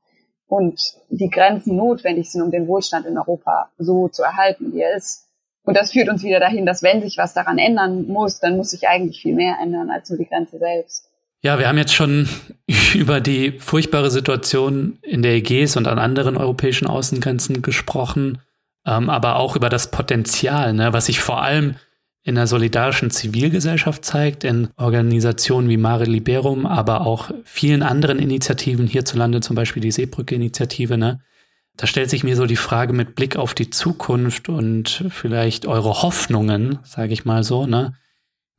und 0.47 0.79
die 1.09 1.29
Grenzen 1.29 1.75
notwendig 1.75 2.31
sind, 2.31 2.41
um 2.41 2.51
den 2.51 2.67
Wohlstand 2.67 3.05
in 3.05 3.17
Europa 3.17 3.69
so 3.77 4.07
zu 4.07 4.23
erhalten, 4.23 4.73
wie 4.73 4.81
er 4.81 4.95
ist. 4.95 5.24
Und 5.65 5.75
das 5.75 5.91
führt 5.91 6.09
uns 6.09 6.23
wieder 6.23 6.39
dahin, 6.39 6.65
dass 6.65 6.83
wenn 6.83 7.01
sich 7.01 7.17
was 7.17 7.33
daran 7.33 7.57
ändern 7.57 8.07
muss, 8.07 8.39
dann 8.39 8.55
muss 8.55 8.69
sich 8.69 8.87
eigentlich 8.87 9.21
viel 9.21 9.35
mehr 9.35 9.57
ändern 9.61 9.89
als 9.89 10.09
nur 10.09 10.19
die 10.19 10.27
Grenze 10.27 10.59
selbst. 10.59 11.09
Ja, 11.41 11.59
wir 11.59 11.67
haben 11.67 11.77
jetzt 11.77 11.93
schon 11.93 12.29
über 12.95 13.19
die 13.19 13.59
furchtbare 13.59 14.11
Situation 14.11 14.99
in 15.01 15.21
der 15.21 15.33
Ägäis 15.33 15.75
und 15.75 15.87
an 15.87 15.99
anderen 15.99 16.37
europäischen 16.37 16.87
Außengrenzen 16.87 17.61
gesprochen, 17.61 18.39
ähm, 18.85 19.09
aber 19.09 19.37
auch 19.37 19.55
über 19.55 19.69
das 19.69 19.91
Potenzial, 19.91 20.73
ne, 20.73 20.93
was 20.93 21.07
sich 21.07 21.19
vor 21.19 21.41
allem 21.41 21.75
in 22.23 22.35
der 22.35 22.47
solidarischen 22.47 23.11
Zivilgesellschaft 23.11 24.03
zeigt, 24.03 24.43
in 24.43 24.69
Organisationen 24.77 25.69
wie 25.69 25.77
Mare 25.77 26.05
Liberum, 26.05 26.65
aber 26.65 27.05
auch 27.05 27.29
vielen 27.43 27.83
anderen 27.83 28.17
Initiativen 28.17 28.87
hierzulande, 28.87 29.41
zum 29.41 29.55
Beispiel 29.55 29.81
die 29.81 29.91
Seebrücke-Initiative. 29.91 30.97
Ne? 30.97 31.19
Da 31.77 31.87
stellt 31.87 32.09
sich 32.09 32.23
mir 32.23 32.35
so 32.35 32.45
die 32.45 32.55
Frage 32.55 32.93
mit 32.93 33.15
Blick 33.15 33.35
auf 33.35 33.53
die 33.53 33.69
Zukunft 33.69 34.47
und 34.49 35.05
vielleicht 35.09 35.65
eure 35.65 36.01
Hoffnungen, 36.01 36.79
sage 36.83 37.13
ich 37.13 37.25
mal 37.25 37.43
so, 37.43 37.65
ne? 37.65 37.93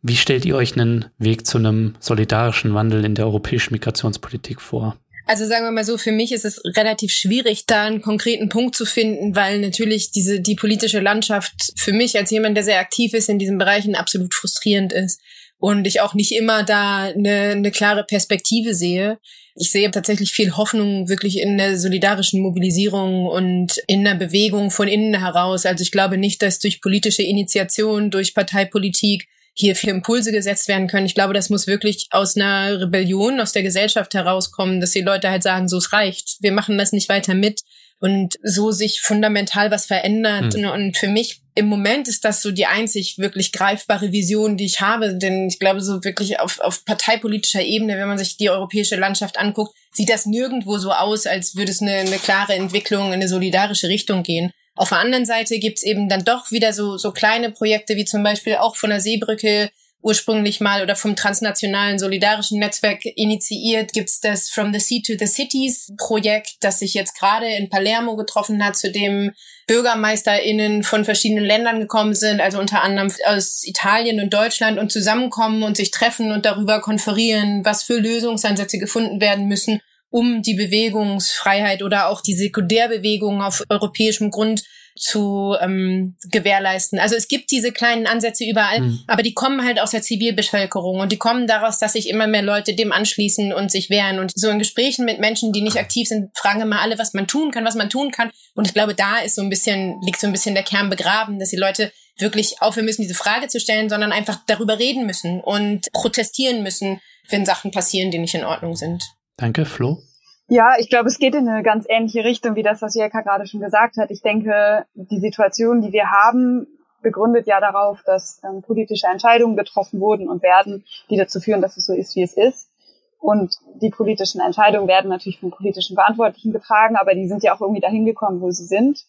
Wie 0.03 0.17
stellt 0.17 0.45
ihr 0.45 0.55
euch 0.57 0.75
einen 0.75 1.07
Weg 1.19 1.47
zu 1.47 1.59
einem 1.59 1.95
solidarischen 1.99 2.75
Wandel 2.75 3.05
in 3.05 3.14
der 3.14 3.27
europäischen 3.27 3.73
Migrationspolitik 3.73 4.61
vor? 4.61 4.97
Also 5.29 5.45
sagen 5.45 5.64
wir 5.64 5.73
mal 5.73 5.85
so, 5.85 5.99
für 5.99 6.12
mich 6.12 6.31
ist 6.31 6.45
es 6.45 6.62
relativ 6.77 7.11
schwierig, 7.11 7.67
da 7.67 7.85
einen 7.85 8.01
konkreten 8.01 8.49
Punkt 8.49 8.77
zu 8.77 8.85
finden, 8.85 9.35
weil 9.35 9.59
natürlich 9.61 10.12
diese, 10.12 10.41
die 10.41 10.55
politische 10.55 11.01
Landschaft 11.01 11.73
für 11.77 11.93
mich 11.93 12.17
als 12.17 12.31
jemand, 12.31 12.57
der 12.57 12.62
sehr 12.62 12.79
aktiv 12.79 13.12
ist 13.12 13.29
in 13.29 13.41
diesen 13.41 13.59
Bereichen, 13.59 13.97
absolut 13.97 14.35
frustrierend 14.35 14.93
ist. 14.93 15.21
Und 15.59 15.87
ich 15.87 16.01
auch 16.01 16.15
nicht 16.15 16.33
immer 16.33 16.63
da 16.65 17.05
eine, 17.05 17.53
eine 17.53 17.71
klare 17.71 18.05
Perspektive 18.05 18.75
sehe. 18.75 19.19
Ich 19.55 19.71
sehe 19.71 19.91
tatsächlich 19.91 20.33
viel 20.33 20.57
Hoffnung 20.57 21.09
wirklich 21.09 21.41
in 21.41 21.57
der 21.57 21.79
solidarischen 21.79 22.43
Mobilisierung 22.43 23.27
und 23.27 23.79
in 23.87 24.05
der 24.05 24.15
Bewegung 24.15 24.71
von 24.71 24.87
innen 24.87 25.19
heraus. 25.19 25.65
Also 25.65 25.83
ich 25.83 25.91
glaube 25.91 26.19
nicht, 26.19 26.43
dass 26.43 26.59
durch 26.59 26.83
politische 26.83 27.23
Initiation, 27.23 28.11
durch 28.11 28.35
Parteipolitik 28.35 29.27
hier 29.55 29.75
für 29.75 29.89
Impulse 29.89 30.33
gesetzt 30.33 30.69
werden 30.69 30.87
können. 30.87 31.07
Ich 31.07 31.15
glaube, 31.15 31.33
das 31.33 31.49
muss 31.49 31.67
wirklich 31.67 32.09
aus 32.11 32.37
einer 32.37 32.79
Rebellion 32.83 33.41
aus 33.41 33.53
der 33.53 33.63
Gesellschaft 33.63 34.13
herauskommen, 34.13 34.81
dass 34.81 34.91
die 34.91 35.01
Leute 35.01 35.31
halt 35.31 35.43
sagen, 35.43 35.69
so 35.69 35.79
es 35.79 35.95
reicht, 35.95 36.37
wir 36.41 36.53
machen 36.53 36.77
das 36.77 36.93
nicht 36.93 37.09
weiter 37.09 37.33
mit 37.33 37.63
und 37.99 38.35
so 38.43 38.71
sich 38.71 39.01
fundamental 39.01 39.71
was 39.71 39.87
verändert. 39.87 40.55
Mhm. 40.55 40.67
Und 40.67 40.97
für 40.99 41.09
mich 41.09 41.41
im 41.57 41.69
Moment 41.69 42.07
ist 42.07 42.25
das 42.27 42.43
so 42.43 42.53
die 42.53 42.67
einzig 42.67 43.17
wirklich 43.17 43.51
greifbare 43.51 44.13
Vision, 44.13 44.59
die 44.59 44.67
ich 44.67 44.83
habe. 44.83 45.17
Denn 45.17 45.49
ich 45.49 45.59
glaube, 45.59 45.81
so 45.81 46.05
wirklich 46.05 46.39
auf, 46.39 46.61
auf 46.61 46.85
parteipolitischer 46.85 47.63
Ebene, 47.63 47.97
wenn 47.97 48.09
man 48.09 48.19
sich 48.19 48.37
die 48.37 48.51
europäische 48.51 48.97
Landschaft 48.97 49.39
anguckt, 49.39 49.75
sieht 49.91 50.11
das 50.11 50.27
nirgendwo 50.27 50.77
so 50.77 50.93
aus, 50.93 51.27
als 51.27 51.57
würde 51.57 51.73
es 51.73 51.81
eine, 51.81 51.95
eine 51.95 52.19
klare 52.19 52.55
Entwicklung 52.55 53.07
in 53.09 53.15
eine 53.15 53.29
solidarische 53.29 53.89
Richtung 53.89 54.23
gehen. 54.23 54.53
Auf 54.75 54.91
der 54.91 54.99
anderen 54.99 55.25
Seite 55.25 55.59
gibt's 55.59 55.83
eben 55.83 56.11
dann 56.11 56.25
doch 56.25 56.51
wieder 56.51 56.75
so, 56.75 56.99
so 56.99 57.11
kleine 57.11 57.51
Projekte, 57.51 57.97
wie 57.97 58.05
zum 58.05 58.23
Beispiel 58.23 58.57
auch 58.57 58.77
von 58.77 58.91
der 58.91 59.01
Seebrücke 59.01 59.71
ursprünglich 60.07 60.61
mal 60.61 60.83
oder 60.83 60.95
vom 60.95 61.17
transnationalen 61.17 61.99
solidarischen 61.99 62.61
Netzwerk 62.61 63.05
initiiert, 63.05 63.93
gibt's 63.93 64.21
das 64.21 64.49
From 64.49 64.73
the 64.73 64.79
Sea 64.79 65.01
to 65.05 65.15
the 65.19 65.27
Cities 65.27 65.93
Projekt, 65.99 66.59
das 66.61 66.79
sich 66.79 66.95
jetzt 66.95 67.19
gerade 67.19 67.49
in 67.49 67.69
Palermo 67.69 68.15
getroffen 68.15 68.65
hat, 68.65 68.77
zu 68.77 68.93
dem 68.93 69.33
BürgermeisterInnen 69.67 70.85
von 70.85 71.05
verschiedenen 71.05 71.45
Ländern 71.45 71.81
gekommen 71.81 72.15
sind, 72.15 72.41
also 72.41 72.61
unter 72.61 72.85
anderem 72.85 73.11
aus 73.27 73.65
Italien 73.65 74.21
und 74.21 74.33
Deutschland 74.33 74.79
und 74.79 74.93
zusammenkommen 74.93 75.65
und 75.65 75.77
sich 75.77 75.91
treffen 75.91 76.31
und 76.31 76.47
darüber 76.47 76.81
konferieren, 76.81 77.65
was 77.65 77.83
für 77.83 77.99
Lösungsansätze 77.99 78.79
gefunden 78.79 79.21
werden 79.21 79.49
müssen, 79.49 79.81
um 80.09 80.41
die 80.41 80.55
Bewegungsfreiheit 80.55 81.83
oder 81.83 82.11
auch 82.11 82.21
die 82.21 82.35
Sekundärbewegung 82.35 83.43
auf 83.43 83.65
europäischem 83.69 84.31
Grund 84.31 84.63
zu 84.97 85.55
ähm, 85.61 86.17
gewährleisten. 86.31 86.99
Also 86.99 87.15
es 87.15 87.29
gibt 87.29 87.51
diese 87.51 87.73
kleinen 87.73 88.07
Ansätze 88.07 88.45
überall, 88.45 88.81
mhm. 88.81 89.01
aber 89.07 89.23
die 89.23 89.35
kommen 89.35 89.65
halt 89.65 89.81
aus 89.81 89.91
der 89.91 90.03
Zivilbevölkerung 90.03 91.01
und 91.01 91.13
die 91.13 91.19
kommen 91.19 91.47
daraus, 91.47 91.79
dass 91.79 91.93
sich 91.93 92.09
immer 92.09 92.27
mehr 92.27 92.43
Leute 92.43 92.75
dem 92.75 92.93
anschließen 92.93 93.53
und 93.53 93.71
sich 93.71 93.91
wehren. 93.91 94.19
Und 94.19 94.33
so 94.35 94.49
in 94.49 94.59
Gesprächen 94.59 95.05
mit 95.05 95.21
Menschen, 95.21 95.53
die 95.53 95.63
nicht 95.63 95.79
aktiv 95.79 96.09
sind, 96.09 96.31
fragen 96.37 96.63
immer 96.63 96.81
alle, 96.81 96.99
was 96.99 97.15
man 97.15 97.27
tun 97.27 97.51
kann, 97.51 97.65
was 97.65 97.75
man 97.75 97.91
tun 97.91 98.11
kann. 98.11 98.31
Und 98.55 98.67
ich 98.67 98.75
glaube, 98.75 98.95
da 98.95 99.19
ist 99.19 99.35
so 99.35 99.43
ein 99.43 99.51
bisschen, 99.51 100.01
liegt 100.03 100.21
so 100.21 100.27
ein 100.27 100.33
bisschen 100.33 100.55
der 100.55 100.65
Kern 100.65 100.89
begraben, 100.91 101.39
dass 101.39 101.51
die 101.51 101.57
Leute 101.57 101.93
wirklich 102.19 102.63
aufhören 102.63 102.87
müssen, 102.87 103.03
diese 103.03 103.15
Frage 103.15 103.49
zu 103.49 103.61
stellen, 103.61 103.89
sondern 103.89 104.13
einfach 104.13 104.41
darüber 104.47 104.79
reden 104.79 105.07
müssen 105.07 105.41
und 105.41 105.93
protestieren 105.93 106.63
müssen, 106.63 107.01
wenn 107.29 107.45
Sachen 107.45 107.71
passieren, 107.71 108.11
die 108.11 108.19
nicht 108.19 108.35
in 108.35 108.45
Ordnung 108.45 108.77
sind. 108.77 109.05
Danke, 109.37 109.67
Flo. 109.67 110.03
Ja, 110.49 110.75
ich 110.79 110.89
glaube, 110.89 111.09
es 111.09 111.19
geht 111.19 111.35
in 111.35 111.49
eine 111.49 111.65
ganz 111.65 111.87
ähnliche 111.89 112.25
Richtung 112.25 112.55
wie 112.55 112.63
das, 112.63 112.81
was 112.81 112.95
Jelka 112.95 113.21
gerade 113.23 113.47
schon 113.47 113.61
gesagt 113.61 113.97
hat. 113.97 114.11
Ich 114.11 114.23
denke, 114.23 114.87
die 114.95 115.19
Situation, 115.19 115.83
die 115.83 115.93
wir 115.93 116.11
haben, 116.11 116.69
begründet 117.03 117.47
ja 117.47 117.61
darauf, 117.61 118.03
dass 118.05 118.41
ähm, 118.45 118.63
politische 118.63 119.09
Entscheidungen 119.09 119.57
getroffen 119.57 120.01
wurden 120.01 120.29
und 120.29 120.43
werden, 120.43 120.85
die 121.11 121.17
dazu 121.17 121.41
führen, 121.41 121.63
dass 121.63 121.77
es 121.77 121.87
so 121.87 121.93
ist, 121.93 122.15
wie 122.15 122.23
es 122.23 122.35
ist. 122.35 122.71
Und 123.19 123.57
die 123.81 123.91
politischen 123.91 124.41
Entscheidungen 124.41 124.87
werden 124.87 125.11
natürlich 125.11 125.41
von 125.41 125.51
politischen 125.51 125.97
Verantwortlichen 125.97 126.53
getragen, 126.53 126.97
aber 126.97 127.15
die 127.15 127.27
sind 127.27 127.43
ja 127.43 127.55
auch 127.55 127.61
irgendwie 127.61 127.81
dahin 127.81 128.05
gekommen, 128.05 128.41
wo 128.41 128.51
sie 128.51 128.67
sind. 128.67 129.05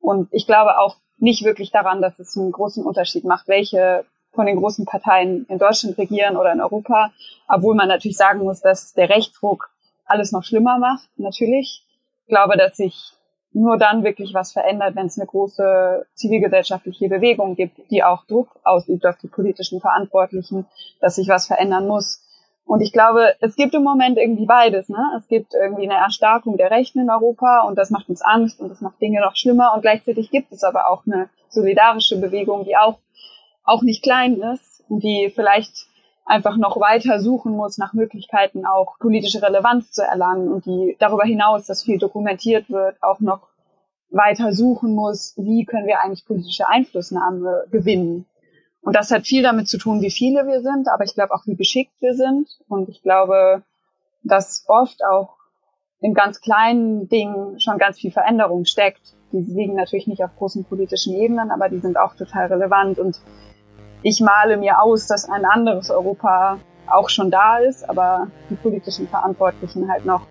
Und 0.00 0.28
ich 0.32 0.46
glaube 0.46 0.78
auch 0.78 0.96
nicht 1.18 1.44
wirklich 1.44 1.70
daran, 1.70 2.00
dass 2.00 2.18
es 2.18 2.36
einen 2.36 2.52
großen 2.52 2.84
Unterschied 2.84 3.24
macht, 3.24 3.48
welche 3.48 4.04
von 4.32 4.46
den 4.46 4.56
großen 4.56 4.86
Parteien 4.86 5.44
in 5.48 5.58
Deutschland 5.58 5.98
regieren 5.98 6.36
oder 6.36 6.52
in 6.52 6.60
Europa, 6.60 7.10
obwohl 7.48 7.74
man 7.74 7.88
natürlich 7.88 8.16
sagen 8.16 8.40
muss, 8.40 8.60
dass 8.60 8.94
der 8.94 9.10
Rechtsdruck 9.10 9.70
alles 10.08 10.32
noch 10.32 10.44
schlimmer 10.44 10.78
macht, 10.78 11.08
natürlich. 11.16 11.84
Ich 12.22 12.28
glaube, 12.28 12.56
dass 12.56 12.76
sich 12.76 13.12
nur 13.52 13.78
dann 13.78 14.04
wirklich 14.04 14.34
was 14.34 14.52
verändert, 14.52 14.94
wenn 14.94 15.06
es 15.06 15.18
eine 15.18 15.26
große 15.26 16.06
zivilgesellschaftliche 16.14 17.08
Bewegung 17.08 17.56
gibt, 17.56 17.90
die 17.90 18.04
auch 18.04 18.24
Druck 18.26 18.48
ausübt 18.62 19.06
auf 19.06 19.18
die 19.18 19.28
politischen 19.28 19.80
Verantwortlichen, 19.80 20.66
dass 21.00 21.16
sich 21.16 21.28
was 21.28 21.46
verändern 21.46 21.86
muss. 21.86 22.24
Und 22.66 22.82
ich 22.82 22.92
glaube, 22.92 23.34
es 23.40 23.56
gibt 23.56 23.74
im 23.74 23.82
Moment 23.82 24.18
irgendwie 24.18 24.44
beides. 24.44 24.90
Ne? 24.90 24.98
Es 25.16 25.26
gibt 25.26 25.54
irgendwie 25.54 25.88
eine 25.88 25.98
Erstarkung 25.98 26.58
der 26.58 26.70
Rechten 26.70 27.00
in 27.00 27.08
Europa 27.08 27.62
und 27.62 27.78
das 27.78 27.88
macht 27.88 28.10
uns 28.10 28.20
Angst 28.20 28.60
und 28.60 28.68
das 28.68 28.82
macht 28.82 29.00
Dinge 29.00 29.22
noch 29.22 29.36
schlimmer. 29.36 29.72
Und 29.74 29.80
gleichzeitig 29.80 30.30
gibt 30.30 30.52
es 30.52 30.62
aber 30.62 30.90
auch 30.90 31.06
eine 31.06 31.30
solidarische 31.48 32.20
Bewegung, 32.20 32.64
die 32.64 32.76
auch, 32.76 32.98
auch 33.64 33.80
nicht 33.80 34.02
klein 34.02 34.42
ist 34.42 34.84
und 34.90 35.02
die 35.02 35.32
vielleicht 35.34 35.86
einfach 36.28 36.56
noch 36.56 36.78
weiter 36.78 37.20
suchen 37.20 37.52
muss 37.52 37.78
nach 37.78 37.94
Möglichkeiten, 37.94 38.66
auch 38.66 38.98
politische 38.98 39.42
Relevanz 39.42 39.92
zu 39.92 40.02
erlangen 40.02 40.48
und 40.52 40.66
die 40.66 40.96
darüber 40.98 41.24
hinaus, 41.24 41.66
dass 41.66 41.82
viel 41.82 41.98
dokumentiert 41.98 42.68
wird, 42.70 43.02
auch 43.02 43.20
noch 43.20 43.48
weiter 44.10 44.52
suchen 44.52 44.94
muss, 44.94 45.34
wie 45.36 45.64
können 45.64 45.86
wir 45.86 46.00
eigentlich 46.00 46.26
politische 46.26 46.68
Einflussnahme 46.68 47.64
gewinnen. 47.70 48.26
Und 48.82 48.94
das 48.94 49.10
hat 49.10 49.26
viel 49.26 49.42
damit 49.42 49.68
zu 49.68 49.78
tun, 49.78 50.02
wie 50.02 50.10
viele 50.10 50.46
wir 50.46 50.60
sind, 50.62 50.88
aber 50.88 51.04
ich 51.04 51.14
glaube 51.14 51.34
auch, 51.34 51.46
wie 51.46 51.56
geschickt 51.56 51.92
wir 52.00 52.14
sind. 52.14 52.48
Und 52.68 52.88
ich 52.88 53.02
glaube, 53.02 53.62
dass 54.22 54.64
oft 54.68 55.04
auch 55.04 55.36
in 56.00 56.14
ganz 56.14 56.40
kleinen 56.40 57.08
Dingen 57.08 57.58
schon 57.58 57.78
ganz 57.78 57.98
viel 57.98 58.10
Veränderung 58.10 58.64
steckt. 58.64 59.14
Die 59.32 59.40
liegen 59.40 59.74
natürlich 59.74 60.06
nicht 60.06 60.22
auf 60.22 60.36
großen 60.36 60.64
politischen 60.64 61.14
Ebenen, 61.14 61.50
aber 61.50 61.68
die 61.68 61.78
sind 61.78 61.98
auch 61.98 62.14
total 62.14 62.46
relevant. 62.46 62.98
Und 62.98 63.20
ich 64.02 64.20
male 64.20 64.56
mir 64.56 64.80
aus, 64.80 65.06
dass 65.06 65.28
ein 65.28 65.44
anderes 65.44 65.90
Europa 65.90 66.58
auch 66.86 67.08
schon 67.08 67.30
da 67.30 67.58
ist, 67.58 67.88
aber 67.88 68.28
die 68.50 68.54
politischen 68.54 69.08
Verantwortlichen 69.08 69.90
halt 69.90 70.06
noch 70.06 70.22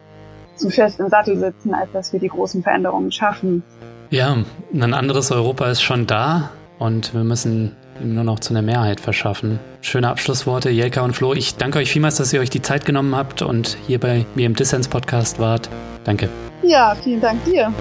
zu 0.55 0.69
fest 0.69 0.99
im 0.99 1.09
Sattel 1.09 1.37
sitzen, 1.37 1.73
als 1.73 1.91
dass 1.91 2.13
wir 2.13 2.19
die 2.19 2.29
großen 2.29 2.63
Veränderungen 2.63 3.11
schaffen. 3.11 3.63
Ja, 4.09 4.37
ein 4.73 4.93
anderes 4.93 5.31
Europa 5.31 5.69
ist 5.69 5.81
schon 5.81 6.07
da 6.07 6.49
und 6.79 7.13
wir 7.13 7.23
müssen 7.23 7.75
ihm 8.01 8.15
nur 8.15 8.23
noch 8.23 8.39
zu 8.39 8.53
einer 8.53 8.61
Mehrheit 8.61 8.99
verschaffen. 8.99 9.59
Schöne 9.81 10.09
Abschlussworte, 10.09 10.69
Jelka 10.69 11.01
und 11.01 11.13
Flo. 11.13 11.33
Ich 11.33 11.55
danke 11.55 11.79
euch 11.79 11.91
vielmals, 11.91 12.17
dass 12.17 12.33
ihr 12.33 12.39
euch 12.39 12.49
die 12.49 12.61
Zeit 12.61 12.85
genommen 12.85 13.15
habt 13.15 13.41
und 13.41 13.77
hier 13.85 13.99
bei 13.99 14.25
mir 14.35 14.45
im 14.45 14.55
Dissens 14.55 14.87
Podcast 14.87 15.39
wart. 15.39 15.69
Danke. 16.03 16.29
Ja, 16.63 16.95
vielen 16.95 17.21
Dank 17.21 17.43
dir. 17.45 17.71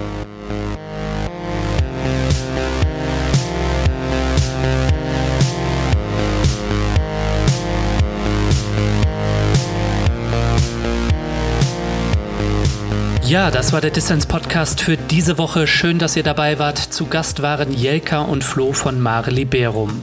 Ja, 13.27 13.51
das 13.51 13.73
war 13.73 13.81
der 13.81 13.91
Distance 13.91 14.25
Podcast 14.25 14.79
für 14.79 14.95
diese 14.95 15.37
Woche. 15.37 15.67
Schön, 15.67 15.99
dass 15.99 16.15
ihr 16.15 16.23
dabei 16.23 16.59
wart. 16.59 16.77
Zu 16.77 17.07
Gast 17.07 17.41
waren 17.41 17.73
Jelka 17.73 18.21
und 18.21 18.41
Flo 18.41 18.71
von 18.71 19.01
Mare 19.01 19.31
Liberum. 19.31 20.01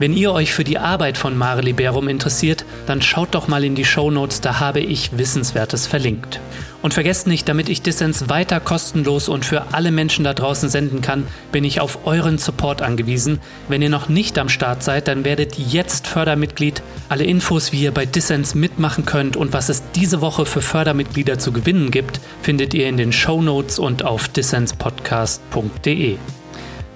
Wenn 0.00 0.12
ihr 0.12 0.32
euch 0.32 0.52
für 0.52 0.64
die 0.64 0.78
Arbeit 0.78 1.16
von 1.16 1.38
Mare 1.38 1.60
Liberum 1.60 2.08
interessiert, 2.08 2.64
dann 2.86 3.00
schaut 3.00 3.36
doch 3.36 3.46
mal 3.46 3.62
in 3.62 3.76
die 3.76 3.84
Show 3.84 4.10
Notes, 4.10 4.40
da 4.40 4.58
habe 4.58 4.80
ich 4.80 5.16
Wissenswertes 5.16 5.86
verlinkt. 5.86 6.40
Und 6.84 6.92
vergesst 6.92 7.26
nicht, 7.26 7.48
damit 7.48 7.70
ich 7.70 7.80
Dissens 7.80 8.28
weiter 8.28 8.60
kostenlos 8.60 9.30
und 9.30 9.46
für 9.46 9.72
alle 9.72 9.90
Menschen 9.90 10.22
da 10.22 10.34
draußen 10.34 10.68
senden 10.68 11.00
kann, 11.00 11.26
bin 11.50 11.64
ich 11.64 11.80
auf 11.80 12.06
euren 12.06 12.36
Support 12.36 12.82
angewiesen. 12.82 13.40
Wenn 13.68 13.80
ihr 13.80 13.88
noch 13.88 14.10
nicht 14.10 14.38
am 14.38 14.50
Start 14.50 14.82
seid, 14.82 15.08
dann 15.08 15.24
werdet 15.24 15.56
jetzt 15.56 16.06
Fördermitglied. 16.06 16.82
Alle 17.08 17.24
Infos, 17.24 17.72
wie 17.72 17.80
ihr 17.80 17.90
bei 17.90 18.04
Dissens 18.04 18.54
mitmachen 18.54 19.06
könnt 19.06 19.34
und 19.34 19.54
was 19.54 19.70
es 19.70 19.82
diese 19.94 20.20
Woche 20.20 20.44
für 20.44 20.60
Fördermitglieder 20.60 21.38
zu 21.38 21.52
gewinnen 21.52 21.90
gibt, 21.90 22.20
findet 22.42 22.74
ihr 22.74 22.86
in 22.86 22.98
den 22.98 23.12
Show 23.12 23.40
Notes 23.40 23.78
und 23.78 24.04
auf 24.04 24.28
dissenspodcast.de. 24.28 26.18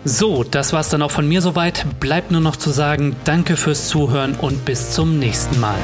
So, 0.04 0.44
das 0.44 0.74
war's 0.74 0.90
dann 0.90 1.00
auch 1.00 1.12
von 1.12 1.26
mir 1.26 1.40
soweit. 1.40 1.86
Bleibt 1.98 2.30
nur 2.30 2.42
noch 2.42 2.56
zu 2.56 2.72
sagen, 2.72 3.16
danke 3.24 3.56
fürs 3.56 3.88
Zuhören 3.88 4.34
und 4.34 4.66
bis 4.66 4.90
zum 4.90 5.18
nächsten 5.18 5.58
Mal. 5.58 5.78